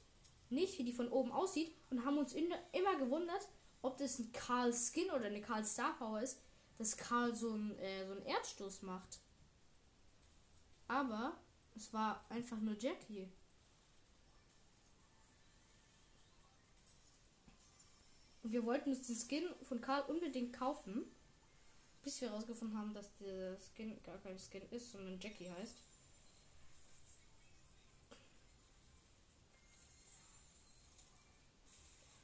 nicht, 0.50 0.78
wie 0.78 0.84
die 0.84 0.92
von 0.92 1.08
oben 1.08 1.30
aussieht 1.30 1.72
und 1.90 2.04
haben 2.04 2.18
uns 2.18 2.32
in, 2.32 2.52
immer 2.72 2.96
gewundert, 2.96 3.48
ob 3.82 3.98
das 3.98 4.18
ein 4.18 4.32
Karl 4.32 4.72
Skin 4.72 5.10
oder 5.10 5.26
eine 5.26 5.40
Karl 5.40 5.64
Star 5.64 5.96
Power 5.98 6.20
ist, 6.20 6.40
dass 6.76 6.96
Karl 6.96 7.34
so, 7.34 7.52
ein, 7.52 7.78
äh, 7.78 8.06
so 8.06 8.12
einen 8.12 8.26
Erdstoß 8.26 8.82
macht. 8.82 9.20
Aber 10.86 11.38
es 11.76 11.92
war 11.92 12.24
einfach 12.30 12.58
nur 12.60 12.76
Jackie. 12.78 13.30
Und 18.42 18.52
wir 18.52 18.64
wollten 18.64 18.90
uns 18.90 19.06
den 19.06 19.16
Skin 19.16 19.44
von 19.62 19.80
Karl 19.80 20.02
unbedingt 20.08 20.52
kaufen. 20.52 21.04
Bis 22.02 22.20
wir 22.20 22.30
herausgefunden 22.30 22.78
haben, 22.78 22.94
dass 22.94 23.12
der 23.16 23.56
Skin 23.58 24.00
gar 24.02 24.18
kein 24.18 24.38
Skin 24.38 24.62
ist, 24.70 24.92
sondern 24.92 25.18
Jackie 25.20 25.50
heißt. 25.50 25.74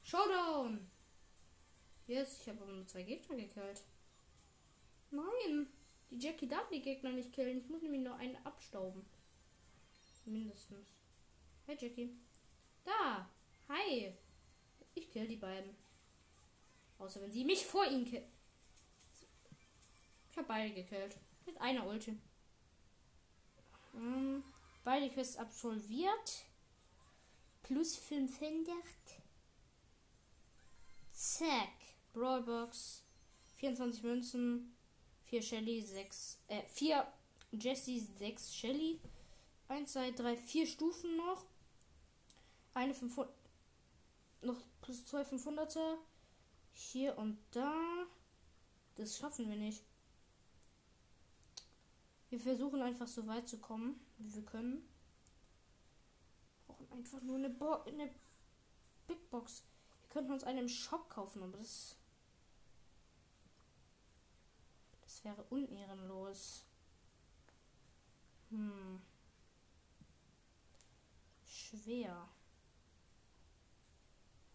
Showdown! 0.05 0.87
Yes, 2.07 2.41
ich 2.41 2.49
habe 2.49 2.65
nur 2.65 2.87
zwei 2.87 3.03
Gegner 3.03 3.37
gekillt. 3.37 3.83
Nein! 5.11 5.67
Die 6.11 6.19
Jackie 6.19 6.47
darf 6.47 6.69
die 6.69 6.83
Gegner 6.83 7.11
nicht 7.11 7.33
killen. 7.33 7.59
Ich 7.59 7.69
muss 7.69 7.83
nämlich 7.83 8.03
nur 8.03 8.15
einen 8.17 8.37
abstauben. 8.45 9.05
Mindestens. 10.25 10.89
Hey 11.67 11.77
Jackie. 11.81 12.17
Da! 12.85 13.29
Hi! 13.69 14.15
Ich 14.95 15.11
kill 15.11 15.27
die 15.27 15.37
beiden. 15.37 15.84
Außer 16.99 17.21
wenn 17.21 17.33
sie 17.33 17.45
mich 17.45 17.67
vor 17.67 17.87
ihnen 17.87 18.05
killt. 18.05 18.25
Ich 20.31 20.37
habe 20.37 20.49
beide 20.49 20.75
gekillt. 20.75 21.17
Mit 21.47 21.61
einer 21.61 21.87
Ulti. 21.87 22.19
Ähm, 23.95 24.43
beide 24.83 25.09
Quests 25.11 25.37
absolviert. 25.37 26.45
Plus 27.63 27.97
500. 27.97 28.77
Zack. 31.13 31.69
Brawlbox. 32.13 33.03
24 33.57 34.03
Münzen. 34.03 34.77
4 35.25 35.43
Shelly, 35.43 35.83
6. 35.83 36.39
Äh, 36.49 36.63
4 36.67 37.07
Jesse, 37.53 38.01
6 38.19 38.55
Shelly. 38.55 39.01
1, 39.69 39.93
2, 39.93 40.11
3, 40.13 40.37
4 40.37 40.67
Stufen 40.67 41.17
noch. 41.17 41.45
Eine 42.75 42.95
500. 42.95 43.33
Noch 44.43 44.61
plus 44.83 45.07
2 45.07 45.23
500er. 45.23 45.97
Hier 46.75 47.17
und 47.17 47.39
da. 47.53 48.07
Das 48.97 49.17
schaffen 49.17 49.49
wir 49.49 49.57
nicht. 49.57 49.83
Wir 52.31 52.41
versuchen 52.41 52.83
einfach 52.83 53.07
so 53.07 53.27
weit 53.27 53.49
zu 53.49 53.59
kommen, 53.59 54.01
wie 54.19 54.35
wir 54.35 54.45
können. 54.45 54.89
Wir 56.67 56.75
brauchen 56.75 56.93
einfach 56.93 57.23
nur 57.23 57.37
eine, 57.37 57.49
Bo 57.49 57.75
eine 57.85 58.11
Big 59.07 59.31
Box. 59.31 59.63
Wir 60.03 60.09
könnten 60.11 60.33
uns 60.33 60.45
einen 60.45 60.61
im 60.61 60.69
Shop 60.69 61.09
kaufen, 61.09 61.43
aber 61.43 61.57
das. 61.59 61.97
Das 65.03 65.25
wäre 65.25 65.45
unehrenlos. 65.45 66.65
Hm. 68.51 69.01
Schwer. 71.47 72.29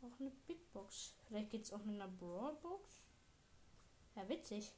Auch 0.02 0.20
eine 0.20 0.32
Big 0.48 0.72
Box. 0.72 1.14
Vielleicht 1.28 1.50
geht 1.50 1.64
es 1.64 1.74
auch 1.74 1.84
mit 1.84 1.96
einer 1.96 2.08
Brawl 2.08 2.56
Box. 2.62 3.10
Ja, 4.16 4.28
witzig. 4.28 4.72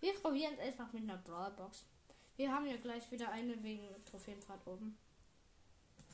Wir 0.00 0.14
probieren 0.14 0.54
es 0.54 0.60
einfach 0.60 0.92
mit 0.92 1.02
einer 1.02 1.18
Brawl 1.18 1.50
Box. 1.52 1.84
Wir 2.36 2.52
haben 2.52 2.66
ja 2.66 2.76
gleich 2.76 3.10
wieder 3.10 3.30
eine 3.30 3.62
wegen 3.62 3.88
Trophäenfahrt 4.10 4.66
oben. 4.66 4.96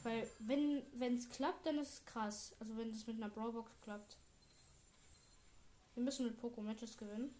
Weil 0.03 0.29
wenn 0.41 1.15
es 1.15 1.29
klappt, 1.29 1.67
dann 1.67 1.79
ist 1.79 1.95
es 1.95 2.05
krass. 2.05 2.55
Also 2.61 2.77
wenn 2.77 2.91
es 2.91 3.07
mit 3.07 3.17
einer 3.17 3.29
Brawl 3.29 3.53
Box 3.53 3.71
klappt. 3.83 4.17
Wir 5.95 6.05
müssen 6.05 6.27
mit 6.27 6.41
Poco 6.41 6.61
Matches 6.61 6.97
gewinnen. 6.97 7.35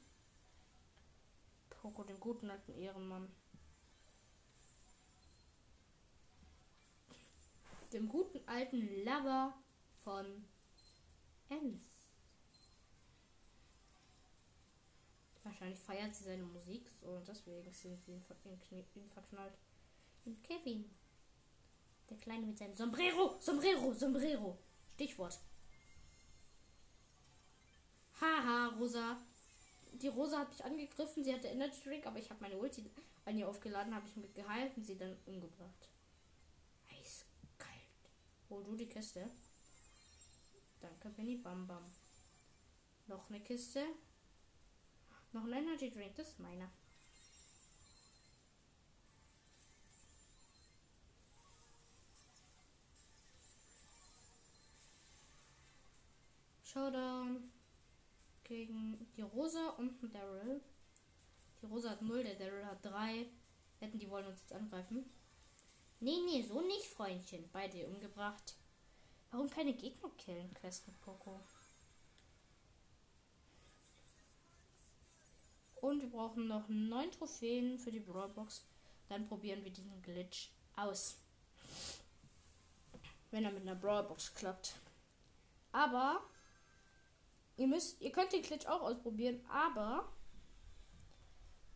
Poco, 1.71 2.05
den 2.05 2.19
guten 2.19 2.51
alten 2.51 2.75
Ehrenmann. 2.75 3.29
dem 7.93 8.09
guten 8.09 8.47
alten 8.47 9.05
Lover 9.05 9.55
von 10.07 10.45
Alice. 11.49 12.15
Wahrscheinlich 15.43 15.81
feiert 15.81 16.15
sie 16.15 16.25
seine 16.25 16.45
Musik 16.45 16.89
so 17.01 17.09
und 17.09 17.27
deswegen 17.27 17.73
sind 17.73 18.01
sie 18.05 18.13
ihn 18.13 19.09
verknallt. 19.09 19.59
Und 20.25 20.43
Kevin. 20.45 20.89
Der 22.09 22.17
Kleine 22.19 22.47
mit 22.47 22.57
seinem 22.57 22.77
Sombrero, 22.77 23.37
Sombrero, 23.41 23.93
Sombrero. 23.95 24.57
Stichwort. 24.95 25.41
Haha, 28.21 28.77
Rosa. 28.79 29.21
Die 29.93 30.09
Rosa 30.09 30.39
hat 30.39 30.51
mich 30.51 30.65
angegriffen, 30.65 31.25
sie 31.25 31.35
hatte 31.35 31.49
Energy 31.49 31.81
Drink, 31.83 32.07
aber 32.07 32.21
ich 32.21 32.31
habe 32.31 32.41
meine 32.41 32.57
Ulti 32.57 32.89
an 33.25 33.37
ihr 33.37 33.49
aufgeladen, 33.49 33.93
habe 33.93 34.07
ich 34.07 34.15
mit 34.17 34.37
geheilt 34.37 34.77
und 34.77 34.87
sie 34.87 34.97
dann 34.97 35.17
umgebracht. 35.27 35.89
Eiskalt. 36.89 38.13
Hol 38.51 38.63
du 38.63 38.77
die 38.77 38.87
Kiste. 38.87 39.29
Danke, 40.81 41.11
Penny 41.11 41.37
Bam 41.37 41.67
Bam. 41.67 41.85
Noch 43.07 43.29
eine 43.31 43.41
Kiste. 43.41 43.85
Noch 45.33 45.45
ein 45.45 45.53
Energy 45.53 45.91
Drink, 45.91 46.15
das 46.17 46.29
ist 46.29 46.41
meiner. 46.41 46.71
Showdown 56.63 57.51
gegen 58.45 59.07
die 59.17 59.23
Rosa 59.23 59.71
und 59.79 59.99
Daryl. 60.15 60.61
Die 61.63 61.67
Rosa 61.67 61.91
hat 61.91 62.03
0, 62.03 62.23
der 62.23 62.35
Daryl 62.35 62.67
hat 62.67 62.85
3. 62.85 63.27
Hätten 63.81 63.99
die 63.99 64.11
wollen 64.11 64.27
uns 64.27 64.41
jetzt 64.41 64.53
angreifen. 64.53 65.09
Nee, 66.01 66.21
nee, 66.27 66.43
so 66.43 66.61
nicht, 66.61 66.87
Freundchen. 66.87 67.49
Beide 67.53 67.87
umgebracht. 67.87 68.57
Warum 69.37 69.51
keine 69.51 69.75
Gegner 69.75 70.09
killen, 70.17 70.55
Quest 70.55 70.89
mit 70.89 70.99
Poco? 71.03 71.39
Und 75.83 76.01
wir 76.01 76.09
brauchen 76.09 76.49
noch 76.49 76.67
9 76.71 77.11
Trophäen 77.11 77.79
für 77.79 77.93
die 77.93 78.01
Brawlbox. 78.01 78.65
Dann 79.11 79.29
probieren 79.29 79.63
wir 79.63 79.71
diesen 79.71 80.01
Glitch 80.01 80.49
aus. 80.75 81.19
Wenn 83.31 83.45
er 83.45 83.53
mit 83.53 83.61
einer 83.61 83.75
Brawlbox 83.75 84.35
klappt. 84.35 84.73
Aber 85.71 86.23
ihr 87.59 87.67
müsst, 87.67 88.01
ihr 88.01 88.13
könnt 88.13 88.33
den 88.33 88.41
Glitch 88.41 88.65
auch 88.65 88.81
ausprobieren, 88.81 89.45
aber 89.51 90.11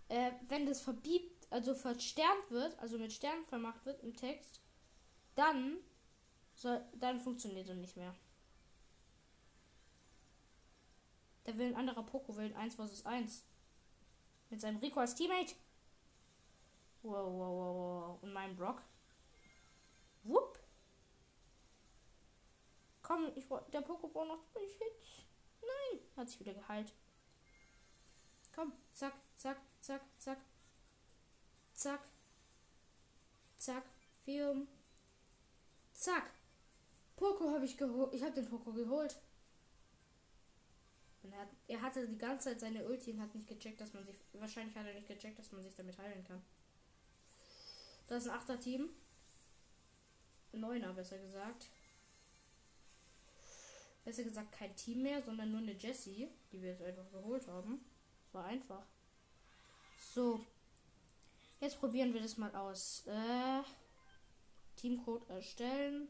äh, 0.08 0.30
wenn 0.48 0.64
das 0.64 0.80
verbiebt, 0.80 1.46
also 1.52 1.74
versternt 1.74 2.50
wird, 2.50 2.78
also 2.78 2.96
mit 2.96 3.12
Sternen 3.12 3.44
vermacht 3.44 3.84
wird 3.84 4.02
im 4.02 4.16
Text, 4.16 4.62
dann 5.34 5.76
soll, 6.60 6.84
dann 6.94 7.18
funktioniert 7.18 7.68
er 7.68 7.74
nicht 7.74 7.96
mehr. 7.96 8.14
Da 11.44 11.56
will 11.56 11.68
ein 11.68 11.76
anderer 11.76 12.02
Poco 12.02 12.36
will 12.36 12.54
1 12.54 12.74
vs 12.74 13.06
1. 13.06 13.44
Mit 14.50 14.60
seinem 14.60 14.78
Rico 14.78 15.00
als 15.00 15.14
Teammate. 15.14 15.54
Wow, 17.02 17.32
wow, 17.32 17.38
wow, 17.38 17.76
wow. 17.76 18.22
Und 18.22 18.32
mein 18.32 18.54
Brock. 18.56 18.82
Wupp. 20.22 20.58
Komm, 23.02 23.32
ich 23.34 23.48
wollte. 23.48 23.70
Der 23.70 23.80
Pokéball 23.80 24.26
noch 24.26 24.44
zwei 24.52 24.60
Hits. 24.60 25.24
Nein. 25.62 26.00
Hat 26.16 26.28
sich 26.28 26.40
wieder 26.40 26.52
geheilt. 26.52 26.92
Komm. 28.54 28.72
Zack, 28.92 29.14
zack, 29.34 29.58
zack, 29.80 30.02
zack. 30.18 30.38
Zack. 31.72 32.00
Zack. 33.56 33.84
Vier. 34.24 34.66
Zack. 35.92 36.30
Poco 37.20 37.50
habe 37.50 37.66
ich 37.66 37.76
geholt. 37.76 38.14
Ich 38.14 38.22
habe 38.22 38.32
den 38.32 38.48
Poco 38.48 38.72
geholt. 38.72 39.14
Er, 41.22 41.38
hat, 41.38 41.48
er 41.68 41.82
hatte 41.82 42.08
die 42.08 42.16
ganze 42.16 42.48
Zeit 42.48 42.60
seine 42.60 42.88
Ulti 42.88 43.12
und 43.12 43.20
hat 43.20 43.34
nicht 43.34 43.46
gecheckt, 43.46 43.78
dass 43.78 43.92
man 43.92 44.06
sich. 44.06 44.16
Wahrscheinlich 44.32 44.74
hat 44.74 44.86
er 44.86 44.94
nicht 44.94 45.06
gecheckt, 45.06 45.38
dass 45.38 45.52
man 45.52 45.62
sich 45.62 45.74
damit 45.74 45.98
heilen 45.98 46.24
kann. 46.24 46.42
Das 48.08 48.24
ist 48.24 48.30
ein 48.30 48.36
Achter-Team. 48.36 48.88
Neuner, 50.52 50.94
besser 50.94 51.18
gesagt. 51.18 51.66
Besser 54.06 54.24
gesagt 54.24 54.52
kein 54.52 54.74
Team 54.74 55.02
mehr, 55.02 55.22
sondern 55.22 55.50
nur 55.50 55.60
eine 55.60 55.74
Jessie, 55.74 56.30
die 56.50 56.62
wir 56.62 56.70
jetzt 56.70 56.82
einfach 56.82 57.08
geholt 57.12 57.46
haben. 57.48 57.84
War 58.32 58.46
einfach. 58.46 58.86
So. 60.14 60.40
Jetzt 61.60 61.78
probieren 61.78 62.14
wir 62.14 62.22
das 62.22 62.38
mal 62.38 62.54
aus. 62.56 63.06
Äh, 63.06 63.62
Teamcode 64.76 65.28
erstellen. 65.28 66.08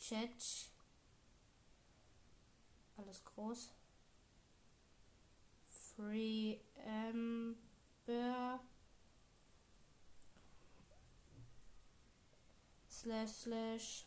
Chat. 0.00 0.70
Alles 2.96 3.22
groß. 3.24 3.70
Free 5.94 6.58
Ember 6.74 8.60
slash 12.88 13.30
slash 13.30 14.06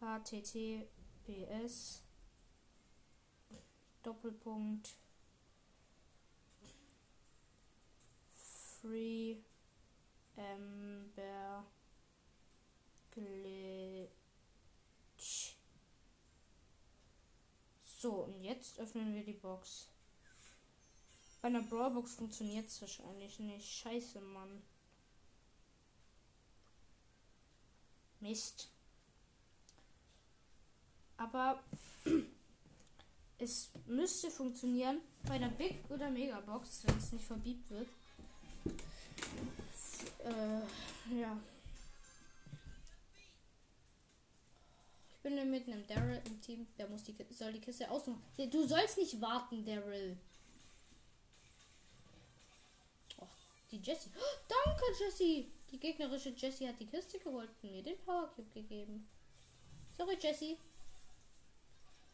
https 0.00 0.86
Doppelpunkt 4.02 4.94
Free 8.80 9.38
Ember 10.36 11.64
Glitch. 13.10 14.25
So, 18.06 18.22
und 18.22 18.40
jetzt 18.40 18.78
öffnen 18.78 19.16
wir 19.16 19.24
die 19.24 19.32
Box. 19.32 19.88
Bei 21.42 21.48
einer 21.48 21.62
Brawlbox 21.62 22.14
funktioniert 22.14 22.68
es 22.68 22.80
wahrscheinlich 22.80 23.40
nicht. 23.40 23.68
Scheiße, 23.68 24.20
Mann. 24.20 24.62
Mist. 28.20 28.68
Aber 31.16 31.60
es 33.38 33.70
müsste 33.86 34.30
funktionieren 34.30 35.00
bei 35.24 35.34
einer 35.34 35.50
Big 35.50 35.74
oder 35.88 36.08
Mega 36.08 36.38
Box, 36.42 36.86
wenn 36.86 36.98
es 36.98 37.10
nicht 37.10 37.24
verbiebt 37.24 37.68
wird. 37.70 37.88
Äh, 40.22 41.18
ja. 41.20 41.36
Bin 45.26 45.50
mit 45.50 45.66
einem 45.66 45.84
Daryl 45.88 46.22
im 46.24 46.40
Team, 46.40 46.66
der 46.78 46.88
muss 46.88 47.02
die, 47.02 47.16
soll 47.30 47.52
die 47.52 47.60
Kiste 47.60 47.90
ausmachen. 47.90 48.22
Du 48.36 48.64
sollst 48.64 48.96
nicht 48.96 49.20
warten, 49.20 49.64
Daryl. 49.64 50.16
Die 53.72 53.78
Jessie. 53.78 54.10
Oh, 54.16 54.38
danke, 54.48 54.84
Jessie. 55.00 55.50
Die 55.72 55.80
gegnerische 55.80 56.28
Jessie 56.30 56.68
hat 56.68 56.78
die 56.78 56.86
Kiste 56.86 57.18
geholt 57.18 57.50
und 57.60 57.72
mir 57.72 57.82
den 57.82 57.98
Power 58.04 58.28
Cube 58.36 58.48
gegeben. 58.54 59.08
Sorry, 59.98 60.16
Jessie. 60.20 60.56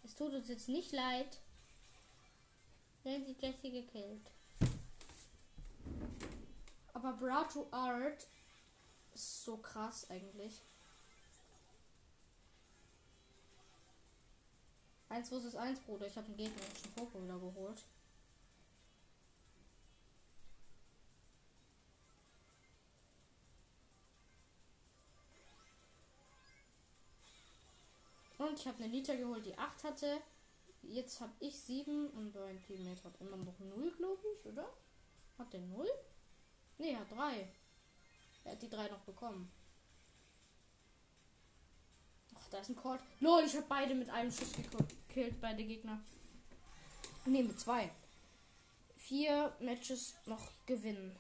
Es 0.03 0.15
tut 0.15 0.33
uns 0.33 0.49
jetzt 0.49 0.71
nicht 0.71 0.93
leid. 0.93 1.39
Wenn 3.03 3.27
sie 3.27 3.37
Jessie 3.39 3.73
gekillt. 3.73 4.31
Aber 6.95 7.13
Brato 7.13 7.67
Art 7.73 8.27
ist 9.13 9.45
so 9.45 9.59
krass 9.59 10.09
eigentlich. 10.09 10.63
1 15.13 15.29
vs 15.29 15.57
1, 15.57 15.81
Bruder. 15.81 16.07
Ich 16.07 16.17
habe 16.17 16.27
den 16.29 16.37
gegnerischen 16.37 16.95
Pokémon 16.97 17.25
wieder 17.25 17.39
geholt. 17.39 17.85
Und 28.39 28.59
ich 28.59 28.67
habe 28.67 28.83
eine 28.83 28.93
Liter 28.93 29.17
geholt, 29.17 29.45
die 29.45 29.57
8 29.57 29.85
hatte. 29.85 30.21
Jetzt 30.83 31.21
habe 31.21 31.33
ich 31.41 31.61
7 31.61 32.09
und 32.09 32.35
mein 32.35 32.61
Teammate 32.65 33.05
hat 33.05 33.21
immer 33.21 33.37
noch 33.37 33.59
0, 33.59 33.93
glaube 33.93 34.23
ich, 34.35 34.47
oder? 34.47 34.69
Hat 35.39 35.53
der 35.53 35.61
0? 35.61 35.87
Ne, 36.79 36.99
hat 36.99 37.13
3. 37.13 37.49
Er 38.45 38.53
hat 38.53 38.63
die 38.63 38.71
3 38.71 38.89
noch 38.89 39.01
bekommen. 39.01 39.53
Da 42.51 42.59
ist 42.59 42.69
ein 42.69 42.77
Colt. 42.77 43.01
Lol, 43.21 43.43
ich 43.45 43.55
habe 43.55 43.67
beide 43.69 43.95
mit 43.95 44.11
einem 44.11 44.31
Schuss 44.31 44.53
gekillt, 44.53 45.41
beide 45.41 45.65
Gegner. 45.65 46.01
Ne, 47.25 47.43
mit 47.43 47.59
zwei. 47.59 47.91
Vier 48.97 49.55
Matches 49.61 50.15
noch 50.27 50.51
gewinnen. 50.67 51.17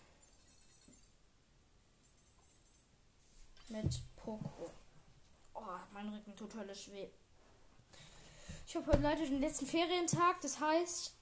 Mit 3.68 4.00
Poco. 4.16 4.70
Oh, 5.54 5.78
mein 5.92 6.08
Rücken 6.08 6.36
tut 6.36 6.54
höllisch 6.54 6.90
weh. 6.90 7.08
Ich 8.66 8.76
habe 8.76 8.86
heute 8.86 9.02
leider 9.02 9.24
den 9.24 9.40
letzten 9.40 9.66
Ferientag. 9.66 10.40
Das 10.40 10.60
heißt, 10.60 11.14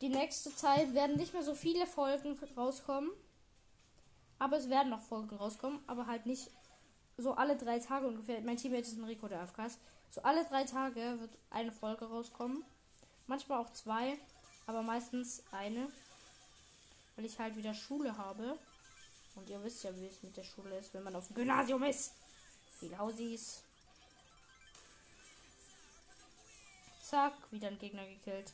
die 0.00 0.08
nächste 0.08 0.54
Zeit 0.54 0.94
werden 0.94 1.16
nicht 1.16 1.32
mehr 1.32 1.42
so 1.42 1.54
viele 1.54 1.86
Folgen 1.86 2.38
rauskommen. 2.56 3.10
Aber 4.38 4.56
es 4.56 4.70
werden 4.70 4.88
noch 4.88 5.02
Folgen 5.02 5.36
rauskommen, 5.36 5.80
aber 5.86 6.06
halt 6.06 6.24
nicht 6.24 6.50
so 7.20 7.34
alle 7.34 7.56
drei 7.56 7.78
Tage 7.78 8.06
ungefähr, 8.06 8.40
mein 8.40 8.56
Teammate 8.56 8.82
ist 8.82 8.96
ein 8.96 9.04
Rico 9.04 9.28
der 9.28 9.40
AFKs, 9.40 9.78
so 10.10 10.22
alle 10.22 10.44
drei 10.44 10.64
Tage 10.64 11.20
wird 11.20 11.30
eine 11.50 11.70
Folge 11.72 12.06
rauskommen. 12.06 12.64
Manchmal 13.26 13.60
auch 13.60 13.70
zwei, 13.70 14.18
aber 14.66 14.82
meistens 14.82 15.44
eine. 15.52 15.88
Weil 17.14 17.24
ich 17.24 17.38
halt 17.38 17.56
wieder 17.56 17.74
Schule 17.74 18.16
habe. 18.16 18.58
Und 19.36 19.48
ihr 19.48 19.62
wisst 19.62 19.84
ja, 19.84 19.94
wie 19.96 20.06
es 20.06 20.22
mit 20.22 20.36
der 20.36 20.42
Schule 20.42 20.76
ist, 20.78 20.92
wenn 20.94 21.04
man 21.04 21.14
auf 21.14 21.28
dem 21.28 21.36
Gymnasium 21.36 21.82
ist. 21.84 22.12
Viel 22.78 22.96
Hausis. 22.98 23.62
Zack, 27.02 27.34
wieder 27.52 27.68
ein 27.68 27.78
Gegner 27.78 28.06
gekillt. 28.06 28.52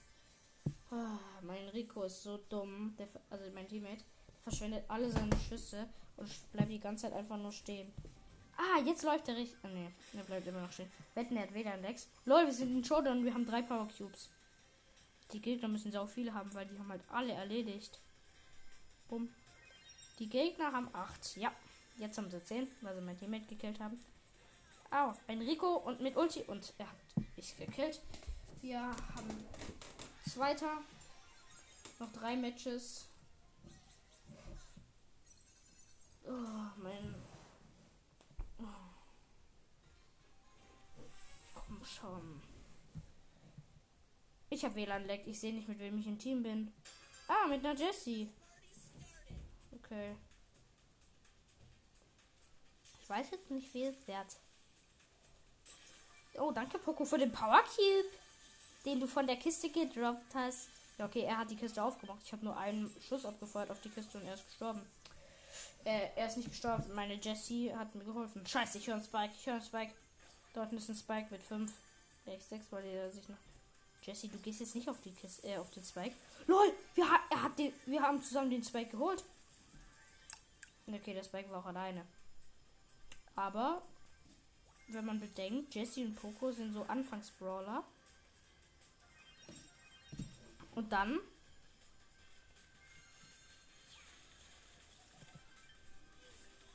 Oh, 0.91 1.19
mein 1.43 1.69
Rico 1.69 2.03
ist 2.03 2.23
so 2.23 2.39
dumm. 2.49 2.95
Der, 2.99 3.09
also 3.31 3.45
mein 3.55 3.69
Teammate 3.69 4.05
verschwendet 4.43 4.85
alle 4.89 5.11
seine 5.11 5.37
Schüsse 5.49 5.89
und 6.17 6.53
bleibt 6.53 6.71
die 6.71 6.81
ganze 6.81 7.05
Zeit 7.05 7.15
einfach 7.15 7.39
nur 7.39 7.53
stehen. 7.53 7.93
Ah, 8.57 8.81
jetzt 8.85 9.03
läuft 9.03 9.29
er 9.29 9.37
richtig. 9.37 9.59
Ah, 9.63 9.69
nee, 9.69 9.91
er 10.15 10.25
bleibt 10.25 10.47
immer 10.47 10.63
noch 10.63 10.73
stehen. 10.73 10.91
Wetten, 11.15 11.37
er 11.37 11.43
hat 11.43 11.55
weder 11.55 11.77
Lex. 11.77 12.09
Leute, 12.25 12.47
wir 12.47 12.55
sind 12.55 12.75
in 12.75 12.85
Showdown 12.85 13.25
wir 13.25 13.35
haben 13.35 13.47
drei 13.47 13.63
Power 13.63 13.89
Cubes. 13.97 14.31
Die 15.33 15.41
Gegner 15.41 15.69
müssen 15.69 15.93
so 15.93 16.07
viele 16.07 16.33
haben, 16.33 16.53
weil 16.55 16.67
die 16.67 16.79
haben 16.79 16.89
halt 16.89 17.03
alle 17.11 17.33
erledigt. 17.33 17.99
Bumm. 19.09 19.29
Die 20.19 20.29
Gegner 20.29 20.73
haben 20.73 20.89
acht. 20.95 21.37
Ja, 21.37 21.53
jetzt 21.99 22.17
haben 22.17 22.31
sie 22.31 22.43
zehn, 22.43 22.69
weil 22.81 22.95
sie 22.95 23.03
mein 23.03 23.19
Teammate 23.19 23.47
gekillt 23.47 23.81
haben. 23.81 24.01
Au, 24.91 25.13
ein 25.27 25.43
Rico 25.43 25.77
und 25.77 26.01
mit 26.01 26.17
Ulti 26.17 26.43
und 26.43 26.73
er 26.79 26.89
hat 26.89 26.97
mich 27.37 27.57
gekillt. 27.57 28.01
Wir 28.63 28.81
haben 28.81 29.45
zweiter. 30.31 30.79
Noch 31.99 32.13
drei 32.13 32.37
Matches. 32.37 33.07
Oh, 36.25 36.81
mein. 36.83 37.26
Komm 41.67 41.85
schon. 41.85 42.43
Ich 44.51 44.65
habe 44.65 44.77
WLAN-Lag. 44.77 45.21
Ich 45.27 45.41
sehe 45.41 45.53
nicht, 45.53 45.69
mit 45.69 45.79
wem 45.79 45.99
ich 45.99 46.07
im 46.07 46.19
Team 46.19 46.43
bin. 46.43 46.73
Ah, 47.29 47.47
mit 47.49 47.65
einer 47.65 47.79
Jessie. 47.79 48.31
Okay. 49.73 50.15
Ich 53.03 53.11
weiß 53.11 53.31
jetzt 53.33 53.51
nicht, 53.51 53.73
wie 53.75 53.85
es 53.85 54.07
wert. 54.07 54.37
Oh, 56.39 56.53
danke, 56.53 56.79
Poco, 56.79 57.05
für 57.05 57.19
den 57.19 57.33
Power 57.33 57.63
Cube, 57.63 58.09
den 58.85 59.01
du 59.01 59.07
von 59.07 59.27
der 59.27 59.37
Kiste 59.37 59.71
gedroppt 59.71 60.35
hast. 60.35 60.69
Ja, 60.99 61.07
okay, 61.07 61.23
er 61.23 61.39
hat 61.39 61.51
die 61.51 61.57
Kiste 61.57 61.83
aufgemacht. 61.83 62.21
Ich 62.25 62.33
habe 62.33 62.45
nur 62.45 62.57
einen 62.57 62.91
Schuss 63.07 63.25
abgefeuert 63.25 63.71
auf 63.71 63.81
die 63.81 63.91
Kiste 63.91 64.19
und 64.19 64.27
er 64.27 64.35
ist 64.35 64.47
gestorben. 64.47 64.83
Äh, 65.85 66.09
er 66.17 66.27
ist 66.27 66.37
nicht 66.37 66.49
gestorben. 66.49 66.85
Meine 66.95 67.15
Jessie 67.15 67.75
hat 67.75 67.95
mir 67.95 68.05
geholfen. 68.05 68.47
Scheiße, 68.47 68.79
ich 68.79 68.87
höre 68.87 68.97
einen 68.97 69.05
Spike. 69.05 69.33
Ich 69.39 69.47
höre 69.47 69.55
einen 69.55 69.65
Spike. 69.65 69.93
Dort 70.57 70.73
ist 70.73 70.89
ein 70.89 70.97
Spike 70.97 71.27
mit 71.31 71.43
5. 71.43 71.71
Ja, 72.25 72.41
6, 72.41 72.73
weil 72.73 72.87
er 72.87 73.11
sich 73.11 73.29
noch. 73.29 73.37
Jessie, 74.03 74.29
du 74.29 74.39
gehst 74.39 74.61
jetzt 74.61 74.75
nicht 74.75 74.89
auf 74.89 74.99
die 75.03 75.13
Kiste, 75.13 75.47
äh, 75.47 75.59
auf 75.59 75.71
den 75.71 75.85
Spike. 75.85 76.17
LOL! 76.47 76.73
Wir, 76.95 77.11
ha 77.11 77.21
er 77.29 77.43
hat 77.43 77.59
den, 77.59 77.75
wir 77.85 78.01
haben 78.01 78.23
zusammen 78.23 78.49
den 78.49 78.65
Spike 78.65 78.91
geholt. 78.91 79.23
Okay, 80.87 81.13
der 81.13 81.25
Spike 81.25 81.51
war 81.51 81.59
auch 81.59 81.67
alleine. 81.67 82.07
Aber, 83.35 83.83
wenn 84.89 85.05
man 85.05 85.21
bedenkt, 85.21 85.75
Jessie 85.75 86.07
und 86.07 86.17
Poco 86.17 86.51
sind 86.51 86.73
so 86.73 86.85
Anfangsbrawler. 86.85 87.85
Und 90.75 90.91
dann 90.91 91.21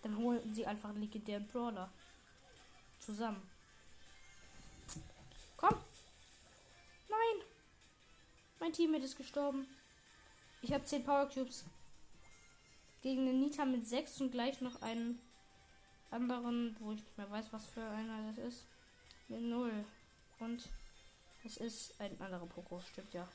Dann 0.03 0.17
holen 0.17 0.53
sie 0.53 0.65
einfach 0.65 0.89
einen 0.89 1.01
legendären 1.01 1.47
Brawler. 1.47 1.91
Zusammen. 2.99 3.50
Komm. 5.61 5.77
Nein. 7.07 7.45
Mein 8.59 8.73
Teammate 8.73 9.05
ist 9.05 9.15
gestorben. 9.15 9.67
Ich 10.63 10.73
habe 10.73 10.83
10 10.83 11.03
Power 11.03 11.29
Cubes. 11.29 11.65
Gegen 13.03 13.27
den 13.27 13.39
Nita 13.39 13.65
mit 13.65 13.87
6 13.87 14.21
und 14.21 14.31
gleich 14.31 14.59
noch 14.61 14.81
einen 14.81 15.19
anderen, 16.09 16.75
wo 16.79 16.91
ich 16.91 16.99
nicht 17.01 17.17
mehr 17.17 17.29
weiß, 17.29 17.45
was 17.51 17.67
für 17.67 17.83
einer 17.83 18.33
das 18.33 18.43
ist. 18.43 18.63
Mit 19.27 19.41
0. 19.41 19.85
Und 20.39 20.67
es 21.45 21.57
ist 21.57 22.01
ein 22.01 22.19
anderer 22.19 22.47
Poco. 22.47 22.81
Stimmt 22.91 23.13
ja. 23.13 23.27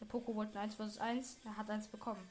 Der 0.00 0.06
Poco 0.06 0.34
wollte 0.34 0.58
1 0.58 0.74
vs 0.74 0.98
1. 0.98 1.36
Er 1.44 1.56
hat 1.56 1.70
eins 1.70 1.86
bekommen. 1.86 2.28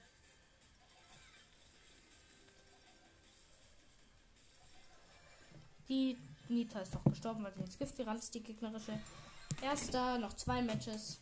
Die 5.87 6.17
Nita 6.51 6.79
ist 6.81 6.93
doch 6.93 7.03
gestorben, 7.03 7.43
weil 7.43 7.53
sie 7.53 7.61
ins 7.61 7.77
Gift 7.77 7.95
gerannt 7.97 8.19
ist, 8.19 8.33
die 8.33 8.43
gegnerische. 8.43 8.99
Erster, 9.61 10.17
noch 10.17 10.33
zwei 10.33 10.61
Matches. 10.61 11.19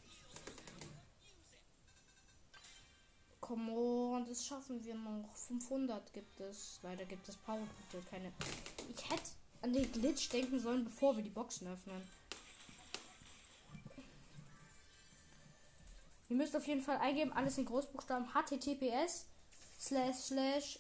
Komm 3.39 3.69
on, 3.69 4.25
das 4.25 4.45
schaffen 4.45 4.84
wir 4.84 4.95
noch. 4.95 5.36
500 5.36 6.13
gibt 6.13 6.39
es. 6.39 6.80
Leider 6.84 7.05
gibt 7.05 7.27
es 7.27 7.36
Powerpunkte, 7.38 8.01
keine. 8.09 8.32
Ich 8.95 9.09
hätte 9.09 9.32
an 9.61 9.73
den 9.73 9.91
Glitch 9.91 10.30
denken 10.30 10.59
sollen, 10.59 10.84
bevor 10.84 11.15
wir 11.15 11.23
die 11.23 11.30
Boxen 11.30 11.67
öffnen. 11.67 12.07
Ihr 16.30 16.36
müsst 16.36 16.55
auf 16.55 16.67
jeden 16.67 16.82
Fall 16.82 16.97
eingeben, 16.97 17.34
alles 17.34 17.57
in 17.57 17.65
Großbuchstaben. 17.65 18.27
HTTPS 18.27 19.25
slash 19.80 20.15
slash 20.15 20.80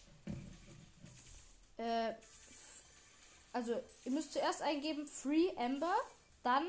äh, 1.77 2.13
also 3.51 3.81
ihr 4.05 4.11
müsst 4.11 4.33
zuerst 4.33 4.61
eingeben 4.61 5.07
Free 5.07 5.47
Ember, 5.57 5.95
dann 6.43 6.65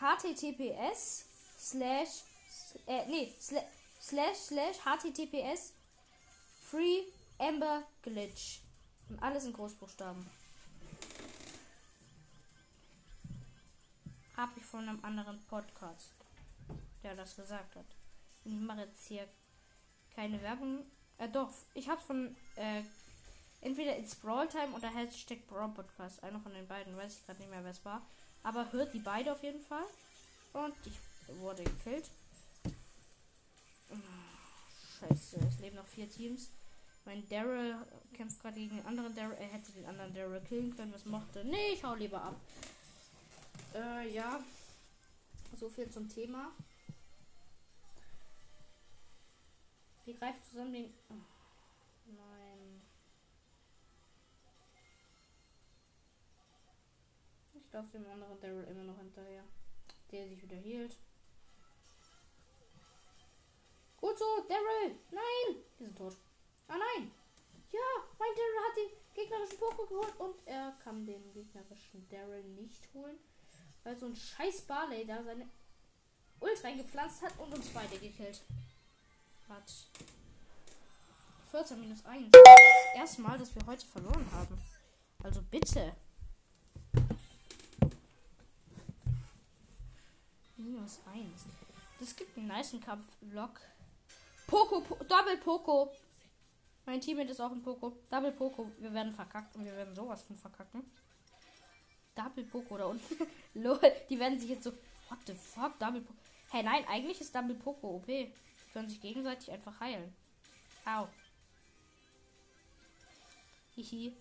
HTTPS 0.00 1.26
slash 1.58 2.24
äh, 2.86 3.06
nee, 3.06 3.34
slash 4.00 4.36
slash 4.36 4.76
HTTPS 4.84 5.74
Free 6.60 7.04
Ember 7.38 7.82
Glitch. 8.02 8.60
Und 9.08 9.20
alles 9.22 9.44
in 9.44 9.52
Großbuchstaben. 9.52 10.24
Habe 14.36 14.52
ich 14.56 14.64
von 14.64 14.88
einem 14.88 15.04
anderen 15.04 15.44
Podcast, 15.46 16.12
der 17.02 17.14
das 17.16 17.34
gesagt 17.36 17.76
hat. 17.76 17.84
Und 18.44 18.54
ich 18.54 18.60
mache 18.60 18.82
jetzt 18.82 19.06
hier 19.06 19.26
keine 20.14 20.40
Werbung. 20.42 20.86
Äh, 21.18 21.28
doch, 21.28 21.52
ich 21.74 21.88
habe 21.88 22.00
von 22.00 22.36
äh, 22.56 22.82
Entweder 23.62 23.96
ins 23.96 24.14
Brawl 24.14 24.48
Time 24.48 24.72
oder 24.74 24.88
Hashtag 24.88 25.46
Brawl 25.46 25.68
Podcast. 25.70 26.22
Einer 26.22 26.40
von 26.40 26.52
den 26.54 26.66
beiden. 26.66 26.96
Weiß 26.96 27.18
ich 27.18 27.26
gerade 27.26 27.40
nicht 27.40 27.50
mehr, 27.50 27.62
wer 27.62 27.70
es 27.70 27.84
war. 27.84 28.02
Aber 28.42 28.72
hört 28.72 28.94
die 28.94 29.00
beide 29.00 29.32
auf 29.32 29.42
jeden 29.42 29.60
Fall. 29.60 29.84
Und 30.52 30.74
ich 30.86 30.98
wurde 31.38 31.62
gekillt. 31.62 32.10
Scheiße, 34.98 35.36
es 35.46 35.60
leben 35.60 35.76
noch 35.76 35.86
vier 35.86 36.10
Teams. 36.10 36.50
Mein 37.04 37.26
Daryl 37.28 37.76
kämpft 38.14 38.40
gerade 38.40 38.56
gegen 38.56 38.76
den 38.76 38.86
anderen 38.86 39.14
Daryl. 39.14 39.36
Er 39.38 39.48
hätte 39.48 39.72
den 39.72 39.86
anderen 39.86 40.14
Daryl 40.14 40.40
killen 40.40 40.76
können. 40.76 40.92
Was 40.92 41.04
mochte? 41.04 41.44
Nee, 41.44 41.72
ich 41.74 41.84
hau 41.84 41.94
lieber 41.94 42.22
ab. 42.22 42.36
Äh, 43.74 44.12
ja. 44.12 44.40
So 45.58 45.68
viel 45.68 45.90
zum 45.90 46.08
Thema. 46.08 46.52
Wir 50.04 50.14
greifen 50.14 50.40
zusammen 50.50 50.72
den. 50.72 50.94
Oh. 51.10 51.39
Ich 57.70 57.74
laufe 57.74 57.88
dem 57.92 58.04
anderen 58.10 58.40
Daryl 58.40 58.64
immer 58.64 58.82
noch 58.82 58.98
hinterher. 58.98 59.44
Der 60.10 60.26
sich 60.26 60.42
wieder 60.42 60.56
hielt. 60.56 60.96
Gut 63.96 64.18
so, 64.18 64.24
Daryl! 64.48 64.98
Nein! 65.12 65.62
Wir 65.78 65.86
sind 65.86 65.96
tot. 65.96 66.16
Ah 66.66 66.74
nein! 66.76 67.12
Ja, 67.70 67.78
mein 68.18 68.30
Daryl 68.34 68.66
hat 68.66 68.76
den 68.76 68.90
gegnerischen 69.14 69.58
Poker 69.58 69.86
geholt 69.86 70.18
und 70.18 70.34
er 70.48 70.76
kann 70.82 71.06
den 71.06 71.22
gegnerischen 71.32 72.08
Daryl 72.08 72.42
nicht 72.42 72.92
holen, 72.92 73.16
weil 73.84 73.96
so 73.96 74.06
ein 74.06 74.16
scheiß 74.16 74.62
Barley 74.62 75.06
da 75.06 75.22
seine 75.22 75.48
Ult 76.40 76.64
reingepflanzt 76.64 77.22
hat 77.22 77.38
und 77.38 77.54
uns 77.54 77.68
beide 77.68 77.96
gekillt 78.00 78.40
hat. 79.48 79.72
14 81.52 81.78
minus 81.78 82.04
1. 82.04 82.32
Das 82.32 82.96
erste 82.96 83.22
Mal, 83.22 83.38
dass 83.38 83.54
wir 83.54 83.64
heute 83.64 83.86
verloren 83.86 84.28
haben. 84.32 84.60
Also 85.22 85.40
bitte. 85.42 85.94
Minus 90.70 91.00
1. 91.12 91.26
Das 91.98 92.14
gibt 92.14 92.36
einen 92.38 92.46
nice 92.46 92.76
Kampf-Vlog. 92.84 93.60
Poco, 94.46 94.80
po 94.82 94.94
Double 95.04 95.36
Poco. 95.38 95.92
Mein 96.86 97.00
Teammate 97.00 97.30
ist 97.30 97.40
auch 97.40 97.50
ein 97.50 97.60
Poco. 97.60 97.96
Double 98.08 98.30
Poco. 98.30 98.70
Wir 98.78 98.92
werden 98.94 99.12
verkackt 99.12 99.56
und 99.56 99.64
wir 99.64 99.76
werden 99.76 99.94
sowas 99.96 100.22
von 100.22 100.36
verkacken. 100.36 100.88
Double 102.14 102.44
Poco 102.44 102.78
da 102.78 102.86
unten. 102.86 103.16
Lol, 103.54 103.80
die 104.08 104.18
werden 104.18 104.38
sich 104.38 104.50
jetzt 104.50 104.62
so. 104.62 104.70
What 105.08 105.18
the 105.26 105.34
fuck? 105.34 105.76
Double 105.80 106.00
Poco. 106.00 106.18
Hey, 106.50 106.62
nein, 106.62 106.84
eigentlich 106.88 107.20
ist 107.20 107.34
Double 107.34 107.56
Poco 107.56 107.96
OP. 107.96 108.06
Die 108.06 108.32
können 108.72 108.88
sich 108.88 109.00
gegenseitig 109.00 109.50
einfach 109.50 109.80
heilen. 109.80 110.14
Au. 110.84 111.08
Hihi. 113.74 114.16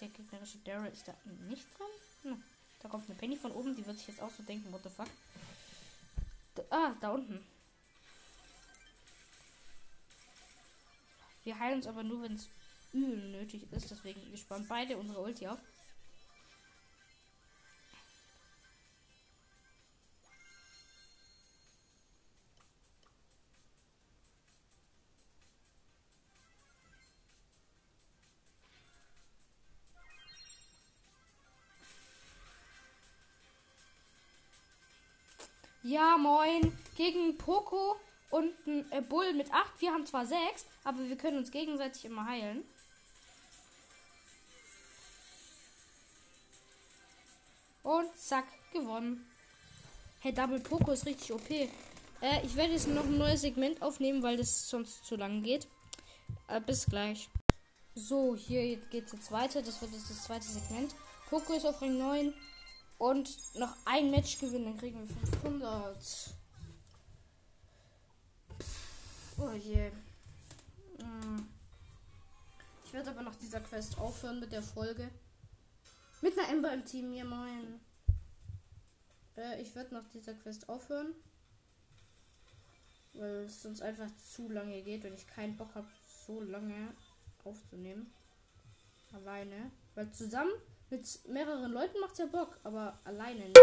Der 0.00 0.08
gegnerische 0.08 0.58
Daryl 0.58 0.92
ist 0.92 1.08
da 1.08 1.14
nicht 1.48 1.66
drin. 1.78 2.32
Hm. 2.32 2.44
Da 2.80 2.90
kommt 2.90 3.08
eine 3.08 3.18
Penny 3.18 3.36
von 3.36 3.50
oben, 3.52 3.74
die 3.74 3.86
wird 3.86 3.96
sich 3.96 4.08
jetzt 4.08 4.20
auch 4.20 4.30
so 4.30 4.42
denken, 4.42 4.70
what 4.70 4.82
the 4.82 4.90
fuck. 4.90 5.08
Ah, 6.70 6.94
da 7.00 7.10
unten. 7.10 7.44
Wir 11.42 11.58
heilen 11.58 11.76
uns 11.76 11.86
aber 11.86 12.02
nur, 12.02 12.22
wenn 12.22 12.34
es 12.34 12.48
übel 12.92 13.30
nötig 13.32 13.70
ist. 13.72 13.90
Deswegen, 13.90 14.20
wir 14.30 14.38
sparen 14.38 14.66
beide 14.68 14.96
unsere 14.96 15.20
Ulti 15.20 15.46
auf. 15.46 15.58
Ja, 35.94 36.16
moin. 36.16 36.76
Gegen 36.96 37.38
Poco 37.38 37.94
und 38.30 38.52
ein 38.66 38.90
äh, 38.90 39.00
Bull 39.00 39.32
mit 39.32 39.52
8. 39.52 39.80
Wir 39.80 39.92
haben 39.92 40.04
zwar 40.04 40.26
6, 40.26 40.66
aber 40.82 40.98
wir 41.08 41.16
können 41.16 41.38
uns 41.38 41.52
gegenseitig 41.52 42.04
immer 42.04 42.26
heilen. 42.26 42.64
Und 47.84 48.12
zack, 48.18 48.46
gewonnen. 48.72 49.24
Hey, 50.18 50.34
Double 50.34 50.58
Poco 50.58 50.90
ist 50.90 51.06
richtig 51.06 51.32
OP. 51.32 51.48
Äh, 51.48 51.68
ich 52.42 52.56
werde 52.56 52.72
jetzt 52.72 52.88
noch 52.88 53.04
ein 53.04 53.16
neues 53.16 53.42
Segment 53.42 53.80
aufnehmen, 53.80 54.20
weil 54.24 54.36
das 54.36 54.68
sonst 54.68 55.06
zu 55.06 55.14
lang 55.14 55.44
geht. 55.44 55.68
Äh, 56.48 56.60
bis 56.60 56.86
gleich. 56.86 57.28
So, 57.94 58.34
hier 58.34 58.78
geht 58.90 59.06
es 59.06 59.12
jetzt 59.12 59.30
weiter. 59.30 59.62
Das 59.62 59.80
wird 59.80 59.92
jetzt 59.92 60.10
das 60.10 60.24
zweite 60.24 60.48
Segment. 60.48 60.92
Poco 61.30 61.52
ist 61.52 61.64
auf 61.64 61.80
Ring 61.80 61.98
9. 61.98 62.34
Und 62.98 63.54
noch 63.56 63.76
ein 63.84 64.10
Match 64.10 64.38
gewinnen, 64.38 64.66
dann 64.66 64.78
kriegen 64.78 65.08
wir 65.08 65.16
500. 65.42 66.34
Oh 69.36 69.50
je. 69.50 69.90
Hm. 70.98 71.48
Ich 72.84 72.92
werde 72.92 73.10
aber 73.10 73.22
nach 73.22 73.34
dieser 73.36 73.60
Quest 73.60 73.98
aufhören 73.98 74.40
mit 74.40 74.52
der 74.52 74.62
Folge. 74.62 75.10
Mit 76.22 76.38
einer 76.38 76.48
Ember 76.48 76.72
im 76.72 76.84
Team, 76.84 77.12
ja 77.12 77.24
moin. 77.24 77.80
Äh, 79.36 79.60
ich 79.60 79.74
werde 79.74 79.94
nach 79.94 80.08
dieser 80.08 80.34
Quest 80.34 80.68
aufhören. 80.68 81.14
Weil 83.14 83.44
es 83.44 83.62
sonst 83.62 83.82
einfach 83.82 84.08
zu 84.32 84.48
lange 84.48 84.82
geht 84.82 85.04
und 85.04 85.14
ich 85.14 85.26
keinen 85.26 85.56
Bock 85.56 85.74
habe, 85.74 85.88
so 86.26 86.40
lange 86.40 86.94
aufzunehmen. 87.44 88.12
Alleine. 89.12 89.70
Weil 89.94 90.10
zusammen 90.12 90.52
mit 90.94 91.28
mehreren 91.28 91.72
Leuten 91.72 91.98
macht 92.00 92.18
ja 92.18 92.26
Bock, 92.26 92.58
aber 92.62 92.98
alleine 93.04 93.40
nicht. 93.40 93.58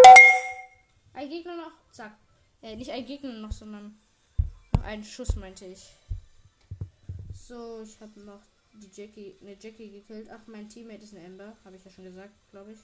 Ein 1.14 1.30
Gegner 1.30 1.56
noch, 1.56 1.72
zack. 1.92 2.14
Äh, 2.62 2.76
nicht 2.76 2.92
ein 2.92 3.06
Gegner 3.06 3.34
noch, 3.34 3.52
sondern 3.52 3.98
noch 4.74 4.84
einen 4.84 5.04
Schuss, 5.04 5.36
meinte 5.36 5.66
ich. 5.66 5.94
So, 7.34 7.82
ich 7.84 8.00
habe 8.02 8.20
noch 8.20 8.42
die 8.74 8.90
Jackie, 8.94 9.36
eine 9.42 9.56
Jackie 9.60 9.90
gekillt. 9.92 10.30
Ach, 10.30 10.42
mein 10.48 10.68
Teammate 10.68 11.04
ist 11.04 11.14
eine 11.14 11.24
Ember, 11.24 11.56
habe 11.64 11.76
ich 11.78 11.86
ja 11.86 11.92
schon 11.92 12.04
gesagt, 12.04 12.34
glaube 12.52 12.74
ich. 12.74 12.80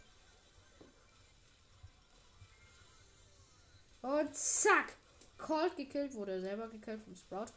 Und 4.01 4.35
zack! 4.35 4.95
Cold 5.37 5.75
gekillt, 5.75 6.15
wurde 6.15 6.41
selber 6.41 6.67
gekillt 6.67 7.01
vom 7.01 7.15
Sprout. 7.15 7.51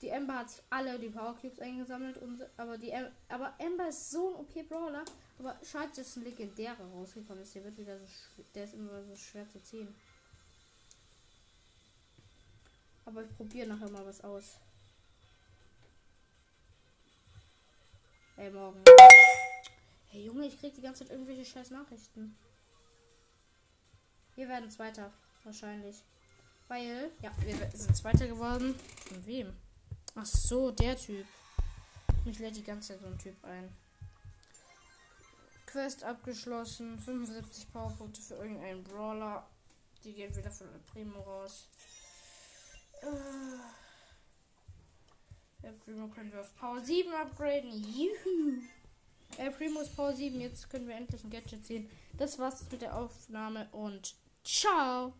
Die 0.00 0.08
Ember 0.08 0.38
hat 0.38 0.62
alle 0.68 0.98
die 0.98 1.10
Power 1.10 1.36
Cubes 1.40 1.60
eingesammelt, 1.60 2.18
und, 2.18 2.44
aber 2.56 2.76
die 2.76 2.92
aber 3.28 3.54
Ember 3.58 3.88
ist 3.88 4.10
so 4.10 4.30
ein 4.30 4.34
OP 4.40 4.68
Brawler. 4.68 5.04
Aber 5.38 5.56
schade, 5.62 5.90
dass 5.94 6.16
ein 6.16 6.24
legendärer 6.24 6.84
rausgekommen 6.94 7.42
ist. 7.42 7.54
Der 7.54 7.64
wird 7.64 7.76
wieder 7.78 7.98
so 7.98 8.06
der 8.54 8.64
ist 8.64 8.74
immer 8.74 9.02
so 9.04 9.14
schwer 9.16 9.48
zu 9.48 9.62
ziehen. 9.62 9.94
Aber 13.04 13.22
ich 13.22 13.36
probiere 13.36 13.68
nachher 13.68 13.90
mal 13.90 14.04
was 14.06 14.22
aus. 14.24 14.56
Hey, 18.36 18.50
morgen. 18.50 18.82
Hey 20.08 20.24
Junge, 20.24 20.46
ich 20.46 20.58
krieg 20.58 20.74
die 20.74 20.80
ganze 20.80 21.04
Zeit 21.04 21.12
irgendwelche 21.12 21.44
scheiß 21.44 21.70
Nachrichten. 21.70 22.36
Wir 24.34 24.48
werden 24.48 24.70
Zweiter. 24.70 25.12
Wahrscheinlich. 25.44 26.02
Weil, 26.68 27.10
ja, 27.22 27.30
wir 27.40 27.54
sind 27.72 27.96
Zweiter 27.96 28.26
geworden. 28.26 28.74
Von 29.06 29.26
wem? 29.26 29.52
Ach 30.14 30.26
so, 30.26 30.70
der 30.70 30.98
Typ. 30.98 31.26
Mich 32.24 32.38
lädt 32.38 32.56
die 32.56 32.64
ganze 32.64 32.88
Zeit 32.88 33.00
so 33.00 33.06
ein 33.06 33.18
Typ 33.18 33.42
ein. 33.44 33.72
Quest 35.76 36.04
abgeschlossen. 36.04 36.98
75 36.98 37.70
Powerpunkte 37.70 38.22
für 38.22 38.36
irgendeinen 38.36 38.82
Brawler. 38.82 39.46
Die 40.04 40.14
gehen 40.14 40.34
wieder 40.34 40.50
von 40.50 40.68
Primo 40.90 41.20
raus. 41.20 41.68
Äh. 43.02 43.58
Primo 45.84 46.08
können 46.08 46.32
wir 46.32 46.40
auf 46.40 46.56
Power 46.56 46.80
7 46.80 47.12
upgraden. 47.12 47.70
Juhu! 47.70 48.62
Der 49.36 49.50
Primo 49.50 49.80
ist 49.80 49.94
Power 49.94 50.14
7. 50.14 50.40
Jetzt 50.40 50.70
können 50.70 50.88
wir 50.88 50.96
endlich 50.96 51.22
ein 51.22 51.28
Gadget 51.28 51.66
sehen. 51.66 51.90
Das 52.14 52.38
war's 52.38 52.64
mit 52.70 52.80
der 52.80 52.96
Aufnahme 52.96 53.68
und 53.72 54.14
ciao! 54.44 55.12